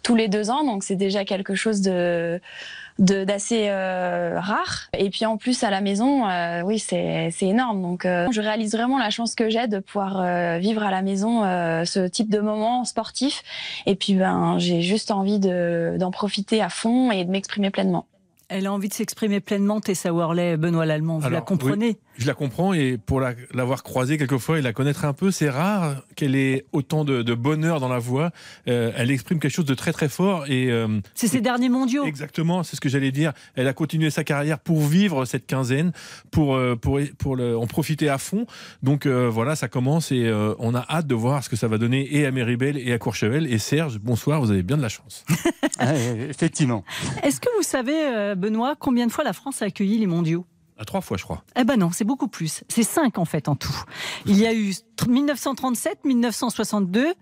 tous 0.02 0.14
les 0.14 0.28
deux 0.28 0.50
ans 0.50 0.62
donc 0.62 0.84
c'est 0.84 0.96
déjà 0.96 1.24
quelque 1.24 1.54
chose 1.54 1.80
de 1.80 2.38
d'assez 3.00 3.68
euh, 3.68 4.38
rare. 4.38 4.88
Et 4.96 5.10
puis 5.10 5.26
en 5.26 5.36
plus 5.36 5.64
à 5.64 5.70
la 5.70 5.80
maison, 5.80 6.28
euh, 6.28 6.60
oui, 6.62 6.78
c'est 6.78 7.30
c'est 7.32 7.46
énorme. 7.46 7.82
Donc 7.82 8.04
euh, 8.04 8.28
je 8.30 8.40
réalise 8.40 8.72
vraiment 8.72 8.98
la 8.98 9.10
chance 9.10 9.34
que 9.34 9.48
j'ai 9.48 9.66
de 9.66 9.78
pouvoir 9.78 10.20
euh, 10.20 10.58
vivre 10.58 10.82
à 10.82 10.90
la 10.90 11.02
maison 11.02 11.42
euh, 11.42 11.84
ce 11.84 12.06
type 12.06 12.30
de 12.30 12.40
moment 12.40 12.84
sportif. 12.84 13.42
Et 13.86 13.96
puis 13.96 14.14
ben 14.14 14.58
j'ai 14.58 14.82
juste 14.82 15.10
envie 15.10 15.38
de 15.38 15.96
d'en 15.98 16.10
profiter 16.10 16.60
à 16.62 16.68
fond 16.68 17.10
et 17.10 17.24
de 17.24 17.30
m'exprimer 17.30 17.70
pleinement. 17.70 18.06
Elle 18.48 18.66
a 18.66 18.72
envie 18.72 18.88
de 18.88 18.94
s'exprimer 18.94 19.38
pleinement, 19.38 19.80
Tessa 19.80 20.12
Worley, 20.12 20.56
Benoît 20.56 20.84
Lallemand. 20.84 21.18
Vous 21.18 21.30
la 21.30 21.40
comprenez 21.40 21.86
oui, 21.86 21.96
Je 22.20 22.26
la 22.26 22.34
comprends 22.34 22.74
et 22.74 22.98
pour 22.98 23.18
la- 23.18 23.32
l'avoir 23.54 23.82
croisée 23.82 24.18
quelquefois 24.18 24.58
et 24.58 24.62
la 24.62 24.74
connaître 24.74 25.06
un 25.06 25.14
peu, 25.14 25.30
c'est 25.30 25.48
rare 25.48 26.02
qu'elle 26.16 26.36
ait 26.36 26.66
autant 26.72 27.04
de, 27.04 27.22
de 27.22 27.32
bonheur 27.34 27.80
dans 27.80 27.88
la 27.88 27.98
voix. 27.98 28.30
Euh, 28.68 28.92
elle 28.94 29.10
exprime 29.10 29.40
quelque 29.40 29.50
chose 29.54 29.64
de 29.64 29.72
très 29.74 29.92
très 29.92 30.10
fort 30.10 30.44
et 30.46 30.70
euh, 30.70 31.00
C'est 31.14 31.28
ses 31.28 31.40
derniers 31.40 31.70
mondiaux. 31.70 32.04
Exactement, 32.04 32.62
c'est 32.62 32.76
ce 32.76 32.80
que 32.82 32.90
j'allais 32.90 33.10
dire. 33.10 33.32
Elle 33.54 33.66
a 33.68 33.72
continué 33.72 34.10
sa 34.10 34.22
carrière 34.22 34.58
pour 34.58 34.80
vivre 34.82 35.24
cette 35.24 35.46
quinzaine, 35.46 35.92
pour 36.30 36.54
euh, 36.56 36.76
pour 36.76 37.00
pour 37.18 37.36
le, 37.36 37.56
en 37.56 37.66
profiter 37.66 38.10
à 38.10 38.18
fond. 38.18 38.44
Donc 38.82 39.06
euh, 39.06 39.30
voilà, 39.30 39.56
ça 39.56 39.68
commence 39.68 40.12
et 40.12 40.26
euh, 40.26 40.54
on 40.58 40.74
a 40.74 40.84
hâte 40.90 41.06
de 41.06 41.14
voir 41.14 41.42
ce 41.42 41.48
que 41.48 41.56
ça 41.56 41.68
va 41.68 41.78
donner 41.78 42.06
et 42.14 42.26
à 42.26 42.30
Méribel 42.32 42.76
et 42.76 42.92
à 42.92 42.98
Courchevel. 42.98 43.50
Et 43.50 43.56
Serge, 43.58 43.98
bonsoir, 43.98 44.42
vous 44.42 44.50
avez 44.50 44.62
bien 44.62 44.76
de 44.76 44.82
la 44.82 44.90
chance. 44.90 45.24
Ah, 45.82 45.94
effectivement. 45.96 46.84
Est-ce 47.22 47.40
que 47.40 47.48
vous 47.56 47.62
savez, 47.62 48.34
Benoît, 48.36 48.74
combien 48.78 49.06
de 49.06 49.12
fois 49.12 49.24
la 49.24 49.32
France 49.32 49.62
a 49.62 49.64
accueilli 49.64 49.96
les 49.96 50.06
mondiaux? 50.06 50.44
À 50.80 50.84
trois 50.86 51.02
fois, 51.02 51.18
je 51.18 51.24
crois. 51.24 51.44
Eh 51.56 51.64
ben 51.64 51.76
non, 51.76 51.90
c'est 51.92 52.04
beaucoup 52.04 52.26
plus. 52.28 52.64
C'est 52.68 52.82
cinq 52.84 53.18
en 53.18 53.26
fait 53.26 53.48
en 53.48 53.54
tout. 53.54 53.84
Il 54.24 54.38
y 54.38 54.46
a 54.46 54.54
eu 54.54 54.72
1937, 55.06 56.06
1962, 56.06 57.12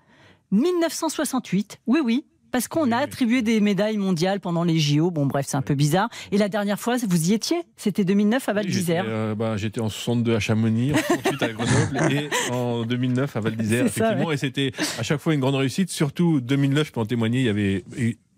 1968. 0.52 1.80
Oui, 1.86 2.00
oui. 2.04 2.24
Parce 2.50 2.66
qu'on 2.66 2.92
a 2.92 2.96
attribué 2.96 3.42
des 3.42 3.60
médailles 3.60 3.98
mondiales 3.98 4.40
pendant 4.40 4.64
les 4.64 4.78
JO. 4.78 5.10
Bon, 5.10 5.26
bref, 5.26 5.44
c'est 5.46 5.58
un 5.58 5.62
peu 5.62 5.74
bizarre. 5.74 6.08
Et 6.32 6.38
la 6.38 6.48
dernière 6.48 6.80
fois, 6.80 6.96
vous 6.96 7.30
y 7.30 7.34
étiez 7.34 7.58
C'était 7.76 8.04
2009 8.04 8.48
à 8.48 8.52
Val 8.54 8.64
J'étais 8.64 8.78
d'Isère. 8.78 9.04
euh, 9.06 9.34
bah, 9.34 9.58
j'étais 9.58 9.82
en 9.82 9.90
62 9.90 10.34
à 10.34 10.40
Chamonix, 10.40 10.94
en 10.94 10.96
68 10.96 11.42
à 11.42 11.48
Grenoble 11.52 11.98
et 12.12 12.30
en 12.50 12.86
2009 12.86 13.36
à 13.36 13.40
Val 13.40 13.54
d'Isère, 13.54 13.80
ça, 13.82 13.86
effectivement. 13.88 14.28
ouais. 14.28 14.34
Et 14.36 14.38
c'était 14.38 14.72
à 14.98 15.02
chaque 15.02 15.20
fois 15.20 15.34
une 15.34 15.40
grande 15.40 15.56
réussite. 15.56 15.90
Surtout 15.90 16.40
2009, 16.40 16.86
je 16.86 16.92
peux 16.92 17.00
en 17.00 17.04
témoigner, 17.06 17.40
il 17.40 17.44
y 17.44 17.50
avait 17.50 17.84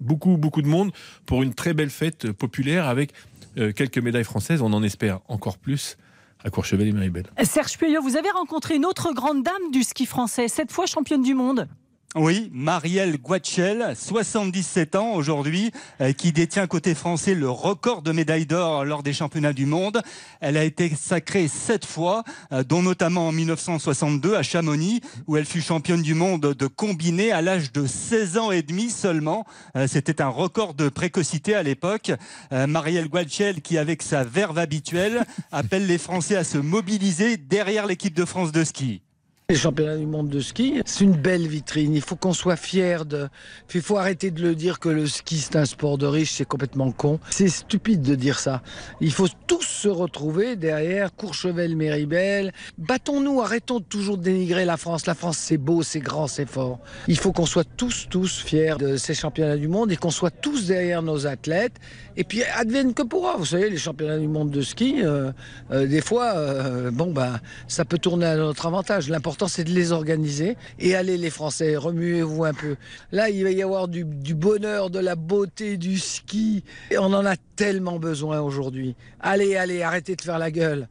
beaucoup, 0.00 0.36
beaucoup 0.36 0.62
de 0.62 0.66
monde 0.66 0.90
pour 1.24 1.44
une 1.44 1.54
très 1.54 1.72
belle 1.72 1.90
fête 1.90 2.32
populaire 2.32 2.88
avec 2.88 3.12
quelques 3.54 3.98
médailles 3.98 4.24
françaises. 4.24 4.62
On 4.62 4.72
en 4.72 4.82
espère 4.82 5.20
encore 5.28 5.58
plus 5.58 5.96
à 6.44 6.50
Courchevel 6.50 6.88
et 6.88 6.92
Méribel. 6.92 7.26
Serge 7.44 7.76
Puyot, 7.76 8.02
vous 8.02 8.16
avez 8.16 8.30
rencontré 8.30 8.76
une 8.76 8.86
autre 8.86 9.12
grande 9.12 9.42
dame 9.42 9.70
du 9.72 9.82
ski 9.82 10.06
français, 10.06 10.48
cette 10.48 10.72
fois 10.72 10.86
championne 10.86 11.22
du 11.22 11.34
monde. 11.34 11.68
Oui, 12.16 12.50
Marielle 12.52 13.18
Guachel, 13.18 13.94
77 13.96 14.96
ans 14.96 15.12
aujourd'hui, 15.12 15.70
euh, 16.00 16.12
qui 16.12 16.32
détient 16.32 16.66
côté 16.66 16.96
français 16.96 17.36
le 17.36 17.48
record 17.48 18.02
de 18.02 18.10
médailles 18.10 18.46
d'or 18.46 18.84
lors 18.84 19.04
des 19.04 19.12
championnats 19.12 19.52
du 19.52 19.64
monde. 19.64 20.02
Elle 20.40 20.56
a 20.56 20.64
été 20.64 20.90
sacrée 20.96 21.46
sept 21.46 21.86
fois, 21.86 22.24
euh, 22.50 22.64
dont 22.64 22.82
notamment 22.82 23.28
en 23.28 23.32
1962 23.32 24.34
à 24.34 24.42
Chamonix, 24.42 25.00
où 25.28 25.36
elle 25.36 25.44
fut 25.44 25.60
championne 25.60 26.02
du 26.02 26.14
monde 26.14 26.52
de 26.52 26.66
combiné 26.66 27.30
à 27.30 27.42
l'âge 27.42 27.70
de 27.70 27.86
16 27.86 28.38
ans 28.38 28.50
et 28.50 28.62
demi 28.62 28.90
seulement. 28.90 29.46
Euh, 29.76 29.86
C'était 29.86 30.20
un 30.20 30.30
record 30.30 30.74
de 30.74 30.88
précocité 30.88 31.54
à 31.54 31.62
l'époque. 31.62 32.10
Marielle 32.50 33.08
Guachel, 33.08 33.60
qui 33.60 33.78
avec 33.78 34.02
sa 34.02 34.24
verve 34.24 34.58
habituelle, 34.58 35.24
appelle 35.52 35.86
les 35.86 35.98
Français 35.98 36.34
à 36.34 36.42
se 36.42 36.58
mobiliser 36.58 37.36
derrière 37.36 37.86
l'équipe 37.86 38.14
de 38.14 38.24
France 38.24 38.50
de 38.50 38.64
ski. 38.64 39.00
Les 39.50 39.56
championnats 39.56 39.96
du 39.96 40.06
monde 40.06 40.28
de 40.28 40.38
ski, 40.38 40.80
c'est 40.86 41.02
une 41.02 41.16
belle 41.16 41.48
vitrine. 41.48 41.92
Il 41.92 42.02
faut 42.02 42.14
qu'on 42.14 42.32
soit 42.32 42.54
fier 42.54 43.04
de. 43.04 43.28
Il 43.74 43.82
faut 43.82 43.96
arrêter 43.96 44.30
de 44.30 44.40
le 44.40 44.54
dire 44.54 44.78
que 44.78 44.88
le 44.88 45.08
ski 45.08 45.38
c'est 45.38 45.56
un 45.56 45.64
sport 45.64 45.98
de 45.98 46.06
riche, 46.06 46.34
c'est 46.34 46.44
complètement 46.44 46.92
con. 46.92 47.18
C'est 47.30 47.48
stupide 47.48 48.00
de 48.00 48.14
dire 48.14 48.38
ça. 48.38 48.62
Il 49.00 49.10
faut 49.10 49.26
tous 49.48 49.66
se 49.66 49.88
retrouver 49.88 50.54
derrière 50.54 51.12
Courchevel, 51.16 51.74
Méribel. 51.74 52.52
Battons-nous, 52.78 53.40
arrêtons 53.40 53.80
de 53.80 53.84
toujours 53.84 54.18
dénigrer 54.18 54.64
la 54.64 54.76
France. 54.76 55.06
La 55.06 55.16
France 55.16 55.38
c'est 55.38 55.58
beau, 55.58 55.82
c'est 55.82 55.98
grand, 55.98 56.28
c'est 56.28 56.48
fort. 56.48 56.78
Il 57.08 57.18
faut 57.18 57.32
qu'on 57.32 57.44
soit 57.44 57.66
tous, 57.76 58.06
tous 58.08 58.44
fiers 58.44 58.76
de 58.78 58.96
ces 58.96 59.14
championnats 59.14 59.56
du 59.56 59.66
monde 59.66 59.90
et 59.90 59.96
qu'on 59.96 60.12
soit 60.12 60.30
tous 60.30 60.68
derrière 60.68 61.02
nos 61.02 61.26
athlètes. 61.26 61.74
Et 62.16 62.24
puis 62.24 62.42
advienne 62.42 62.94
que 62.94 63.02
pourra. 63.02 63.36
Vous 63.36 63.46
savez, 63.46 63.70
les 63.70 63.76
championnats 63.76 64.18
du 64.18 64.28
monde 64.28 64.50
de 64.50 64.62
ski, 64.62 64.96
euh, 65.02 65.32
euh, 65.70 65.86
des 65.86 66.00
fois, 66.00 66.34
euh, 66.36 66.90
bon 66.90 67.12
ben, 67.12 67.40
ça 67.68 67.84
peut 67.84 67.98
tourner 67.98 68.26
à 68.26 68.36
notre 68.36 68.66
avantage. 68.66 69.08
L'important 69.08 69.48
c'est 69.48 69.64
de 69.64 69.70
les 69.70 69.92
organiser 69.92 70.56
et 70.78 70.94
allez 70.94 71.16
les 71.16 71.30
Français, 71.30 71.76
remuez-vous 71.76 72.44
un 72.44 72.54
peu. 72.54 72.76
Là, 73.12 73.30
il 73.30 73.42
va 73.44 73.50
y 73.50 73.62
avoir 73.62 73.88
du, 73.88 74.04
du 74.04 74.34
bonheur, 74.34 74.90
de 74.90 74.98
la 74.98 75.16
beauté, 75.16 75.76
du 75.76 75.98
ski. 75.98 76.64
Et 76.90 76.98
on 76.98 77.12
en 77.12 77.24
a 77.24 77.36
tellement 77.56 77.98
besoin 77.98 78.40
aujourd'hui. 78.40 78.96
Allez, 79.20 79.56
allez, 79.56 79.82
arrêtez 79.82 80.16
de 80.16 80.22
faire 80.22 80.38
la 80.38 80.50
gueule. 80.50 80.88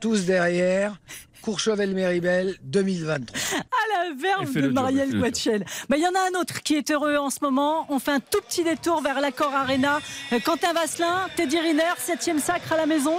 Tous 0.00 0.24
derrière. 0.24 0.98
Courchevel-Méribel 1.42 2.56
2023. 2.62 3.36
À 3.58 4.04
la 4.04 4.14
verve 4.14 4.52
de 4.54 4.68
Marielle 4.68 5.18
Guachel. 5.18 5.64
Bah, 5.88 5.96
Il 5.96 6.02
y 6.02 6.06
en 6.06 6.10
a 6.14 6.28
un 6.36 6.40
autre 6.40 6.62
qui 6.62 6.76
est 6.76 6.90
heureux 6.90 7.16
en 7.16 7.30
ce 7.30 7.38
moment. 7.42 7.86
On 7.88 7.98
fait 7.98 8.12
un 8.12 8.20
tout 8.20 8.40
petit 8.46 8.64
détour 8.64 9.02
vers 9.02 9.20
l'Accor 9.20 9.52
Arena. 9.54 10.00
Euh, 10.32 10.38
Quentin 10.40 10.72
Vasselin, 10.72 11.28
Teddy 11.36 11.58
Riner, 11.58 11.94
septième 11.98 12.38
sacre 12.38 12.72
à 12.72 12.76
la 12.76 12.86
maison. 12.86 13.18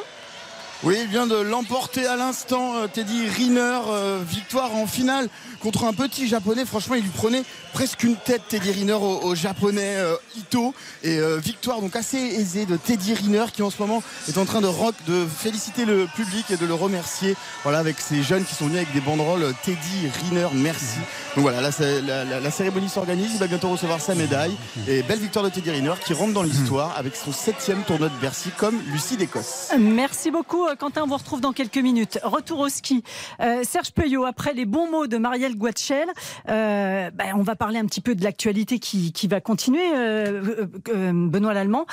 Oui, 0.84 0.98
il 1.00 1.08
vient 1.10 1.28
de 1.28 1.36
l'emporter 1.36 2.08
à 2.08 2.16
l'instant, 2.16 2.78
euh, 2.78 2.88
Teddy 2.88 3.28
Riner, 3.28 3.82
euh, 3.88 4.20
victoire 4.28 4.74
en 4.74 4.88
finale 4.88 5.30
contre 5.60 5.84
un 5.84 5.94
petit 5.94 6.28
japonais. 6.28 6.66
Franchement, 6.66 6.96
il 6.96 7.04
lui 7.04 7.12
prenait 7.12 7.44
presque 7.72 8.02
une 8.02 8.16
tête, 8.16 8.42
Teddy 8.50 8.72
Riner, 8.72 8.94
au, 8.94 9.36
japonais 9.36 9.98
euh, 9.98 10.16
Ito. 10.36 10.74
Et 11.04 11.20
victoire 11.38 11.82
donc 11.82 11.96
assez 11.96 12.18
aisée 12.18 12.66
de 12.66 12.78
Teddy 12.78 13.14
Riner 13.14 13.46
qui 13.54 13.62
en 13.62 13.70
ce 13.70 13.80
moment 13.80 14.02
est 14.28 14.38
en 14.40 14.46
train 14.46 14.62
de 14.62 14.68
rock, 14.68 14.96
de 15.08 15.26
féliciter 15.26 15.86
le 15.86 16.08
public 16.16 16.46
et 16.50 16.58
de 16.58 16.66
le 16.66 16.74
remercier. 16.74 17.36
Voilà, 17.62 17.78
avec 17.78 18.00
ces 18.00 18.24
jeunes 18.24 18.44
qui 18.44 18.56
sont 18.56 18.66
venus 18.66 18.80
avec 18.80 18.94
des 18.94 19.02
banderoles 19.02 19.54
Teddy 19.64 20.10
Riner, 20.30 20.48
merci. 20.54 20.98
Donc 21.36 21.44
voilà, 21.44 21.62
la, 21.62 22.52
cérémonie 22.52 22.90
s'organise, 22.90 23.32
il 23.34 23.40
va 23.40 23.48
bientôt 23.48 23.70
recevoir 23.70 24.02
sa 24.02 24.16
médaille. 24.16 24.56
Et 24.88 25.04
belle 25.04 25.20
victoire 25.20 25.46
de 25.46 25.50
Teddy 25.50 25.70
Riner 25.72 25.94
qui 26.04 26.14
rentre 26.14 26.34
dans 26.34 26.44
l'histoire 26.44 26.96
avec 26.98 27.16
son 27.16 27.32
septième 27.32 27.84
tournoi 27.84 28.10
de 28.10 28.18
Bercy 28.20 28.50
comme 28.58 28.80
Lucie 28.92 29.18
d'Écosse. 29.18 29.70
Merci 29.80 30.32
beaucoup, 30.32 30.68
Quentin. 30.76 31.04
On 31.04 31.08
vous 31.08 31.18
retrouve 31.18 31.42
dans 31.42 31.54
quelques 31.54 31.78
minutes. 31.78 32.20
Retour 32.24 32.60
au 32.60 32.70
ski. 32.70 33.04
Euh, 33.40 33.64
Serge 33.64 33.92
Peuillot, 33.92 34.26
après 34.26 34.54
les 34.54 34.66
bons 34.66 34.90
mots 34.90 35.08
de 35.08 35.18
Marielle 35.18 35.56
Guachel, 35.56 36.08
euh, 36.50 37.10
ben, 37.12 37.34
on 37.36 37.44
va 37.44 37.56
parler 37.56 37.80
un 37.80 37.86
petit 37.86 38.02
peu 38.02 38.16
de 38.16 38.24
l'actualité 38.24 38.80
qui, 38.80 39.28
va 39.28 39.42
continuer, 39.42 39.94
euh, 39.94 40.42
euh, 40.60 40.68
euh, 40.90 41.12
Benoît 41.14 41.54
Lallemand. 41.54 41.86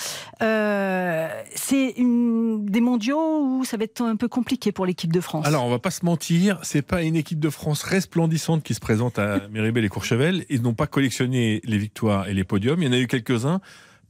Euh, 0.43 1.29
C'est 1.55 1.95
des 1.97 2.81
mondiaux 2.81 3.45
où 3.45 3.65
ça 3.65 3.77
va 3.77 3.85
être 3.85 4.03
un 4.03 4.17
peu 4.17 4.29
compliqué 4.29 4.73
pour 4.73 4.87
l'équipe 4.87 5.13
de 5.13 5.21
France. 5.21 5.47
Alors, 5.47 5.65
on 5.65 5.71
va 5.71 5.79
pas 5.79 5.91
se 5.91 6.05
mentir, 6.05 6.59
c'est 6.63 6.83
pas 6.83 7.03
une 7.03 7.17
équipe 7.17 7.41
de 7.41 7.51
France 7.51 7.83
resplendissante 7.83 8.63
qui 8.63 8.75
se 8.75 8.81
présente 8.81 9.19
à 9.19 9.41
Méribel 9.51 9.85
et 9.85 9.89
Courchevel. 9.89 10.45
Ils 10.49 10.63
n'ont 10.63 10.75
pas 10.75 10.87
collectionné 10.87 11.61
les 11.65 11.79
victoires 11.79 12.29
et 12.29 12.35
les 12.35 12.45
podiums. 12.45 12.83
Il 12.83 12.87
y 12.87 12.89
en 12.89 12.93
a 12.93 12.99
eu 12.99 13.07
quelques-uns. 13.07 13.61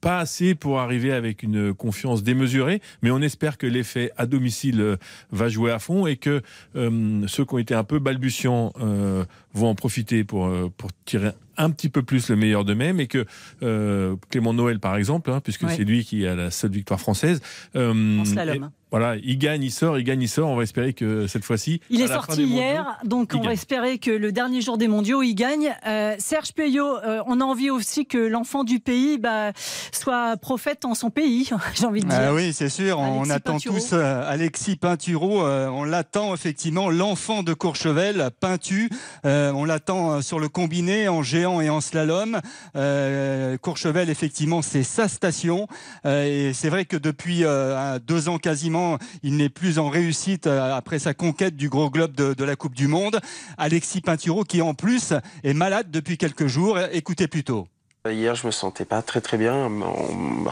Pas 0.00 0.18
assez 0.18 0.54
pour 0.54 0.78
arriver 0.80 1.12
avec 1.12 1.42
une 1.42 1.74
confiance 1.74 2.22
démesurée, 2.22 2.80
mais 3.02 3.10
on 3.10 3.20
espère 3.20 3.58
que 3.58 3.66
l'effet 3.66 4.12
à 4.16 4.26
domicile 4.26 4.80
euh, 4.80 4.96
va 5.32 5.48
jouer 5.48 5.72
à 5.72 5.78
fond 5.78 6.06
et 6.06 6.16
que 6.16 6.42
euh, 6.76 7.26
ceux 7.26 7.44
qui 7.44 7.54
ont 7.54 7.58
été 7.58 7.74
un 7.74 7.84
peu 7.84 7.98
balbutiants 7.98 8.72
euh, 8.80 9.24
vont 9.54 9.68
en 9.68 9.74
profiter 9.74 10.24
pour, 10.24 10.50
pour 10.76 10.90
tirer 11.04 11.30
un 11.58 11.70
petit 11.70 11.88
peu 11.90 12.02
plus 12.02 12.30
le 12.30 12.36
meilleur 12.36 12.64
d'eux-mêmes 12.64 13.00
et 13.00 13.06
que 13.06 13.26
euh, 13.62 14.16
Clément 14.30 14.54
Noël, 14.54 14.78
par 14.80 14.96
exemple, 14.96 15.30
hein, 15.30 15.40
puisque 15.42 15.64
Ouais. 15.64 15.74
c'est 15.76 15.84
lui 15.84 16.04
qui 16.04 16.26
a 16.26 16.34
la 16.34 16.50
seule 16.50 16.70
victoire 16.70 17.00
française, 17.00 17.40
euh, 17.76 18.20
En 18.20 18.24
slalom, 18.24 18.54
et- 18.54 18.58
hein. 18.66 18.72
voilà, 18.90 19.16
il 19.16 19.36
gagne, 19.38 19.62
il 19.64 19.70
sort, 19.70 19.98
il 19.98 20.04
gagne, 20.04 20.22
il 20.22 20.28
sort. 20.28 20.48
On 20.48 20.56
va 20.56 20.62
espérer 20.62 20.92
que 20.94 21.26
cette 21.26 21.44
fois-ci. 21.44 21.80
Il 21.90 22.00
est 22.00 22.06
sorti 22.06 22.40
mondiaux, 22.42 22.56
hier, 22.56 22.98
donc 23.04 23.32
on 23.34 23.40
va 23.42 23.52
espérer 23.52 23.98
que 23.98 24.10
le 24.10 24.32
dernier 24.32 24.60
jour 24.62 24.78
des 24.78 24.88
mondiaux, 24.88 25.22
il 25.22 25.34
gagne. 25.34 25.74
Euh, 25.86 26.14
Serge 26.18 26.52
Puyot, 26.54 26.96
euh, 27.04 27.20
on 27.26 27.40
a 27.40 27.44
envie 27.44 27.70
aussi 27.70 28.06
que 28.06 28.18
l'enfant 28.18 28.64
du 28.64 28.78
pays 28.80 29.18
bah, 29.18 29.52
soit 29.92 30.36
prophète 30.36 30.84
en 30.84 30.94
son 30.94 31.10
pays, 31.10 31.50
j'ai 31.74 31.86
envie 31.86 32.00
de 32.02 32.08
dire. 32.08 32.18
Ah 32.20 32.34
oui, 32.34 32.52
c'est 32.52 32.68
sûr. 32.70 32.98
on 32.98 33.28
attend 33.30 33.54
Pinturo. 33.54 33.74
tous 33.76 33.90
euh, 33.92 34.22
Alexis 34.30 34.76
Pinturo. 34.76 35.42
euh, 35.44 35.68
on 35.68 35.84
l'attend 35.84 36.32
effectivement, 36.34 36.88
l'enfant 36.88 37.42
de 37.42 37.52
Courchevel, 37.52 38.30
Peintu. 38.40 38.90
Euh, 39.24 39.52
on 39.52 39.64
l'attend 39.64 40.22
sur 40.22 40.38
le 40.38 40.48
combiné 40.48 41.08
en 41.08 41.22
géant 41.22 41.47
et 41.60 41.70
en 41.70 41.80
slalom. 41.80 42.40
Euh, 42.76 43.56
Courchevel, 43.58 44.10
effectivement, 44.10 44.62
c'est 44.62 44.82
sa 44.82 45.08
station. 45.08 45.66
Euh, 46.04 46.48
et 46.50 46.52
c'est 46.52 46.68
vrai 46.68 46.84
que 46.84 46.96
depuis 46.96 47.44
euh, 47.44 47.98
deux 47.98 48.28
ans 48.28 48.38
quasiment, 48.38 48.98
il 49.22 49.36
n'est 49.36 49.48
plus 49.48 49.78
en 49.78 49.88
réussite 49.88 50.46
après 50.46 50.98
sa 50.98 51.14
conquête 51.14 51.56
du 51.56 51.68
gros 51.68 51.90
globe 51.90 52.14
de, 52.14 52.34
de 52.34 52.44
la 52.44 52.56
Coupe 52.56 52.74
du 52.74 52.86
Monde. 52.86 53.20
Alexis 53.56 54.00
Pinturo, 54.00 54.44
qui 54.44 54.62
en 54.62 54.74
plus 54.74 55.12
est 55.42 55.54
malade 55.54 55.90
depuis 55.90 56.18
quelques 56.18 56.46
jours. 56.46 56.78
Écoutez 56.92 57.28
plutôt. 57.28 57.68
Hier, 58.06 58.36
je 58.36 58.46
me 58.46 58.52
sentais 58.52 58.84
pas 58.84 59.02
très 59.02 59.20
très 59.20 59.36
bien, 59.36 59.68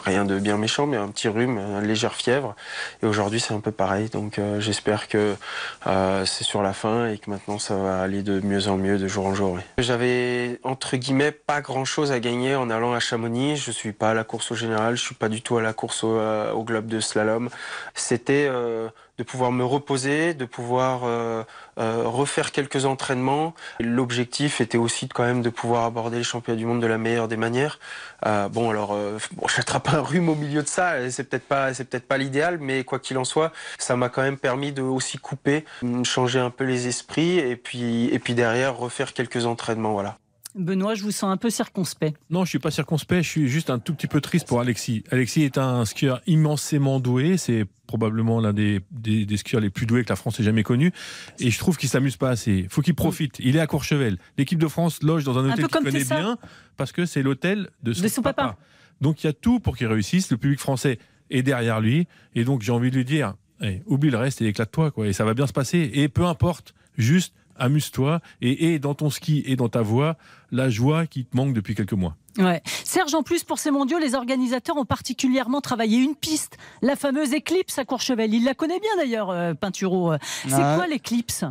rien 0.03 0.25
de 0.25 0.37
bien 0.37 0.57
méchant, 0.57 0.85
mais 0.85 0.97
un 0.97 1.07
petit 1.07 1.29
rhume, 1.29 1.57
une 1.57 1.87
légère 1.87 2.13
fièvre. 2.13 2.55
Et 3.01 3.05
aujourd'hui, 3.05 3.39
c'est 3.39 3.53
un 3.53 3.61
peu 3.61 3.71
pareil. 3.71 4.09
Donc, 4.09 4.37
euh, 4.37 4.59
j'espère 4.59 5.07
que 5.07 5.35
euh, 5.87 6.25
c'est 6.25 6.43
sur 6.43 6.61
la 6.61 6.73
fin 6.73 7.07
et 7.07 7.17
que 7.17 7.29
maintenant, 7.29 7.57
ça 7.57 7.75
va 7.77 8.01
aller 8.01 8.21
de 8.21 8.41
mieux 8.41 8.67
en 8.67 8.75
mieux 8.75 8.97
de 8.97 9.07
jour 9.07 9.25
en 9.25 9.33
jour. 9.33 9.57
J'avais 9.77 10.59
entre 10.63 10.97
guillemets 10.97 11.31
pas 11.31 11.61
grand 11.61 11.85
chose 11.85 12.11
à 12.11 12.19
gagner 12.19 12.55
en 12.55 12.69
allant 12.69 12.93
à 12.93 12.99
Chamonix. 12.99 13.55
Je 13.55 13.71
suis 13.71 13.93
pas 13.93 14.11
à 14.11 14.13
la 14.13 14.25
course 14.25 14.51
au 14.51 14.55
général, 14.55 14.97
je 14.97 15.01
suis 15.01 15.15
pas 15.15 15.29
du 15.29 15.41
tout 15.41 15.57
à 15.57 15.61
la 15.61 15.73
course 15.73 16.03
au, 16.03 16.19
euh, 16.19 16.51
au 16.51 16.63
globe 16.63 16.87
de 16.87 16.99
slalom. 16.99 17.49
C'était 17.95 18.49
de 19.17 19.23
pouvoir 19.23 19.51
me 19.51 19.65
reposer, 19.65 20.33
de 20.33 20.45
pouvoir 20.45 21.01
euh, 21.03 21.43
euh, 21.79 22.03
refaire 22.05 22.51
quelques 22.51 22.85
entraînements. 22.85 23.55
L'objectif 23.79 24.61
était 24.61 24.77
aussi 24.77 25.07
de, 25.07 25.13
quand 25.13 25.23
même 25.23 25.41
de 25.41 25.49
pouvoir 25.49 25.85
aborder 25.85 26.17
les 26.17 26.23
championnats 26.23 26.57
du 26.57 26.65
monde 26.65 26.81
de 26.81 26.87
la 26.87 26.97
meilleure 26.97 27.27
des 27.27 27.37
manières. 27.37 27.79
Euh, 28.25 28.47
bon 28.47 28.69
alors, 28.69 28.89
bon, 29.33 29.47
j'attrape 29.47 29.89
un 29.89 30.01
rhume 30.01 30.29
au 30.29 30.35
milieu 30.35 30.61
de 30.61 30.67
ça, 30.67 31.09
c'est 31.09 31.23
peut-être 31.23 31.47
pas, 31.47 31.73
c'est 31.73 31.85
peut-être 31.85 32.07
pas 32.07 32.17
l'idéal, 32.17 32.57
mais 32.59 32.83
quoi 32.83 32.99
qu'il 32.99 33.17
en 33.17 33.25
soit, 33.25 33.51
ça 33.77 33.95
m'a 33.95 34.09
quand 34.09 34.21
même 34.21 34.37
permis 34.37 34.71
de 34.71 34.81
aussi 34.81 35.17
couper, 35.17 35.65
changer 36.03 36.39
un 36.39 36.49
peu 36.49 36.63
les 36.63 36.87
esprits 36.87 37.39
et 37.39 37.55
puis 37.55 38.05
et 38.13 38.19
puis 38.19 38.33
derrière 38.33 38.77
refaire 38.77 39.13
quelques 39.13 39.45
entraînements, 39.45 39.93
voilà. 39.93 40.17
Benoît, 40.57 40.95
je 40.95 41.03
vous 41.03 41.11
sens 41.11 41.31
un 41.31 41.37
peu 41.37 41.49
circonspect. 41.49 42.17
Non, 42.29 42.43
je 42.43 42.49
suis 42.49 42.59
pas 42.59 42.71
circonspect, 42.71 43.23
je 43.23 43.29
suis 43.29 43.47
juste 43.47 43.69
un 43.69 43.79
tout 43.79 43.93
petit 43.93 44.07
peu 44.07 44.21
triste 44.21 44.47
pour 44.47 44.59
Alexis. 44.59 45.03
Alexis 45.11 45.43
est 45.43 45.57
un 45.57 45.85
skieur 45.85 46.21
immensément 46.25 46.99
doué, 46.99 47.37
c'est 47.37 47.65
probablement 47.85 48.41
l'un 48.41 48.53
des, 48.53 48.81
des, 48.91 49.37
skieurs 49.37 49.61
les 49.61 49.69
plus 49.69 49.85
doués 49.85 50.03
que 50.03 50.09
la 50.09 50.15
France 50.15 50.39
ait 50.39 50.43
jamais 50.43 50.63
connu. 50.63 50.91
Et 51.39 51.51
je 51.51 51.57
trouve 51.57 51.77
qu'il 51.77 51.89
s'amuse 51.89 52.17
pas 52.17 52.29
assez. 52.29 52.51
Il 52.51 52.69
faut 52.69 52.81
qu'il 52.81 52.95
profite. 52.95 53.37
Il 53.39 53.55
est 53.55 53.59
à 53.59 53.67
Courchevel. 53.67 54.17
L'équipe 54.37 54.59
de 54.59 54.67
France 54.67 55.01
loge 55.03 55.23
dans 55.23 55.37
un 55.37 55.45
hôtel 55.45 55.67
qu'il 55.67 55.83
connaît 55.83 56.03
bien 56.03 56.37
parce 56.75 56.91
que 56.91 57.05
c'est 57.05 57.23
l'hôtel 57.23 57.69
de 57.83 57.93
son, 57.93 58.21
papa. 58.21 58.57
Donc 58.99 59.23
il 59.23 59.27
y 59.27 59.29
a 59.29 59.33
tout 59.33 59.59
pour 59.59 59.77
qu'il 59.77 59.87
réussisse. 59.87 60.29
Le 60.31 60.37
public 60.37 60.59
français 60.59 60.99
est 61.29 61.43
derrière 61.43 61.79
lui. 61.79 62.07
Et 62.35 62.43
donc 62.43 62.61
j'ai 62.61 62.71
envie 62.71 62.91
de 62.91 62.95
lui 62.95 63.05
dire, 63.05 63.35
oublie 63.85 64.09
le 64.09 64.17
reste 64.17 64.41
et 64.41 64.47
éclate-toi. 64.47 64.91
Quoi. 64.91 65.07
Et 65.07 65.13
ça 65.13 65.23
va 65.23 65.33
bien 65.33 65.47
se 65.47 65.53
passer. 65.53 65.89
Et 65.93 66.09
peu 66.09 66.25
importe, 66.25 66.73
juste 66.97 67.33
amuse-toi 67.59 68.21
et, 68.41 68.79
dans 68.79 68.93
ton 68.93 69.09
ski 69.09 69.43
et 69.45 69.55
dans 69.55 69.69
ta 69.69 69.81
voix 69.81 70.15
la 70.51 70.69
joie 70.69 71.05
qui 71.07 71.25
te 71.25 71.35
manque 71.35 71.53
depuis 71.53 71.75
quelques 71.75 71.93
mois. 71.93 72.15
Ouais. 72.37 72.61
Serge, 72.83 73.15
en 73.15 73.23
plus, 73.23 73.43
pour 73.43 73.57
ces 73.57 73.71
mondiaux, 73.71 73.97
les 73.97 74.15
organisateurs 74.15 74.77
ont 74.77 74.85
particulièrement 74.85 75.59
travaillé 75.59 75.97
une 75.97 76.15
piste, 76.15 76.57
la 76.81 76.95
fameuse 76.95 77.33
éclipse 77.33 77.79
à 77.79 77.85
Courchevel. 77.85 78.33
Il 78.33 78.43
la 78.43 78.53
connaît 78.53 78.79
bien 78.79 78.95
d'ailleurs, 78.97 79.31
euh, 79.31 79.53
Pinturo. 79.53 80.13
C'est 80.47 80.55
quoi 80.55 80.87
l'éclipse 80.87 81.43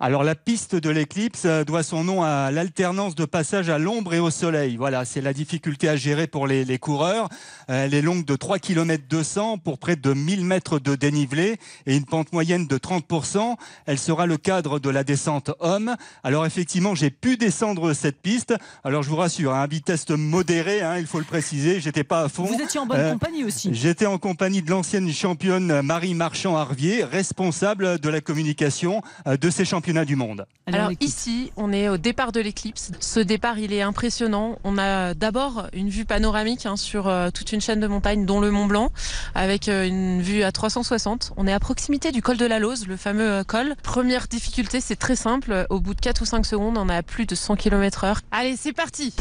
alors 0.00 0.22
la 0.22 0.36
piste 0.36 0.76
de 0.76 0.90
l'éclipse 0.90 1.44
euh, 1.44 1.64
doit 1.64 1.82
son 1.82 2.04
nom 2.04 2.22
à 2.22 2.52
l'alternance 2.52 3.16
de 3.16 3.24
passage 3.24 3.68
à 3.68 3.78
l'ombre 3.78 4.14
et 4.14 4.20
au 4.20 4.30
soleil. 4.30 4.76
Voilà, 4.76 5.04
c'est 5.04 5.20
la 5.20 5.32
difficulté 5.32 5.88
à 5.88 5.96
gérer 5.96 6.28
pour 6.28 6.46
les, 6.46 6.78
coureurs. 6.78 7.28
Euh, 7.68 7.84
elle 7.84 7.94
est 7.94 8.02
longue 8.02 8.24
de 8.24 8.36
3 8.36 8.60
km 8.60 9.02
200 9.10 9.58
pour 9.58 9.78
près 9.78 9.96
de 9.96 10.12
1000 10.12 10.44
mètres 10.44 10.78
de 10.78 10.94
dénivelé 10.94 11.56
et 11.86 11.96
une 11.96 12.04
pente 12.04 12.32
moyenne 12.32 12.68
de 12.68 12.78
30%. 12.78 13.56
Elle 13.86 13.98
sera 13.98 14.26
le 14.26 14.36
cadre 14.36 14.78
de 14.78 14.88
la 14.88 15.02
descente 15.02 15.50
homme. 15.58 15.96
Alors 16.22 16.46
effectivement, 16.46 16.94
j'ai 16.94 17.10
pu 17.10 17.36
descendre 17.36 17.92
cette 17.92 18.22
piste. 18.22 18.54
Alors 18.84 19.02
je 19.02 19.10
vous 19.10 19.16
rassure, 19.16 19.52
hein, 19.52 19.62
un 19.62 19.66
vitesse 19.66 20.08
modéré, 20.10 20.80
hein, 20.80 20.98
il 20.98 21.06
faut 21.06 21.18
le 21.18 21.24
préciser. 21.24 21.80
J'étais 21.80 22.04
pas 22.04 22.22
à 22.22 22.28
fond. 22.28 22.44
Vous 22.44 22.62
étiez 22.62 22.78
en 22.78 22.86
bonne 22.86 23.00
euh, 23.00 23.12
compagnie 23.14 23.42
aussi. 23.42 23.70
J'étais 23.72 24.06
en 24.06 24.18
compagnie 24.18 24.62
de 24.62 24.70
l'ancienne 24.70 25.10
championne 25.10 25.82
Marie 25.82 26.14
Marchand-Harvier, 26.14 27.02
responsable 27.02 27.98
de 27.98 28.08
la 28.08 28.20
communication 28.20 29.02
de 29.26 29.50
ces 29.50 29.64
championnats 29.64 29.87
du 29.92 30.16
monde. 30.16 30.46
Alors 30.66 30.90
ici, 31.00 31.50
on 31.56 31.72
est 31.72 31.88
au 31.88 31.96
départ 31.96 32.32
de 32.32 32.40
l'éclipse. 32.40 32.90
Ce 33.00 33.20
départ, 33.20 33.58
il 33.58 33.72
est 33.72 33.80
impressionnant. 33.80 34.58
On 34.64 34.76
a 34.76 35.14
d'abord 35.14 35.68
une 35.72 35.88
vue 35.88 36.04
panoramique 36.04 36.66
hein, 36.66 36.76
sur 36.76 37.08
euh, 37.08 37.30
toute 37.30 37.52
une 37.52 37.60
chaîne 37.60 37.80
de 37.80 37.86
montagnes, 37.86 38.26
dont 38.26 38.40
le 38.40 38.50
Mont 38.50 38.66
Blanc, 38.66 38.92
avec 39.34 39.68
euh, 39.68 39.86
une 39.86 40.20
vue 40.20 40.42
à 40.42 40.52
360. 40.52 41.32
On 41.36 41.46
est 41.46 41.52
à 41.52 41.60
proximité 41.60 42.12
du 42.12 42.20
col 42.20 42.36
de 42.36 42.44
la 42.44 42.58
Lose, 42.58 42.86
le 42.86 42.96
fameux 42.96 43.30
euh, 43.30 43.44
col. 43.44 43.74
Première 43.82 44.28
difficulté, 44.28 44.80
c'est 44.80 44.96
très 44.96 45.16
simple. 45.16 45.66
Au 45.70 45.80
bout 45.80 45.94
de 45.94 46.00
4 46.00 46.20
ou 46.20 46.24
5 46.26 46.44
secondes, 46.44 46.76
on 46.76 46.88
à 46.88 47.02
plus 47.02 47.26
de 47.26 47.34
100 47.34 47.56
km 47.56 48.04
heure. 48.04 48.20
Allez, 48.30 48.56
c'est 48.56 48.72
parti 48.72 49.14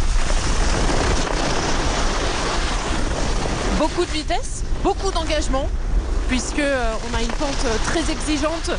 Beaucoup 3.78 4.06
de 4.06 4.12
vitesse, 4.12 4.64
beaucoup 4.84 5.12
d'engagement, 5.12 5.70
puisque 6.28 6.62
on 6.62 7.16
a 7.16 7.22
une 7.22 7.28
pente 7.28 7.68
très 7.86 8.12
exigeante 8.12 8.72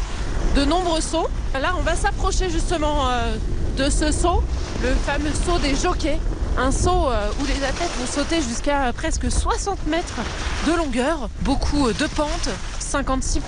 de 0.58 0.64
nombreux 0.64 1.00
sauts. 1.00 1.28
Là, 1.54 1.74
on 1.78 1.82
va 1.82 1.94
s'approcher 1.94 2.50
justement 2.50 3.08
euh, 3.08 3.36
de 3.76 3.88
ce 3.90 4.10
saut, 4.10 4.42
le 4.82 4.92
fameux 5.06 5.30
saut 5.46 5.58
des 5.58 5.74
jockeys. 5.76 6.18
Un 6.56 6.72
saut 6.72 7.08
euh, 7.10 7.28
où 7.40 7.46
les 7.46 7.64
athlètes 7.64 7.90
vont 8.00 8.06
sauter 8.06 8.42
jusqu'à 8.42 8.92
presque 8.92 9.30
60 9.30 9.86
mètres 9.86 10.20
de 10.66 10.72
longueur, 10.72 11.28
beaucoup 11.42 11.92
de 11.92 12.06
pentes, 12.06 12.48
56% 12.80 13.40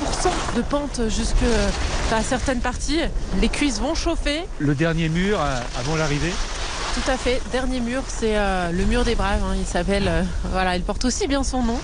de 0.57 0.63
pente 0.63 1.01
jusqu'à 1.09 2.23
certaines 2.23 2.61
parties. 2.61 3.01
Les 3.41 3.49
cuisses 3.49 3.81
vont 3.81 3.97
chauffer. 3.97 4.47
Le 4.61 4.77
dernier 4.77 5.09
mur 5.09 5.41
euh, 5.41 5.61
avant 5.79 5.97
l'arrivée 5.97 6.33
tout 6.93 7.09
à 7.09 7.17
fait. 7.17 7.41
Dernier 7.53 7.79
mur, 7.79 8.03
c'est 8.09 8.35
le 8.35 8.85
mur 8.85 9.05
des 9.05 9.15
braves. 9.15 9.45
Hein. 9.45 9.55
Il 9.57 9.65
s'appelle. 9.65 10.11
voilà, 10.51 10.75
il 10.75 10.83
porte 10.83 11.05
aussi 11.05 11.29
bien 11.29 11.45
son 11.45 11.63
nom. 11.63 11.79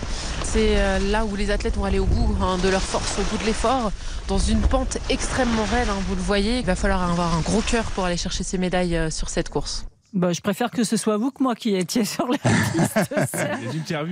C'est 0.56 1.00
là 1.10 1.26
où 1.26 1.36
les 1.36 1.50
athlètes 1.50 1.76
vont 1.76 1.84
aller 1.84 1.98
au 1.98 2.06
bout 2.06 2.34
hein, 2.40 2.56
de 2.56 2.70
leur 2.70 2.80
force, 2.80 3.18
au 3.18 3.22
bout 3.24 3.36
de 3.36 3.44
l'effort 3.44 3.92
dans 4.26 4.38
une 4.38 4.62
pente 4.62 4.96
extrêmement 5.10 5.64
raide, 5.64 5.90
hein, 5.90 5.98
vous 6.08 6.14
le 6.14 6.22
voyez. 6.22 6.60
Il 6.60 6.64
va 6.64 6.74
falloir 6.74 7.02
avoir 7.02 7.34
un 7.34 7.42
gros 7.42 7.60
cœur 7.60 7.84
pour 7.90 8.06
aller 8.06 8.16
chercher 8.16 8.42
ces 8.42 8.56
médailles 8.56 8.96
euh, 8.96 9.10
sur 9.10 9.28
cette 9.28 9.50
course. 9.50 9.84
Bah, 10.14 10.32
je 10.32 10.40
préfère 10.40 10.70
que 10.70 10.82
ce 10.82 10.96
soit 10.96 11.18
vous 11.18 11.30
que 11.30 11.42
moi 11.42 11.54
qui 11.54 11.76
étiez 11.76 12.06
sur 12.06 12.26
la 12.26 12.38
piste. 12.38 13.14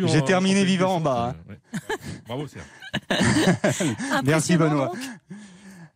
J'ai 0.05 0.23
terminé 0.23 0.67
vivant 0.67 0.97
en 0.97 1.01
bas. 1.01 1.35
Hein. 1.35 1.79
Bravo, 2.27 2.47
Serge. 2.47 3.97
Merci, 4.25 4.59
Benoît. 4.59 4.93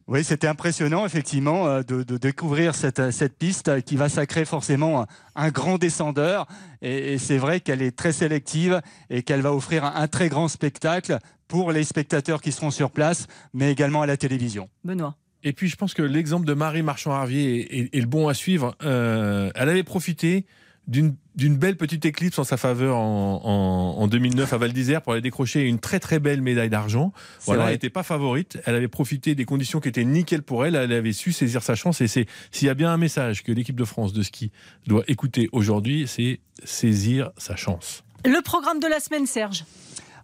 Oui, 0.09 0.25
c'était 0.25 0.47
impressionnant, 0.47 1.05
effectivement, 1.05 1.66
euh, 1.66 1.83
de, 1.83 2.16
découvrir 2.16 2.75
cette, 2.75 3.11
cette, 3.11 3.37
piste 3.37 3.83
qui 3.83 3.97
va 3.97 4.09
sacrer 4.09 4.47
forcément 4.47 5.07
un 5.35 5.51
grand 5.51 5.77
descendeur. 5.77 6.47
Et, 6.81 7.18
c'est 7.18 7.37
vrai 7.37 7.61
qu'elle 7.61 7.83
est 7.83 7.94
très 7.94 8.12
sélective 8.12 8.81
et 9.11 9.23
qu'elle 9.23 9.42
va 9.42 9.53
offrir 9.53 9.85
un, 9.85 10.09
très 10.09 10.31
grand 10.31 10.49
spectacle 10.49 11.18
pour 11.47 11.73
les 11.73 11.85
spectateurs 11.85 12.40
qui 12.40 12.53
seront 12.53 12.71
sur 12.71 12.90
place, 12.90 13.27
mais 13.53 13.71
également 13.71 14.01
à 14.01 14.07
la 14.07 14.16
télévision. 14.16 14.71
Benoît. 14.83 15.14
Et 15.44 15.53
puis 15.53 15.68
je 15.68 15.77
pense 15.77 15.92
que 15.92 16.03
l'exemple 16.03 16.47
de 16.47 16.55
Marie 16.55 16.83
Marchand-Harvier 16.83 17.94
est, 17.94 18.01
le 18.01 18.07
bon 18.07 18.29
à 18.29 18.35
suivre. 18.35 18.75
Euh, 18.83 19.51
elle 19.55 19.68
avait 19.68 19.85
profité 19.85 20.47
d'une 20.88 21.57
belle 21.57 21.77
petite 21.77 22.05
éclipse 22.07 22.38
en 22.38 22.44
sa 22.44 22.57
faveur 22.57 22.96
en, 22.96 24.09
2009 24.09 24.53
à 24.53 24.57
Val 24.57 24.72
d'Isère 24.72 25.03
pour 25.03 25.12
aller 25.12 25.22
décrocher 25.22 25.62
une 25.62 25.79
très 25.79 26.01
très 26.01 26.18
belle 26.18 26.40
médaille 26.40 26.70
d'argent. 26.70 27.12
Voilà, 27.44 27.66
elle 27.66 27.72
n'était 27.72 27.90
pas 27.90 28.03
favorite. 28.03 28.59
Elle 28.64 28.74
avait 28.74 28.88
profité 28.88 29.35
des 29.35 29.44
conditions 29.44 29.81
qui 29.81 29.88
étaient 29.88 30.05
nickel 30.05 30.42
pour 30.42 30.64
elle. 30.64 30.74
Elle 30.74 30.92
avait 30.92 31.12
su 31.12 31.33
saisir 31.33 31.62
sa 31.62 31.74
chance. 31.74 32.01
Et 32.01 32.09
c'est 32.09 32.27
s'il 32.51 32.66
y 32.66 32.70
a 32.70 32.74
bien 32.74 32.90
un 32.90 32.96
message 32.96 33.42
que 33.44 33.53
l'équipe 33.53 33.77
de 33.77 33.85
France 33.85 34.12
de 34.14 34.22
ski 34.22 34.51
doit 34.87 35.05
écouter 35.09 35.51
aujourd'hui, 35.53 36.07
c'est 36.09 36.40
saisir 36.64 37.31
sa 37.37 37.55
chance. 37.55 38.03
Le 38.24 38.40
programme 38.42 38.81
de 38.81 38.88
la 38.88 38.98
semaine, 38.98 39.27
Serge. 39.27 39.64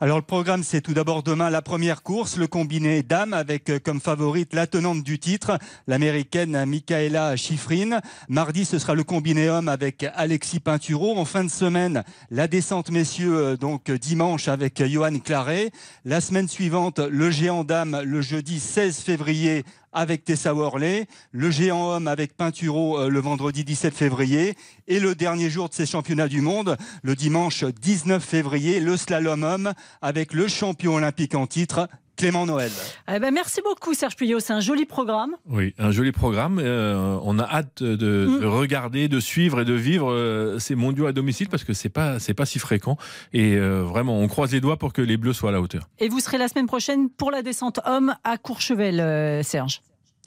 Alors 0.00 0.16
le 0.16 0.24
programme, 0.24 0.64
c'est 0.64 0.80
tout 0.80 0.92
d'abord 0.92 1.22
demain 1.22 1.50
la 1.50 1.62
première 1.62 2.02
course, 2.02 2.36
le 2.36 2.48
combiné 2.48 3.04
dames 3.04 3.32
avec 3.32 3.70
euh, 3.70 3.78
comme 3.78 4.00
favorite 4.00 4.52
la 4.52 4.66
tenante 4.66 5.04
du 5.04 5.20
titre, 5.20 5.56
l'américaine 5.86 6.64
Michaela 6.66 7.36
Schifrin. 7.36 8.00
Mardi, 8.28 8.64
ce 8.64 8.80
sera 8.80 8.96
le 8.96 9.04
combiné 9.04 9.48
homme 9.48 9.68
avec 9.68 10.04
Alexis 10.16 10.58
Pinturo. 10.58 11.16
En 11.16 11.24
fin 11.24 11.44
de 11.44 11.48
semaine, 11.48 12.02
la 12.30 12.48
descente 12.48 12.90
messieurs, 12.90 13.36
euh, 13.36 13.56
donc 13.56 13.88
dimanche 13.92 14.48
avec 14.48 14.84
Johan 14.84 15.20
Claret. 15.20 15.70
La 16.04 16.20
semaine 16.20 16.48
suivante, 16.48 16.98
le 16.98 17.30
géant 17.30 17.62
dame 17.62 18.02
le 18.04 18.20
jeudi 18.20 18.58
16 18.58 18.98
février 18.98 19.64
avec 19.94 20.24
Tessa 20.24 20.52
Worley, 20.52 21.06
le 21.32 21.50
géant 21.50 21.92
homme 21.92 22.08
avec 22.08 22.36
Pinturo 22.36 22.98
euh, 22.98 23.08
le 23.08 23.20
vendredi 23.20 23.64
17 23.64 23.94
février 23.94 24.56
et 24.88 25.00
le 25.00 25.14
dernier 25.14 25.48
jour 25.48 25.68
de 25.68 25.74
ces 25.74 25.86
championnats 25.86 26.28
du 26.28 26.40
monde, 26.40 26.76
le 27.02 27.14
dimanche 27.14 27.64
19 27.64 28.22
février, 28.22 28.80
le 28.80 28.96
slalom 28.96 29.44
homme 29.44 29.72
avec 30.02 30.34
le 30.34 30.48
champion 30.48 30.96
olympique 30.96 31.34
en 31.34 31.46
titre, 31.46 31.88
Clément 32.16 32.46
Noël. 32.46 32.70
Eh 33.12 33.18
ben 33.18 33.32
merci 33.32 33.60
beaucoup 33.62 33.94
Serge 33.94 34.16
Puyot, 34.16 34.40
c'est 34.40 34.52
un 34.52 34.60
joli 34.60 34.84
programme. 34.84 35.34
Oui, 35.48 35.74
un 35.78 35.90
joli 35.90 36.12
programme. 36.12 36.60
Euh, 36.62 37.18
on 37.22 37.38
a 37.38 37.44
hâte 37.44 37.82
de, 37.82 38.26
mm. 38.26 38.44
regarder, 38.44 39.08
de 39.08 39.20
suivre 39.20 39.60
et 39.60 39.64
de 39.64 39.74
vivre 39.74 40.10
euh, 40.12 40.58
ces 40.58 40.74
mondiaux 40.74 41.06
à 41.06 41.12
domicile 41.12 41.48
parce 41.48 41.64
que 41.64 41.72
c'est 41.72 41.88
pas 41.88 42.18
c'est 42.20 42.34
pas 42.34 42.46
si 42.46 42.58
fréquent 42.58 42.96
et 43.32 43.58
vraiment 43.58 44.18
on 44.18 44.28
croise 44.28 44.52
les 44.52 44.60
doigts 44.60 44.76
pour 44.76 44.92
que 44.92 45.02
les 45.02 45.16
Bleus 45.16 45.32
soient 45.32 45.50
à 45.50 45.52
la 45.52 45.60
hauteur. 45.60 45.88
Et 45.98 46.08
vous 46.08 46.20
serez 46.20 46.38
la 46.38 46.48
semaine 46.48 46.66
prochaine 46.66 47.10
pour 47.10 47.30
la 47.30 47.42
descente 47.42 47.80
homme 47.84 48.14
à 48.24 48.38
Courchevel, 48.38 49.44
Serge. 49.44 49.80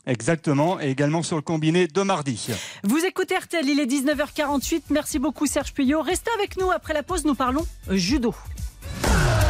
Exactement, 0.08 0.80
et 0.80 0.90
également 0.90 1.22
sur 1.22 1.36
le 1.36 1.42
combiné 1.42 1.88
de 1.88 2.02
mardi. 2.02 2.48
Vous 2.84 3.04
écoutez 3.06 3.36
RTL, 3.36 3.68
il 3.68 3.80
est 3.80 3.86
19h48. 3.86 4.84
Merci 4.90 5.20
beaucoup 5.20 5.46
Serge 5.46 5.74
Puyot. 5.74 6.02
Restez 6.02 6.32
avec 6.36 6.58
nous, 6.58 6.72
après 6.72 6.94
la 6.94 7.04
pause, 7.04 7.26
nous 7.26 7.36
parlons 7.36 7.68
judo. 7.90 8.34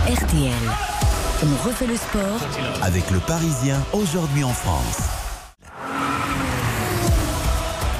RTL, 0.07 0.51
on 1.43 1.67
refait 1.67 1.85
le 1.85 1.95
sport 1.95 2.39
avec 2.81 3.09
le 3.11 3.19
Parisien 3.19 3.79
aujourd'hui 3.93 4.43
en 4.43 4.53
France. 4.53 4.99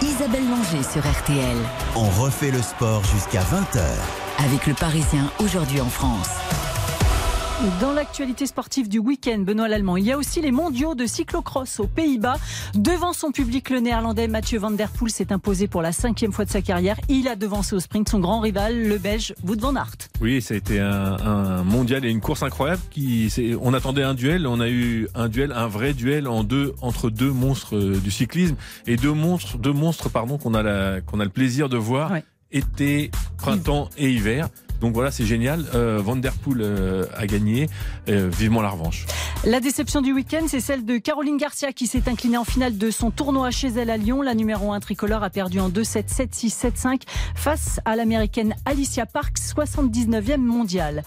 Isabelle 0.02 0.50
Langer 0.50 0.84
sur 0.84 1.02
RTL. 1.02 1.58
On 1.96 2.10
refait 2.22 2.52
le 2.52 2.62
sport 2.62 3.04
jusqu'à 3.06 3.42
20h. 3.42 3.84
Avec 4.44 4.66
le 4.66 4.74
Parisien 4.74 5.32
aujourd'hui 5.40 5.82
en 5.82 5.90
France. 5.90 6.47
Dans 7.82 7.92
l'actualité 7.92 8.46
sportive 8.46 8.88
du 8.88 9.00
week-end, 9.00 9.40
Benoît 9.40 9.68
Lallemand, 9.68 9.98
il 9.98 10.06
y 10.06 10.12
a 10.12 10.18
aussi 10.20 10.42
les 10.42 10.52
mondiaux 10.52 10.94
de 10.94 11.08
cyclocross 11.08 11.80
aux 11.80 11.88
Pays-Bas. 11.88 12.36
Devant 12.76 13.14
son 13.14 13.32
public, 13.32 13.72
le 13.72 13.80
néerlandais 13.80 14.28
Mathieu 14.28 14.60
Van 14.60 14.70
Der 14.70 14.92
Poel 14.92 15.10
s'est 15.10 15.34
imposé 15.34 15.68
pour 15.68 15.82
la 15.82 15.92
cinquième 15.92 16.32
fois 16.32 16.46
de 16.46 16.52
sa 16.52 16.62
carrière. 16.62 17.00
Il 17.10 17.28
a 17.28 17.36
devancé 17.36 17.76
au 17.76 17.80
sprint 17.80 18.10
son 18.10 18.20
grand 18.20 18.42
rival, 18.42 18.80
le 18.84 19.00
belge 19.00 19.34
Wout 19.44 19.60
van 19.60 19.76
Aert. 19.76 19.98
Oui, 20.22 20.40
ça 20.40 20.54
a 20.54 20.58
été 20.58 20.80
un, 20.80 21.18
un 21.18 21.64
mondial 21.64 22.06
et 22.06 22.12
une 22.12 22.22
course 22.22 22.44
incroyable. 22.44 22.82
Qui, 22.92 23.34
on 23.60 23.74
attendait 23.74 24.04
un 24.04 24.14
duel, 24.14 24.46
on 24.46 24.60
a 24.60 24.70
eu 24.70 25.08
un 25.16 25.28
duel, 25.28 25.52
un 25.52 25.68
vrai 25.68 25.96
duel 25.96 26.28
en 26.28 26.44
deux, 26.44 26.76
entre 26.82 27.10
deux 27.10 27.32
monstres 27.32 27.76
euh, 27.76 27.98
du 27.98 28.12
cyclisme 28.12 28.56
et 28.86 28.98
deux 28.98 29.14
monstres, 29.14 29.58
deux 29.58 29.74
monstres 29.74 30.10
pardon, 30.10 30.38
qu'on 30.38 30.54
a, 30.54 30.62
la, 30.62 31.02
qu'on 31.02 31.20
a 31.20 31.24
le 31.24 31.32
plaisir 31.32 31.70
de 31.70 31.78
voir 31.78 32.12
été, 32.52 33.12
printemps 33.38 33.90
et 33.98 34.12
hiver. 34.12 34.48
Donc 34.82 34.94
voilà, 34.94 35.12
c'est 35.12 35.26
génial. 35.26 35.66
Euh, 35.74 36.00
Van 36.02 36.16
Der 36.16 36.34
Poel 36.34 36.62
euh, 36.62 37.06
a 37.16 37.28
gagné. 37.28 37.70
Euh, 38.10 38.30
vivement 38.32 38.62
la 38.62 38.70
revanche. 38.70 39.06
La 39.46 39.60
déception 39.60 40.02
du 40.02 40.14
week-end, 40.14 40.46
c'est 40.48 40.60
celle 40.60 40.86
de 40.86 40.98
Caroline 40.98 41.38
Garcia 41.38 41.72
qui 41.72 41.88
s'est 41.88 42.08
inclinée 42.08 42.38
en 42.38 42.44
finale 42.44 42.78
de 42.78 42.92
son 42.92 43.12
tournoi 43.12 43.52
chez 43.52 43.70
elle 43.70 43.90
à 43.90 43.98
Lyon. 43.98 44.22
La 44.22 44.36
numéro 44.36 44.74
1 44.74 44.80
tricolore 44.80 45.24
a 45.24 45.30
perdu 45.30 45.60
en 45.60 45.70
2-7, 45.70 46.08
7-6, 46.08 46.72
7-5 46.72 47.02
face 47.36 47.80
à 47.86 47.96
l'américaine 47.96 48.56
Alicia 48.66 49.06
Parks, 49.06 49.38
79e 49.38 50.38
mondiale. 50.38 51.04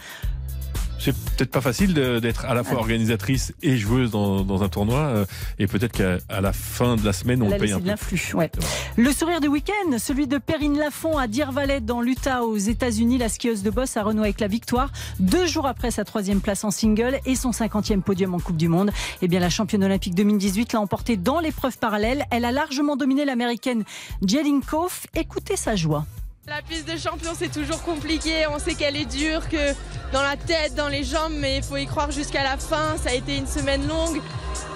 C'est 1.00 1.12
peut-être 1.16 1.50
pas 1.50 1.60
facile 1.62 1.94
de- 1.94 2.18
d'être 2.20 2.44
à 2.44 2.52
la 2.54 2.62
fois 2.62 2.78
organisatrice 2.78 3.52
et 3.62 3.76
joueuse 3.78 4.10
dans, 4.10 4.42
dans 4.42 4.62
un 4.62 4.68
tournoi. 4.68 4.98
euh, 4.98 5.24
et 5.58 5.66
peut-être 5.66 5.92
qu'à 5.92 6.40
la 6.40 6.52
fin 6.52 6.96
de 6.96 7.04
la 7.04 7.12
semaine, 7.14 7.42
on 7.42 7.48
le 7.48 7.56
paye 7.56 7.72
un 7.72 7.78
de 7.78 7.82
peu. 7.82 7.88
l'influx. 7.88 8.34
Ouais. 8.34 8.50
Le 8.96 9.10
sourire 9.12 9.40
du 9.40 9.48
week-end, 9.48 9.98
celui 9.98 10.26
de 10.26 10.36
Perrine 10.38 10.78
Lafont 10.78 11.16
à 11.16 11.26
Deer 11.26 11.50
Valley 11.52 11.80
dans 11.80 12.00
l'Utah 12.02 12.44
aux 12.44 12.56
États-Unis. 12.58 13.16
La 13.18 13.28
skieuse 13.30 13.62
de 13.62 13.70
boss 13.70 13.96
a 13.96 14.02
renoué 14.02 14.24
avec 14.24 14.40
la 14.40 14.46
victoire 14.48 14.90
deux 15.18 15.46
jours 15.46 15.66
après 15.66 15.90
sa 15.90 16.04
troisième 16.04 16.40
place 16.42 16.64
en 16.64 16.70
single 16.70 17.18
et 17.24 17.34
son 17.34 17.52
cinquantième 17.52 18.02
podium 18.02 18.34
en 18.34 18.38
Coupe 18.38 18.58
du 18.58 18.68
Monde. 18.68 18.90
Eh 19.22 19.28
bien, 19.28 19.40
la 19.40 19.48
championne 19.50 19.84
olympique 19.84 20.14
2018 20.14 20.74
l'a 20.74 20.80
emporté 20.80 21.16
dans 21.16 21.40
l'épreuve 21.40 21.78
parallèle. 21.78 22.26
Elle 22.30 22.44
a 22.44 22.52
largement 22.52 22.96
dominé 22.96 23.24
l'américaine 23.24 23.84
Jelinkoff. 24.26 25.06
Écoutez 25.14 25.56
sa 25.56 25.76
joie. 25.76 26.04
La 26.50 26.62
piste 26.62 26.88
de 26.88 26.98
champion, 26.98 27.30
c'est 27.38 27.52
toujours 27.52 27.80
compliqué. 27.80 28.44
On 28.52 28.58
sait 28.58 28.74
qu'elle 28.74 28.96
est 28.96 29.04
dure, 29.04 29.48
que 29.48 29.72
dans 30.12 30.20
la 30.20 30.36
tête, 30.36 30.74
dans 30.74 30.88
les 30.88 31.04
jambes, 31.04 31.34
mais 31.36 31.58
il 31.58 31.62
faut 31.62 31.76
y 31.76 31.86
croire 31.86 32.10
jusqu'à 32.10 32.42
la 32.42 32.56
fin. 32.56 32.96
Ça 33.00 33.10
a 33.10 33.12
été 33.12 33.36
une 33.36 33.46
semaine 33.46 33.86
longue. 33.86 34.20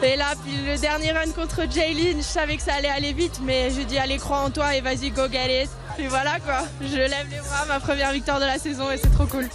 Et 0.00 0.14
là, 0.14 0.34
puis 0.44 0.54
le 0.64 0.78
dernier 0.78 1.10
run 1.10 1.32
contre 1.32 1.62
Jaylin, 1.68 2.18
je 2.18 2.22
savais 2.22 2.58
que 2.58 2.62
ça 2.62 2.74
allait 2.74 2.86
aller 2.86 3.12
vite, 3.12 3.40
mais 3.42 3.72
je 3.72 3.80
dis 3.80 3.98
allez, 3.98 4.18
crois 4.18 4.38
en 4.38 4.50
toi 4.50 4.76
et 4.76 4.82
vas-y, 4.82 5.10
go 5.10 5.22
get 5.28 5.64
it. 5.64 5.70
Et 5.98 6.06
voilà 6.06 6.38
quoi, 6.38 6.62
je 6.80 6.94
lève 6.94 7.26
les 7.28 7.40
bras, 7.40 7.66
ma 7.66 7.80
première 7.80 8.12
victoire 8.12 8.38
de 8.38 8.46
la 8.46 8.60
saison 8.60 8.92
et 8.92 8.96
c'est 8.96 9.10
trop 9.10 9.26
cool. 9.26 9.48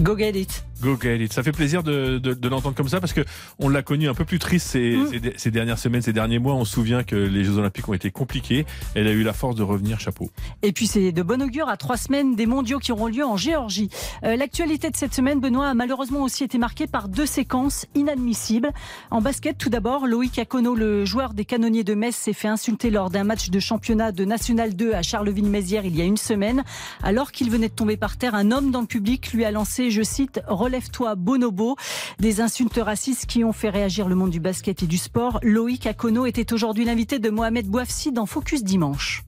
Go 0.00 0.18
get 0.18 0.32
it. 0.32 0.64
Go 0.84 0.98
get 1.00 1.16
it. 1.18 1.32
Ça 1.32 1.42
fait 1.42 1.52
plaisir 1.52 1.82
de, 1.82 2.18
de, 2.18 2.34
de 2.34 2.48
l'entendre 2.48 2.74
comme 2.76 2.88
ça 2.88 3.00
parce 3.00 3.12
que 3.14 3.22
on 3.58 3.68
l'a 3.68 3.82
connu 3.82 4.08
un 4.08 4.14
peu 4.14 4.24
plus 4.24 4.38
triste 4.38 4.66
ces, 4.68 4.94
Mm. 4.96 5.06
ces, 5.10 5.32
ces 5.36 5.50
dernières 5.50 5.78
semaines, 5.78 6.02
ces 6.02 6.12
derniers 6.12 6.38
mois. 6.38 6.54
On 6.54 6.64
se 6.64 6.72
souvient 6.74 7.02
que 7.02 7.16
les 7.16 7.42
Jeux 7.44 7.56
Olympiques 7.58 7.88
ont 7.88 7.94
été 7.94 8.10
compliqués. 8.10 8.66
Elle 8.94 9.08
a 9.08 9.12
eu 9.12 9.22
la 9.22 9.32
force 9.32 9.56
de 9.56 9.62
revenir, 9.62 9.98
chapeau. 9.98 10.30
Et 10.62 10.72
puis 10.72 10.86
c'est 10.86 11.10
de 11.12 11.22
bon 11.22 11.40
augure 11.42 11.68
à 11.68 11.76
trois 11.76 11.96
semaines 11.96 12.36
des 12.36 12.46
mondiaux 12.46 12.78
qui 12.78 12.92
auront 12.92 13.06
lieu 13.08 13.24
en 13.24 13.36
Géorgie. 13.36 13.88
Euh, 14.24 14.36
L'actualité 14.36 14.90
de 14.90 14.96
cette 14.96 15.14
semaine, 15.14 15.40
Benoît, 15.40 15.68
a 15.68 15.74
malheureusement 15.74 16.22
aussi 16.22 16.44
été 16.44 16.58
marquée 16.58 16.86
par 16.86 17.08
deux 17.08 17.26
séquences 17.26 17.86
inadmissibles. 17.94 18.70
En 19.10 19.20
basket, 19.22 19.56
tout 19.56 19.70
d'abord, 19.70 20.06
Loïc 20.06 20.38
Akono, 20.38 20.74
le 20.74 21.04
joueur 21.04 21.32
des 21.34 21.44
canonniers 21.44 21.84
de 21.84 21.94
Metz, 21.94 22.14
s'est 22.14 22.32
fait 22.34 22.48
insulter 22.48 22.90
lors 22.90 23.10
d'un 23.10 23.24
match 23.24 23.48
de 23.50 23.58
championnat 23.60 24.12
de 24.12 24.24
National 24.24 24.74
2 24.76 24.92
à 24.92 25.02
Charleville-Mézières 25.02 25.86
il 25.86 25.96
y 25.96 26.02
a 26.02 26.04
une 26.04 26.16
semaine. 26.16 26.62
Alors 27.02 27.32
qu'il 27.32 27.50
venait 27.50 27.68
de 27.68 27.74
tomber 27.74 27.96
par 27.96 28.16
terre, 28.16 28.34
un 28.34 28.50
homme 28.50 28.70
dans 28.70 28.80
le 28.80 28.86
public 28.86 29.32
lui 29.32 29.44
a 29.44 29.50
lancé, 29.50 29.90
je 29.90 30.02
cite, 30.02 30.40
Relève-toi, 30.74 31.14
bonobo. 31.14 31.76
Des 32.18 32.40
insultes 32.40 32.80
racistes 32.82 33.26
qui 33.26 33.44
ont 33.44 33.52
fait 33.52 33.68
réagir 33.70 34.08
le 34.08 34.16
monde 34.16 34.30
du 34.30 34.40
basket 34.40 34.82
et 34.82 34.86
du 34.88 34.98
sport. 34.98 35.38
Loïc 35.44 35.86
Akono 35.86 36.26
était 36.26 36.52
aujourd'hui 36.52 36.84
l'invité 36.84 37.20
de 37.20 37.30
Mohamed 37.30 37.66
Bouafsi 37.68 38.10
dans 38.10 38.26
Focus 38.26 38.64
Dimanche. 38.64 39.22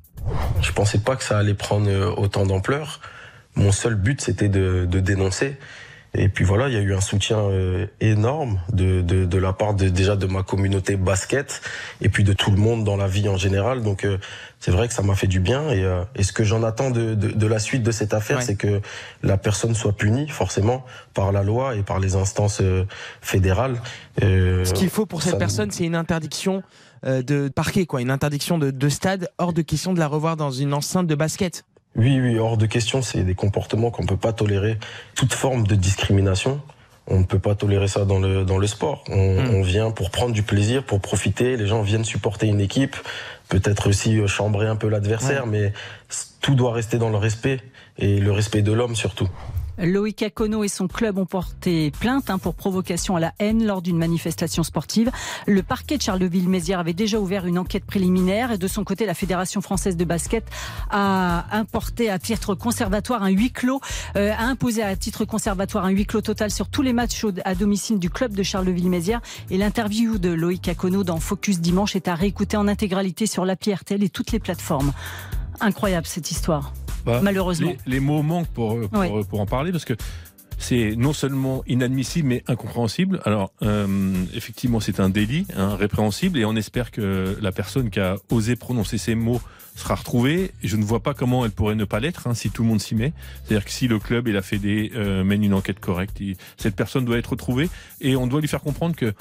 Je 0.61 0.73
pensais 0.73 0.99
pas 0.99 1.15
que 1.15 1.23
ça 1.23 1.39
allait 1.39 1.55
prendre 1.55 1.89
euh, 1.89 2.13
autant 2.17 2.47
d'ampleur. 2.47 3.01
Mon 3.55 3.71
seul 3.71 3.95
but, 3.95 4.21
c'était 4.21 4.49
de 4.49 4.87
dénoncer. 4.87 5.57
Et 6.19 6.31
puis 6.31 6.45
voilà, 6.45 6.69
il 6.69 6.75
y 6.75 6.79
a 6.79 6.81
eu 6.81 6.95
un 6.95 7.01
soutien 7.03 7.39
euh, 7.39 7.87
énorme 8.01 8.59
de, 8.73 9.03
de, 9.03 9.27
de 9.27 9.39
la 9.39 9.53
part 9.53 9.75
de, 9.75 9.91
déjà 9.91 10.17
de 10.17 10.27
ma 10.27 10.43
communauté 10.43 10.97
basket 10.97 11.61
et 12.01 12.09
puis 12.09 12.25
de 12.25 12.33
tout 12.33 12.51
le 12.51 12.57
monde 12.57 12.85
dans 12.85 12.97
la 12.97 13.07
vie 13.07 13.29
en 13.29 13.37
général. 13.37 13.83
Donc 13.83 14.05
euh, 14.05 14.17
c'est 14.59 14.71
vrai 14.71 14.89
que 14.89 14.95
ça 14.95 15.03
m'a 15.03 15.15
fait 15.15 15.27
du 15.27 15.41
bien. 15.41 15.69
Et, 15.69 15.85
euh, 15.85 16.03
et 16.15 16.23
ce 16.23 16.33
que 16.33 16.43
j'en 16.43 16.63
attends 16.63 16.91
de, 16.91 17.15
de, 17.15 17.29
de 17.29 17.47
la 17.47 17.59
suite 17.59 17.83
de 17.83 17.91
cette 17.91 18.15
affaire, 18.15 18.41
c'est 18.41 18.57
que 18.57 18.81
la 19.23 19.37
personne 19.37 19.75
soit 19.75 19.93
punie 19.93 20.27
forcément 20.29 20.87
par 21.13 21.33
la 21.33 21.43
loi 21.43 21.77
et 21.77 21.83
par 21.83 22.01
les 22.01 22.17
instances 22.17 22.63
fédérales. 23.21 23.77
Euh, 24.23 24.65
Ce 24.65 24.73
qu'il 24.73 24.89
faut 24.89 25.05
pour 25.05 25.23
cette 25.23 25.39
personne, 25.39 25.71
c'est 25.71 25.85
une 25.85 25.95
interdiction 25.95 26.63
de 27.05 27.49
parquet, 27.49 27.85
quoi, 27.85 28.01
une 28.01 28.11
interdiction 28.11 28.59
de, 28.59 28.71
de 28.71 28.89
stade, 28.89 29.29
hors 29.37 29.53
de 29.53 29.61
question 29.63 29.93
de 29.93 29.99
la 29.99 30.09
revoir 30.09 30.37
dans 30.37 30.51
une 30.51 30.73
enceinte 30.73 31.07
de 31.07 31.15
basket. 31.15 31.65
Oui, 31.97 32.21
oui, 32.21 32.39
hors 32.39 32.57
de 32.57 32.67
question, 32.67 33.01
c'est 33.03 33.23
des 33.23 33.35
comportements 33.35 33.91
qu'on 33.91 34.03
ne 34.03 34.09
peut 34.09 34.17
pas 34.17 34.33
tolérer. 34.33 34.79
Toute 35.15 35.33
forme 35.33 35.67
de 35.67 35.75
discrimination, 35.75 36.61
on 37.07 37.21
ne 37.21 37.25
peut 37.25 37.39
pas 37.39 37.55
tolérer 37.55 37.89
ça 37.89 38.05
dans 38.05 38.19
le, 38.19 38.45
dans 38.45 38.59
le 38.59 38.67
sport. 38.67 39.03
On, 39.09 39.41
Hmm. 39.41 39.55
on 39.55 39.63
vient 39.63 39.91
pour 39.91 40.11
prendre 40.11 40.33
du 40.33 40.43
plaisir, 40.43 40.83
pour 40.83 41.01
profiter. 41.01 41.57
Les 41.57 41.67
gens 41.67 41.83
viennent 41.83 42.05
supporter 42.05 42.47
une 42.49 42.61
équipe, 42.61 42.97
peut-être 43.49 43.89
aussi 43.89 44.19
euh, 44.19 44.27
chambrer 44.27 44.67
un 44.67 44.77
peu 44.77 44.89
l'adversaire, 44.89 45.47
mais 45.47 45.73
tout 46.41 46.55
doit 46.55 46.73
rester 46.73 46.99
dans 46.99 47.11
le 47.11 47.17
respect 47.17 47.61
et 47.99 48.21
le 48.21 48.33
respect 48.33 48.63
de 48.63 48.73
l'homme 48.73 48.95
surtout. 48.95 49.29
Loïc 49.79 50.23
Akono 50.23 50.65
et 50.65 50.69
son 50.69 50.89
club 50.89 51.19
ont 51.19 51.27
porté 51.27 51.91
plainte 51.91 52.31
hein, 52.31 52.39
pour 52.39 52.55
provocation 52.55 53.17
à 53.17 53.21
la 53.21 53.33
haine 53.39 53.65
lors 53.65 53.83
d'une 53.83 53.99
manifestation 53.99 54.63
sportive. 54.63 55.11
Le 55.47 55.63
parquet 55.63 55.99
de 55.99 56.03
Charleville-Mézières 56.03 56.79
avait 56.79 56.93
déjà 56.93 57.21
ouvert 57.21 57.47
une 57.47 57.59
enquête 57.59 57.85
préliminaire 57.85 58.53
et 58.53 58.59
de 58.59 58.69
son 58.69 58.85
côté, 58.85 59.07
la 59.07 59.15
Fédération 59.15 59.61
française 59.61 59.97
de 59.97 60.05
basket 60.05 60.45
a 60.91 61.47
importé 61.57 62.11
à 62.11 62.19
titre 62.19 62.55
conservatoire 62.55 63.23
un 63.23 63.31
huis 63.31 63.51
clos, 63.51 63.81
euh, 64.17 64.33
a 64.33 64.45
imposé 64.45 64.83
à 64.83 64.97
titre 64.97 65.25
conservatoire 65.25 65.85
un 65.85 65.91
huis 65.91 66.07
clos 66.07 66.23
total 66.23 66.51
sur 66.51 66.69
tous 66.69 66.83
les 66.83 66.93
matchs 66.93 67.25
à 67.45 67.55
domicile 67.55 67.99
du 67.99 68.11
club 68.11 68.35
de 68.35 68.43
Charleville-Mézières. 68.43 69.21
Et 69.51 69.59
l'interview 69.59 70.19
de 70.19 70.31
Loïc 70.31 70.69
Akono 70.69 71.05
dans 71.05 71.21
Focus 71.21 71.61
Dimanche 71.61 71.97
est 71.97 72.09
à 72.09 72.15
réécouter 72.15 72.57
en 72.57 72.69
intégralité 72.69 73.27
sur 73.27 73.45
l'appli 73.45 73.75
RTL 73.75 74.03
et 74.03 74.09
toutes 74.09 74.33
les 74.33 74.39
plateformes. 74.39 74.93
Incroyable 75.61 76.07
cette 76.07 76.31
histoire. 76.31 76.73
Malheureusement. 77.23 77.73
Les, 77.87 77.93
les 77.95 78.01
mots 78.01 78.23
manquent 78.23 78.49
pour, 78.49 78.79
pour, 79.29 79.41
en 79.41 79.47
parler 79.47 79.73
parce 79.73 79.85
que 79.85 79.95
c'est 80.59 80.97
non 80.97 81.13
seulement 81.13 81.63
inadmissible 81.67 82.29
mais 82.29 82.45
incompréhensible. 82.49 83.21
Alors 83.25 83.53
euh, 83.63 84.15
effectivement 84.35 84.81
c'est 84.81 85.01
un 85.01 85.09
délit, 85.11 85.47
hein, 85.57 85.77
répréhensible 85.77 86.39
et 86.39 86.45
on 86.45 86.57
espère 86.57 86.91
que 86.91 87.37
la 87.41 87.53
personne 87.53 87.91
qui 87.91 88.01
a 88.01 88.17
osé 88.31 88.57
prononcer 88.57 88.97
ces 88.99 89.15
mots 89.15 89.41
sera 89.75 89.95
retrouvée. 89.97 90.53
Je 90.65 90.77
ne 90.77 90.85
vois 90.85 91.01
pas 91.03 91.13
comment 91.13 91.45
elle 91.45 91.51
pourrait 91.51 91.75
ne 91.75 91.85
pas 91.85 92.01
l'être 92.01 92.27
hein, 92.27 92.33
si 92.35 92.49
tout 92.51 92.63
le 92.63 92.69
monde 92.71 92.81
s'y 92.81 92.95
met. 92.95 93.13
C'est-à-dire 93.45 93.67
que 93.67 93.71
si 93.71 93.87
le 93.89 93.99
club 93.99 94.27
et 94.29 94.33
la 94.33 94.41
Fédé 94.41 94.91
euh, 94.95 95.23
mènent 95.25 95.45
une 95.45 95.53
enquête 95.53 95.79
correcte, 95.81 96.19
il- 96.21 96.37
cette 96.57 96.75
personne 96.75 97.05
doit 97.05 97.19
être 97.19 97.33
retrouvée 97.33 97.69
et 98.01 98.17
on 98.17 98.27
doit 98.27 98.41
lui 98.41 98.49
faire 98.49 98.63
comprendre 98.63 98.97
que 98.97 99.13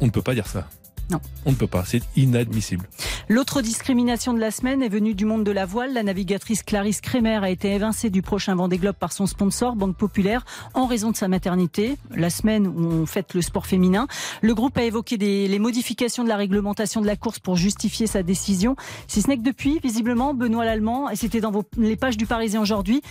on 0.00 0.06
ne 0.06 0.10
peut 0.10 0.22
pas 0.22 0.34
dire 0.34 0.48
ça. 0.48 0.68
Non. 1.08 1.20
On 1.44 1.52
ne 1.52 1.56
peut 1.56 1.68
pas, 1.68 1.84
c'est 1.84 2.02
inadmissible. 2.16 2.88
L'autre 3.28 3.60
discrimination 3.60 4.34
de 4.34 4.38
la 4.38 4.52
semaine 4.52 4.84
est 4.84 4.88
venue 4.88 5.16
du 5.16 5.24
monde 5.24 5.42
de 5.42 5.50
la 5.50 5.66
voile. 5.66 5.92
La 5.92 6.04
navigatrice 6.04 6.62
Clarisse 6.62 7.00
Kremer 7.00 7.42
a 7.42 7.50
été 7.50 7.72
évincée 7.72 8.08
du 8.08 8.22
prochain 8.22 8.54
Vendée 8.54 8.78
Globe 8.78 8.94
par 8.94 9.12
son 9.12 9.26
sponsor, 9.26 9.74
Banque 9.74 9.96
Populaire, 9.96 10.44
en 10.74 10.86
raison 10.86 11.10
de 11.10 11.16
sa 11.16 11.26
maternité. 11.26 11.96
La 12.14 12.30
semaine 12.30 12.68
où 12.68 12.86
on 12.86 13.04
fête 13.04 13.34
le 13.34 13.42
sport 13.42 13.66
féminin. 13.66 14.06
Le 14.42 14.54
groupe 14.54 14.78
a 14.78 14.84
évoqué 14.84 15.16
les 15.16 15.58
modifications 15.58 16.22
de 16.22 16.28
la 16.28 16.36
réglementation 16.36 17.00
de 17.00 17.06
la 17.06 17.16
course 17.16 17.40
pour 17.40 17.56
justifier 17.56 18.06
sa 18.06 18.22
décision. 18.22 18.76
Si 19.08 19.22
ce 19.22 19.28
n'est 19.28 19.38
que 19.38 19.42
depuis, 19.42 19.80
visiblement, 19.82 20.32
Benoît 20.32 20.64
Lallemand, 20.64 21.10
et 21.10 21.16
c'était 21.16 21.40
dans 21.40 21.50
les 21.78 21.96
pages 21.96 22.16
du 22.16 22.26
Parisien 22.26 22.60
aujourd'hui, 22.60 23.02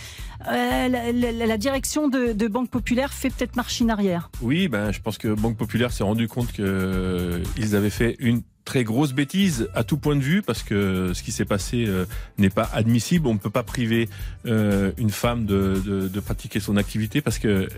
euh, 0.50 0.88
la, 0.88 1.58
direction 1.58 2.08
de, 2.08 2.46
Banque 2.48 2.70
Populaire 2.70 3.12
fait 3.12 3.28
peut-être 3.28 3.56
marche 3.56 3.82
in 3.82 3.90
arrière. 3.90 4.30
Oui, 4.40 4.68
ben, 4.68 4.92
je 4.92 5.00
pense 5.02 5.18
que 5.18 5.28
Banque 5.28 5.58
Populaire 5.58 5.92
s'est 5.92 6.04
rendu 6.04 6.26
compte 6.26 6.52
qu'ils 6.52 7.76
avaient 7.76 7.90
fait 7.90 8.16
une 8.18 8.40
très 8.66 8.84
grosse 8.84 9.12
bêtise 9.14 9.70
à 9.74 9.84
tout 9.84 9.96
point 9.96 10.16
de 10.16 10.20
vue 10.20 10.42
parce 10.42 10.62
que 10.62 11.12
ce 11.14 11.22
qui 11.22 11.32
s'est 11.32 11.46
passé 11.46 11.86
euh, 11.86 12.04
n'est 12.36 12.50
pas 12.50 12.68
admissible. 12.74 13.28
On 13.28 13.34
ne 13.34 13.38
peut 13.38 13.48
pas 13.48 13.62
priver 13.62 14.10
euh, 14.44 14.92
une 14.98 15.10
femme 15.10 15.46
de, 15.46 15.80
de, 15.82 16.08
de 16.08 16.20
pratiquer 16.20 16.60
son 16.60 16.76
activité 16.76 17.22
parce 17.22 17.38
que 17.38 17.48
euh, 17.48 17.68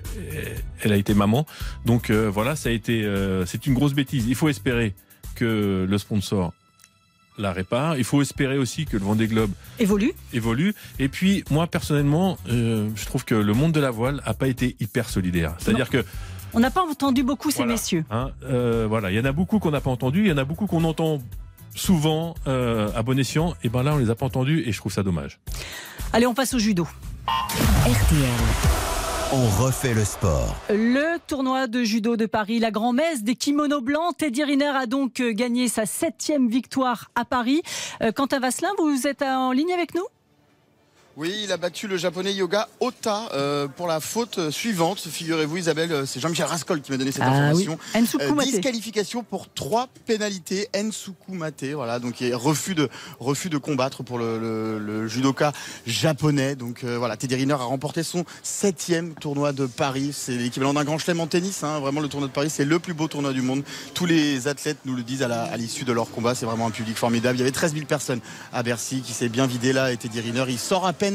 elle 0.82 0.92
a 0.92 0.96
été 0.96 1.14
maman. 1.14 1.46
Donc 1.84 2.10
euh, 2.10 2.28
voilà, 2.28 2.56
ça 2.56 2.70
a 2.70 2.72
été, 2.72 3.04
euh, 3.04 3.46
c'est 3.46 3.66
une 3.66 3.74
grosse 3.74 3.92
bêtise. 3.94 4.24
Il 4.26 4.34
faut 4.34 4.48
espérer 4.48 4.94
que 5.36 5.86
le 5.88 5.98
sponsor 5.98 6.52
la 7.36 7.52
répare. 7.52 7.96
Il 7.96 8.04
faut 8.04 8.20
espérer 8.20 8.58
aussi 8.58 8.84
que 8.84 8.96
le 8.96 9.04
Vendée 9.04 9.28
Globe 9.28 9.50
évolue. 9.78 10.12
évolue. 10.32 10.74
Et 10.98 11.08
puis, 11.08 11.44
moi, 11.50 11.68
personnellement, 11.68 12.36
euh, 12.50 12.88
je 12.96 13.04
trouve 13.04 13.24
que 13.24 13.36
le 13.36 13.52
monde 13.52 13.70
de 13.72 13.78
la 13.78 13.92
voile 13.92 14.20
a 14.24 14.34
pas 14.34 14.48
été 14.48 14.74
hyper 14.80 15.08
solidaire. 15.08 15.54
C'est-à-dire 15.58 15.88
que 15.88 16.04
On 16.54 16.60
n'a 16.60 16.70
pas 16.70 16.82
entendu 16.82 17.22
beaucoup 17.22 17.50
ces 17.50 17.58
Voilà. 17.58 17.72
messieurs. 17.72 18.04
Hein, 18.10 18.30
euh, 18.44 18.86
voilà, 18.88 19.10
il 19.10 19.16
y 19.16 19.20
en 19.20 19.24
a 19.24 19.32
beaucoup 19.32 19.58
qu'on 19.58 19.70
n'a 19.70 19.80
pas 19.80 19.90
entendu, 19.90 20.22
il 20.22 20.28
y 20.28 20.32
en 20.32 20.38
a 20.38 20.44
beaucoup 20.44 20.66
qu'on 20.66 20.84
entend 20.84 21.18
souvent 21.74 22.34
euh, 22.46 22.88
à 22.96 23.02
bon 23.02 23.18
escient. 23.18 23.54
Et 23.62 23.68
ben 23.68 23.82
là, 23.82 23.94
on 23.94 23.98
les 23.98 24.10
a 24.10 24.14
pas 24.14 24.26
entendus 24.26 24.62
et 24.66 24.72
je 24.72 24.78
trouve 24.78 24.92
ça 24.92 25.02
dommage. 25.02 25.38
Allez, 26.12 26.26
on 26.26 26.34
passe 26.34 26.54
au 26.54 26.58
judo. 26.58 26.86
RTL. 27.26 28.28
On 29.30 29.62
refait 29.62 29.92
le 29.92 30.04
sport. 30.06 30.56
Le 30.70 31.18
tournoi 31.26 31.66
de 31.66 31.84
judo 31.84 32.16
de 32.16 32.24
Paris, 32.24 32.60
la 32.60 32.70
grand-messe 32.70 33.22
des 33.22 33.34
kimonos 33.36 33.82
blancs. 33.82 34.16
Teddy 34.16 34.42
Riner 34.42 34.72
a 34.74 34.86
donc 34.86 35.20
euh, 35.20 35.32
gagné 35.32 35.68
sa 35.68 35.84
septième 35.84 36.48
victoire 36.48 37.10
à 37.14 37.26
Paris. 37.26 37.60
Euh, 38.02 38.10
Quentin 38.10 38.40
Vasselin, 38.40 38.70
vous 38.78 39.06
êtes 39.06 39.20
en 39.20 39.52
ligne 39.52 39.72
avec 39.74 39.94
nous? 39.94 40.04
Oui, 41.20 41.34
il 41.42 41.50
a 41.50 41.56
battu 41.56 41.88
le 41.88 41.96
japonais 41.96 42.32
Yoga 42.32 42.68
Ota 42.78 43.28
euh, 43.34 43.66
pour 43.66 43.88
la 43.88 43.98
faute 43.98 44.50
suivante. 44.50 45.00
Figurez-vous, 45.00 45.56
Isabelle, 45.56 45.90
euh, 45.90 46.06
c'est 46.06 46.20
Jean-Michel 46.20 46.46
Rascol 46.46 46.80
qui 46.80 46.92
m'a 46.92 46.96
donné 46.96 47.10
cette 47.10 47.22
Ah 47.24 47.30
oui. 47.32 47.36
information. 47.66 47.78
Ensuku 47.96 48.34
Mate. 48.34 48.46
disqualification 48.46 49.24
pour 49.24 49.52
trois 49.52 49.88
pénalités. 50.06 50.68
Ensuku 50.76 51.32
Mate, 51.32 51.64
voilà, 51.74 51.98
donc 51.98 52.20
il 52.20 52.32
refus 52.36 52.76
de 52.76 52.88
refus 53.18 53.48
de 53.50 53.58
combattre 53.58 54.04
pour 54.04 54.16
le, 54.18 54.38
le- 54.38 54.78
le 54.78 55.08
judoka 55.08 55.52
japonais. 55.88 56.54
Donc 56.54 56.84
euh, 56.84 56.98
voilà, 56.98 57.16
Teddy 57.16 57.34
Riner 57.34 57.54
a 57.54 57.56
remporté 57.56 58.04
son 58.04 58.24
septième 58.44 59.14
tournoi 59.14 59.52
de 59.52 59.66
Paris. 59.66 60.10
C'est 60.12 60.36
l'équivalent 60.36 60.72
d'un 60.74 60.84
grand 60.84 60.98
chelem 60.98 61.18
en 61.18 61.26
tennis. 61.26 61.64
hein. 61.64 61.80
Vraiment, 61.80 62.00
le 62.00 62.06
tournoi 62.08 62.28
de 62.28 62.32
Paris, 62.32 62.48
c'est 62.48 62.64
le 62.64 62.78
plus 62.78 62.94
beau 62.94 63.08
tournoi 63.08 63.32
du 63.32 63.42
monde. 63.42 63.64
Tous 63.92 64.06
les 64.06 64.46
athlètes 64.46 64.78
nous 64.84 64.94
le 64.94 65.02
disent 65.02 65.24
à 65.24 65.56
l'issue 65.56 65.84
de 65.84 65.92
leur 65.92 66.12
combat. 66.12 66.36
C'est 66.36 66.46
vraiment 66.46 66.68
un 66.68 66.70
public 66.70 66.96
formidable. 66.96 67.36
Il 67.38 67.40
y 67.40 67.42
avait 67.42 67.50
13 67.50 67.74
000 67.74 67.86
personnes 67.86 68.20
à 68.52 68.62
Bercy 68.62 69.00
qui 69.00 69.12
s'est 69.14 69.28
bien 69.28 69.48
vidé 69.48 69.72
là. 69.72 69.90
Et 69.92 69.96
Teddy 69.96 70.20
Riner, 70.20 70.44
il 70.48 70.60
sort 70.60 70.86
à 70.86 70.92
peine 70.92 71.07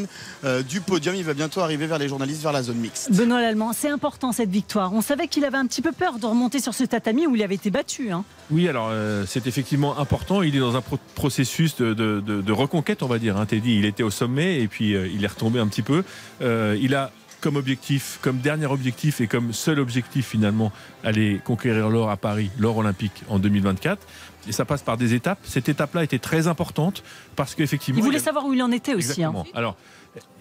euh, 0.43 0.61
du 0.63 0.81
podium. 0.81 1.15
Il 1.15 1.23
va 1.23 1.33
bientôt 1.33 1.61
arriver 1.61 1.87
vers 1.87 1.97
les 1.99 2.07
journalistes, 2.07 2.41
vers 2.43 2.51
la 2.51 2.63
zone 2.63 2.77
mixte. 2.77 3.11
Benoît 3.11 3.41
Lallemand, 3.41 3.73
c'est 3.73 3.89
important 3.89 4.31
cette 4.31 4.49
victoire. 4.49 4.93
On 4.93 5.01
savait 5.01 5.27
qu'il 5.27 5.45
avait 5.45 5.57
un 5.57 5.65
petit 5.67 5.81
peu 5.81 5.91
peur 5.91 6.19
de 6.19 6.25
remonter 6.25 6.59
sur 6.59 6.73
ce 6.73 6.83
tatami 6.83 7.27
où 7.27 7.35
il 7.35 7.43
avait 7.43 7.55
été 7.55 7.69
battu. 7.69 8.11
hein. 8.11 8.23
Oui, 8.51 8.67
alors 8.67 8.89
euh, 8.91 9.23
c'est 9.27 9.47
effectivement 9.47 9.97
important. 9.97 10.41
Il 10.41 10.55
est 10.55 10.59
dans 10.59 10.75
un 10.75 10.81
pro- 10.81 10.99
processus 11.15 11.75
de, 11.77 11.93
de- 11.93 12.21
de- 12.25 12.41
de 12.41 12.51
reconquête, 12.51 13.01
on 13.03 13.07
va 13.07 13.19
dire. 13.19 13.37
Hein, 13.37 13.45
Teddy, 13.45 13.77
il 13.77 13.85
était 13.85 14.03
au 14.03 14.11
sommet 14.11 14.59
et 14.61 14.67
puis 14.67 14.95
euh, 14.95 15.07
il 15.07 15.23
est 15.23 15.27
retombé 15.27 15.59
un 15.59 15.67
petit 15.67 15.81
peu. 15.81 16.03
Euh, 16.41 16.77
il 16.81 16.93
a 16.95 17.11
comme 17.43 17.57
objectif, 17.57 18.19
comme 18.21 18.37
dernier 18.37 18.67
objectif 18.67 19.19
et 19.19 19.27
comme 19.27 19.51
seul 19.51 19.79
objectif 19.79 20.27
finalement, 20.29 20.71
aller 21.03 21.41
conquérir 21.43 21.89
l'or 21.89 22.09
à 22.09 22.15
Paris, 22.15 22.49
l'or 22.57 22.77
olympique 22.77 23.23
en 23.27 23.37
2024. 23.37 24.07
Et 24.47 24.53
ça 24.53 24.63
passe 24.63 24.81
par 24.81 24.95
des 24.95 25.13
étapes. 25.13 25.39
Cette 25.43 25.67
étape-là 25.67 26.05
était 26.05 26.19
très 26.19 26.47
importante 26.47 27.03
parce 27.35 27.53
qu'effectivement. 27.53 27.99
Il 27.99 28.03
voulait 28.03 28.17
il 28.17 28.21
savoir 28.21 28.45
où 28.45 28.53
il 28.53 28.63
en 28.63 28.71
était 28.71 28.93
aussi. 28.93 29.21
hein. 29.23 29.29
Exactement. 29.31 29.45
Alors, 29.53 29.75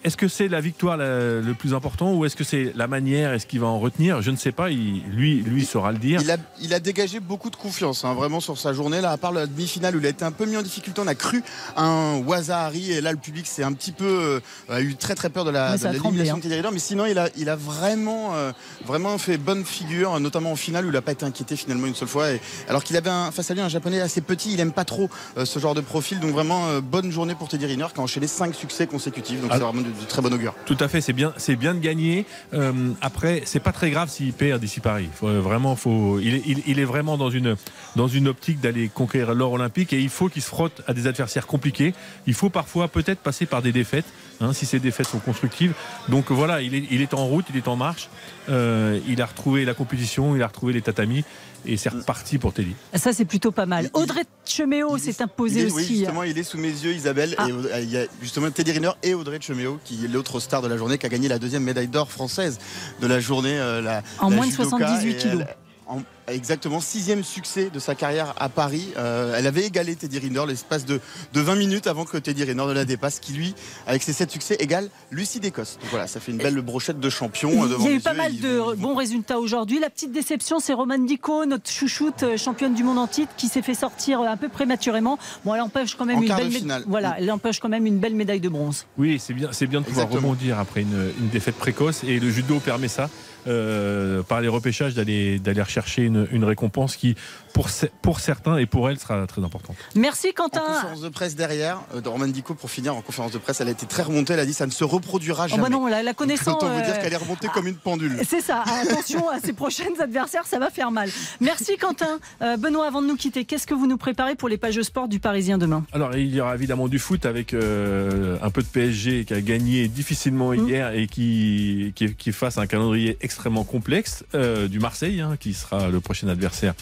est-ce 0.04 0.16
que 0.16 0.26
c'est 0.28 0.48
la 0.48 0.60
victoire 0.60 0.96
la- 0.96 1.40
le 1.40 1.54
plus 1.54 1.74
important 1.74 2.12
ou 2.14 2.24
est-ce 2.24 2.34
que 2.36 2.44
c'est 2.44 2.72
la 2.74 2.88
manière 2.88 3.32
Est-ce 3.32 3.46
qu'il 3.46 3.60
va 3.60 3.68
en 3.68 3.78
retenir? 3.78 4.20
Je 4.20 4.30
ne 4.32 4.36
sais 4.36 4.50
pas. 4.52 4.70
Il- 4.70 5.02
lui, 5.12 5.36
lui 5.42 5.64
saura 5.64 5.92
le 5.92 5.98
dire. 5.98 6.20
Il 6.20 6.30
a, 6.30 6.36
il 6.60 6.74
a 6.74 6.80
dégagé 6.80 7.20
beaucoup 7.20 7.50
de 7.50 7.56
confiance, 7.56 8.04
hein, 8.04 8.12
vraiment 8.14 8.40
sur 8.40 8.58
sa 8.58 8.72
journée. 8.72 9.00
Là, 9.00 9.12
à 9.12 9.16
part 9.16 9.32
la 9.32 9.46
demi-finale 9.46 9.94
où 9.96 10.00
il 10.00 10.06
a 10.06 10.08
été 10.08 10.24
un 10.24 10.32
peu 10.32 10.44
mis 10.44 10.56
en 10.56 10.62
difficulté, 10.62 11.00
on 11.00 11.06
a 11.06 11.14
cru 11.14 11.42
un 11.76 12.20
Wazahari 12.26 12.92
et 12.92 13.00
là, 13.00 13.12
le 13.12 13.18
public 13.18 13.46
s'est 13.46 13.62
un 13.62 13.72
petit 13.72 13.92
peu 13.92 14.04
euh, 14.04 14.40
a 14.68 14.80
eu 14.80 14.96
très 14.96 15.14
très 15.14 15.30
peur 15.30 15.44
de 15.44 15.50
la 15.50 15.74
de 15.74 15.78
ça 15.78 15.88
a 15.88 15.92
l'élimination 15.92 16.34
tremblé, 16.34 16.36
de 16.40 16.42
Teddy 16.42 16.54
Riner. 16.56 16.68
Mais 16.74 16.78
sinon, 16.80 17.06
il 17.06 17.18
a, 17.18 17.28
il 17.36 17.48
a 17.48 17.56
vraiment, 17.56 18.34
euh, 18.34 18.52
vraiment 18.84 19.16
fait 19.18 19.38
bonne 19.38 19.64
figure, 19.64 20.18
notamment 20.20 20.52
en 20.52 20.56
finale 20.56 20.84
où 20.84 20.88
il 20.88 20.92
n'a 20.94 21.02
pas 21.02 21.12
été 21.12 21.24
inquiété 21.24 21.54
finalement 21.56 21.86
une 21.86 21.94
seule 21.94 22.08
fois. 22.08 22.32
Et, 22.32 22.40
alors 22.68 22.82
qu'il 22.82 22.96
avait 22.96 23.10
un- 23.10 23.30
face 23.30 23.50
à 23.50 23.54
lui 23.54 23.60
un 23.60 23.68
japonais 23.68 24.00
assez 24.00 24.20
petit, 24.20 24.52
il 24.52 24.60
aime 24.60 24.72
pas 24.72 24.84
trop 24.84 25.08
euh, 25.38 25.44
ce 25.44 25.58
genre 25.60 25.74
de 25.74 25.80
profil. 25.80 26.18
Donc 26.20 26.32
vraiment 26.32 26.66
euh, 26.68 26.80
bonne 26.80 27.10
journée 27.12 27.34
pour 27.36 27.48
Teddy 27.48 27.66
Riner 27.66 27.86
qui 27.94 28.00
a 28.00 28.02
enchaîné 28.02 28.26
5 28.26 28.54
succès 28.54 28.86
consécutifs. 28.88 29.40
Donc 29.40 29.50
Ah. 29.52 29.58
De, 29.72 30.06
très 30.08 30.22
bon 30.22 30.32
augure. 30.32 30.54
Tout 30.66 30.76
à 30.80 30.88
fait, 30.88 31.00
c'est 31.00 31.12
bien, 31.12 31.32
c'est 31.36 31.56
bien 31.56 31.74
de 31.74 31.78
gagner. 31.78 32.26
Euh, 32.54 32.72
après, 33.00 33.42
c'est 33.44 33.60
pas 33.60 33.72
très 33.72 33.90
grave 33.90 34.08
s'il 34.08 34.32
perd 34.32 34.60
d'ici 34.60 34.80
Paris. 34.80 35.08
Euh, 35.22 35.40
vraiment, 35.40 35.76
il, 36.20 36.80
est, 36.80 36.84
vraiment 36.84 37.16
dans 37.16 37.30
une, 37.30 37.56
dans 37.96 38.08
une 38.08 38.28
optique 38.28 38.60
d'aller 38.60 38.88
conquérir 38.88 39.34
l'or 39.34 39.52
olympique 39.52 39.92
et 39.92 40.00
il 40.00 40.08
faut 40.08 40.28
qu'il 40.28 40.42
se 40.42 40.48
frotte 40.48 40.82
à 40.86 40.94
des 40.94 41.06
adversaires 41.06 41.46
compliqués. 41.46 41.94
Il 42.26 42.34
faut 42.34 42.50
parfois 42.50 42.88
peut-être 42.88 43.20
passer 43.20 43.46
par 43.46 43.62
des 43.62 43.72
défaites, 43.72 44.06
hein, 44.40 44.52
si 44.52 44.66
ces 44.66 44.80
défaites 44.80 45.08
sont 45.08 45.20
constructives. 45.20 45.74
Donc 46.08 46.30
voilà, 46.30 46.60
il 46.62 46.74
est, 46.74 46.84
il 46.90 47.00
est 47.00 47.14
en 47.14 47.26
route, 47.26 47.46
il 47.50 47.56
est 47.56 47.68
en 47.68 47.76
marche. 47.76 48.08
Euh, 48.48 48.98
il 49.06 49.22
a 49.22 49.26
retrouvé 49.26 49.64
la 49.64 49.74
compétition, 49.74 50.34
il 50.34 50.42
a 50.42 50.46
retrouvé 50.46 50.72
les 50.72 50.82
tatamis 50.82 51.24
et 51.66 51.76
c'est 51.76 51.88
reparti 51.90 52.38
pour 52.38 52.52
Teddy. 52.52 52.74
Ça, 52.94 53.12
c'est 53.12 53.24
plutôt 53.24 53.50
pas 53.52 53.66
mal. 53.66 53.90
Audrey 53.94 54.22
Cheméo 54.44 54.98
s'est 54.98 55.22
imposée 55.22 55.60
Il 55.62 55.66
est- 55.68 55.72
oui, 55.72 55.82
aussi. 55.82 55.96
justement, 55.98 56.22
il 56.24 56.36
est 56.38 56.42
sous 56.42 56.58
mes 56.58 56.68
yeux, 56.68 56.92
Isabelle. 56.92 57.34
Ah. 57.38 57.46
Et 57.48 57.52
euh, 57.52 57.80
il 57.80 57.90
y 57.90 57.96
a 57.96 58.04
justement 58.20 58.50
Teddy 58.50 58.72
Riner 58.72 58.90
et 59.02 59.14
Audrey 59.14 59.38
Cheméo, 59.40 59.78
qui 59.84 60.04
est 60.04 60.08
l'autre 60.08 60.40
star 60.40 60.62
de 60.62 60.68
la 60.68 60.76
journée, 60.76 60.98
qui 60.98 61.06
a 61.06 61.08
gagné 61.08 61.28
la 61.28 61.38
deuxième 61.38 61.62
médaille 61.62 61.88
d'or 61.88 62.10
française 62.10 62.58
de 63.00 63.06
la 63.06 63.20
journée. 63.20 63.58
euh, 63.58 63.80
la, 63.80 64.02
En 64.18 64.30
la 64.30 64.36
moins 64.36 64.46
de 64.46 64.50
judoka. 64.50 64.70
78 64.70 65.10
Et 65.10 65.16
kilos. 65.16 65.40
elle- 65.48 65.56
en- 65.92 66.02
exactement, 66.32 66.80
sixième 66.80 67.22
succès 67.24 67.70
de 67.72 67.78
sa 67.78 67.94
carrière 67.94 68.34
à 68.38 68.48
Paris. 68.48 68.88
Euh, 68.96 69.34
elle 69.36 69.46
avait 69.46 69.64
égalé 69.66 69.94
Teddy 69.96 70.18
Riner 70.18 70.44
l'espace 70.46 70.84
de, 70.84 71.00
de 71.32 71.40
20 71.40 71.56
minutes 71.56 71.86
avant 71.86 72.04
que 72.04 72.16
Teddy 72.16 72.44
Riner 72.44 72.64
ne 72.66 72.72
la 72.72 72.84
dépasse, 72.84 73.18
qui 73.20 73.32
lui, 73.32 73.54
avec 73.86 74.02
ses 74.02 74.12
sept 74.12 74.30
succès, 74.30 74.56
égale 74.60 74.88
Lucie 75.10 75.40
Décosse. 75.40 75.78
Donc 75.80 75.90
voilà, 75.90 76.06
ça 76.06 76.20
fait 76.20 76.32
une 76.32 76.38
belle 76.38 76.60
brochette 76.62 76.98
de 77.00 77.10
champions. 77.10 77.64
euh, 77.64 77.76
Il 77.80 77.84
y 77.84 77.88
a 77.88 77.92
eu 77.92 78.00
pas 78.00 78.12
yeux. 78.12 78.16
mal 78.16 78.34
Ils- 78.34 78.40
de 78.40 78.74
bons 78.76 78.94
résultats 78.94 79.38
aujourd'hui. 79.38 79.78
La 79.80 79.90
petite 79.90 80.12
déception, 80.12 80.58
c'est 80.60 80.72
Romane 80.72 81.06
Dico, 81.06 81.44
notre 81.44 81.70
chouchoute 81.70 82.22
euh, 82.22 82.36
championne 82.36 82.74
du 82.74 82.84
monde 82.84 82.98
en 82.98 83.06
titre, 83.06 83.32
qui 83.36 83.48
s'est 83.48 83.62
fait 83.62 83.74
sortir 83.74 84.20
un 84.20 84.36
peu 84.36 84.48
prématurément. 84.48 85.18
Bon, 85.44 85.54
elle 85.54 85.60
empêche 85.60 85.94
quand 85.96 86.06
même 86.06 86.18
En 86.18 86.22
une 86.22 86.28
belle 86.34 86.48
de 86.48 86.54
mé- 86.54 86.58
finale. 86.58 86.84
Voilà, 86.86 87.16
elle 87.18 87.30
empêche 87.30 87.60
quand 87.60 87.68
même 87.68 87.84
une 87.86 87.98
belle 87.98 88.14
médaille 88.14 88.40
de 88.40 88.48
bronze. 88.48 88.86
Oui, 88.96 89.18
c'est 89.18 89.34
bien, 89.34 89.48
c'est 89.52 89.66
bien 89.66 89.80
de 89.80 89.86
pouvoir 89.86 90.06
Exactement. 90.06 90.30
rebondir 90.32 90.58
après 90.58 90.82
une, 90.82 91.12
une 91.20 91.28
défaite 91.28 91.56
précoce 91.56 92.02
et 92.04 92.18
le 92.18 92.30
judo 92.30 92.60
permet 92.60 92.88
ça. 92.88 93.10
Euh, 93.46 94.22
par 94.22 94.40
les 94.40 94.48
repêchages 94.48 94.94
d'aller 94.94 95.40
rechercher 95.62 96.02
une, 96.02 96.26
une 96.30 96.44
récompense 96.44 96.96
qui 96.96 97.16
pour 97.52 97.68
pour 98.00 98.20
certains 98.20 98.56
et 98.58 98.66
pour 98.66 98.88
elle 98.88 98.98
sera 98.98 99.26
très 99.26 99.42
importante. 99.44 99.76
Merci 99.94 100.28
En 100.28 100.44
Quentin. 100.44 100.60
conférence 100.60 101.00
de 101.02 101.08
presse 101.08 101.34
derrière, 101.36 101.80
euh, 101.94 102.00
de 102.00 102.08
Roman 102.08 102.26
Dico 102.28 102.54
pour 102.54 102.70
finir 102.70 102.96
en 102.96 103.02
conférence 103.02 103.32
de 103.32 103.38
presse, 103.38 103.60
elle 103.60 103.68
a 103.68 103.72
été 103.72 103.86
très 103.86 104.02
remontée. 104.02 104.32
Elle 104.34 104.40
a 104.40 104.46
dit 104.46 104.54
ça 104.54 104.66
ne 104.66 104.70
se 104.70 104.84
reproduira 104.84 105.44
Oh 105.46 105.48
jamais. 105.48 105.62
bah 105.64 105.68
non, 105.68 105.86
la, 105.86 106.02
la 106.02 106.10
Donc, 106.12 106.18
connaissant. 106.18 106.54
Autant 106.56 106.68
vous 106.70 106.80
dire 106.82 106.94
euh, 106.96 107.02
qu'elle 107.02 107.12
est 107.12 107.16
remontée 107.16 107.48
comme 107.48 107.66
une 107.66 107.76
pendule? 107.76 108.18
C'est 108.28 108.40
ça, 108.40 108.62
attention 108.82 109.28
à 109.28 109.38
ses 109.40 109.52
prochaines 109.52 110.00
adversaires, 110.00 110.46
ça 110.46 110.58
va 110.58 110.70
faire 110.70 110.90
mal. 110.90 111.10
Merci 111.40 111.76
Quentin. 111.76 112.18
Euh, 112.40 112.56
Benoît, 112.56 112.86
avant 112.86 113.02
de 113.02 113.06
nous 113.06 113.16
quitter, 113.16 113.44
qu'est-ce 113.44 113.66
que 113.66 113.74
vous 113.74 113.86
nous 113.86 113.98
préparez 113.98 114.34
pour 114.34 114.48
les 114.48 114.56
pages 114.58 114.76
de 114.76 114.82
sport 114.82 115.08
du 115.08 115.20
Parisien 115.20 115.58
demain? 115.58 115.84
Alors 115.92 116.14
il 116.16 116.34
y 116.34 116.40
aura 116.40 116.54
évidemment 116.54 116.88
du 116.88 116.98
foot 116.98 117.26
avec 117.26 117.52
euh, 117.54 118.38
un 118.42 118.50
peu 118.50 118.62
de 118.62 118.66
PSG 118.68 119.24
qui 119.24 119.34
a 119.34 119.40
gagné 119.40 119.88
difficilement 119.88 120.52
Mmh. 120.52 120.68
hier 120.68 120.92
et 120.94 121.06
qui, 121.06 121.92
qui, 121.94 122.14
qui 122.14 122.32
face 122.32 122.58
à 122.58 122.60
un 122.62 122.66
calendrier 122.66 123.16
extrêmement 123.20 123.64
complexe 123.64 124.24
euh, 124.34 124.68
du 124.68 124.80
Marseille 124.80 125.20
hein, 125.20 125.36
qui 125.38 125.54
sera 125.54 125.88
le 125.88 126.00
prochain 126.00 126.28
adversaire 126.28 126.74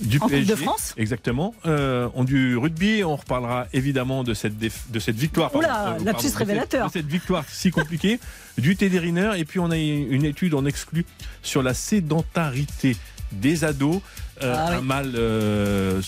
du 0.00 0.18
En 0.18 0.20
Coupe 0.20 0.30
PSG. 0.30 0.50
de 0.50 0.56
France 0.56 0.94
Exactement. 0.96 1.54
Euh, 1.66 2.08
on 2.14 2.24
du 2.24 2.56
rugby, 2.56 3.02
on 3.04 3.16
reparlera 3.16 3.66
évidemment 3.72 4.24
de 4.24 4.34
cette 4.34 4.56
de 4.58 4.98
cette 4.98 5.16
victoire. 5.16 5.54
Oula, 5.54 5.88
euh, 5.88 5.90
lapsus 5.90 6.04
pardon, 6.04 6.12
de 6.12 6.22
cette- 6.22 6.34
révélateur. 6.36 6.86
de 6.88 6.92
cette 6.92 7.06
victoire 7.06 7.44
si 7.48 7.70
compliquée 7.70 8.20
du 8.58 8.76
Teddy 8.76 8.98
Riner 8.98 9.32
et 9.36 9.44
puis 9.44 9.58
on 9.60 9.70
a 9.70 9.76
une 9.76 10.24
étude 10.24 10.54
en 10.54 10.64
exclu 10.64 11.04
sur 11.42 11.62
la 11.62 11.74
sédentarité 11.74 12.96
des 13.32 13.64
ados, 13.64 14.00
euh, 14.42 14.54
Ah 14.56 14.66
oui. 14.70 14.76
un 14.76 14.80
mal 14.82 15.12
euh, 15.16 16.00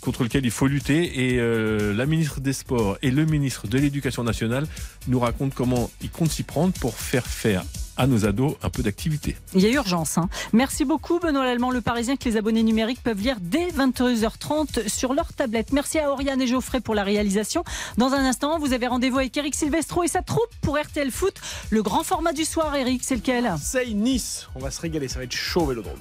contre 0.00 0.22
lequel 0.24 0.44
il 0.44 0.50
faut 0.50 0.66
lutter. 0.66 1.30
Et 1.32 1.38
euh, 1.38 1.94
la 1.94 2.06
ministre 2.06 2.40
des 2.40 2.52
Sports 2.52 2.98
et 3.02 3.10
le 3.10 3.24
ministre 3.24 3.66
de 3.68 3.78
l'Éducation 3.78 4.24
nationale 4.24 4.66
nous 5.08 5.18
racontent 5.20 5.54
comment 5.56 5.90
ils 6.02 6.10
comptent 6.10 6.30
s'y 6.32 6.42
prendre 6.42 6.72
pour 6.74 6.94
faire 6.96 7.26
faire 7.26 7.64
à 7.96 8.08
nos 8.08 8.26
ados 8.26 8.56
un 8.64 8.70
peu 8.70 8.82
d'activité. 8.82 9.36
Il 9.54 9.60
y 9.60 9.66
a 9.66 9.70
urgence. 9.70 10.18
hein. 10.18 10.28
Merci 10.52 10.84
beaucoup 10.84 11.20
Benoît 11.20 11.44
Lallemand, 11.44 11.70
le 11.70 11.80
Parisien 11.80 12.16
que 12.16 12.24
les 12.28 12.36
abonnés 12.36 12.64
numériques 12.64 13.00
peuvent 13.04 13.20
lire 13.20 13.36
dès 13.40 13.68
22h30 13.68 14.88
sur 14.88 15.14
leur 15.14 15.32
tablette. 15.32 15.72
Merci 15.72 16.00
à 16.00 16.10
Oriane 16.10 16.40
et 16.42 16.48
Geoffrey 16.48 16.80
pour 16.80 16.96
la 16.96 17.04
réalisation. 17.04 17.62
Dans 17.96 18.12
un 18.12 18.24
instant, 18.24 18.58
vous 18.58 18.72
avez 18.72 18.88
rendez-vous 18.88 19.18
avec 19.18 19.36
Eric 19.36 19.54
Silvestro 19.54 20.02
et 20.02 20.08
sa 20.08 20.22
troupe 20.22 20.48
pour 20.60 20.76
RTL 20.76 21.12
Foot. 21.12 21.34
Le 21.70 21.84
grand 21.84 22.02
format 22.02 22.32
du 22.32 22.44
soir, 22.44 22.74
Eric, 22.74 23.02
c'est 23.04 23.14
lequel? 23.14 23.44
Marseille, 23.44 23.94
Nice. 23.94 24.48
On 24.56 24.58
va 24.58 24.72
se 24.72 24.80
régaler, 24.80 25.06
ça 25.06 25.18
va 25.18 25.24
être 25.24 25.32
chaud 25.32 25.60
au 25.62 25.66
vélodrome. 25.66 25.98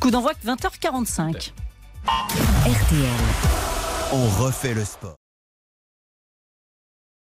Coup 0.00 0.10
d'envoi 0.10 0.32
20h45. 0.46 1.52
RTL. 2.06 3.08
On 4.12 4.28
refait 4.42 4.74
le 4.74 4.84
sport. 4.84 5.23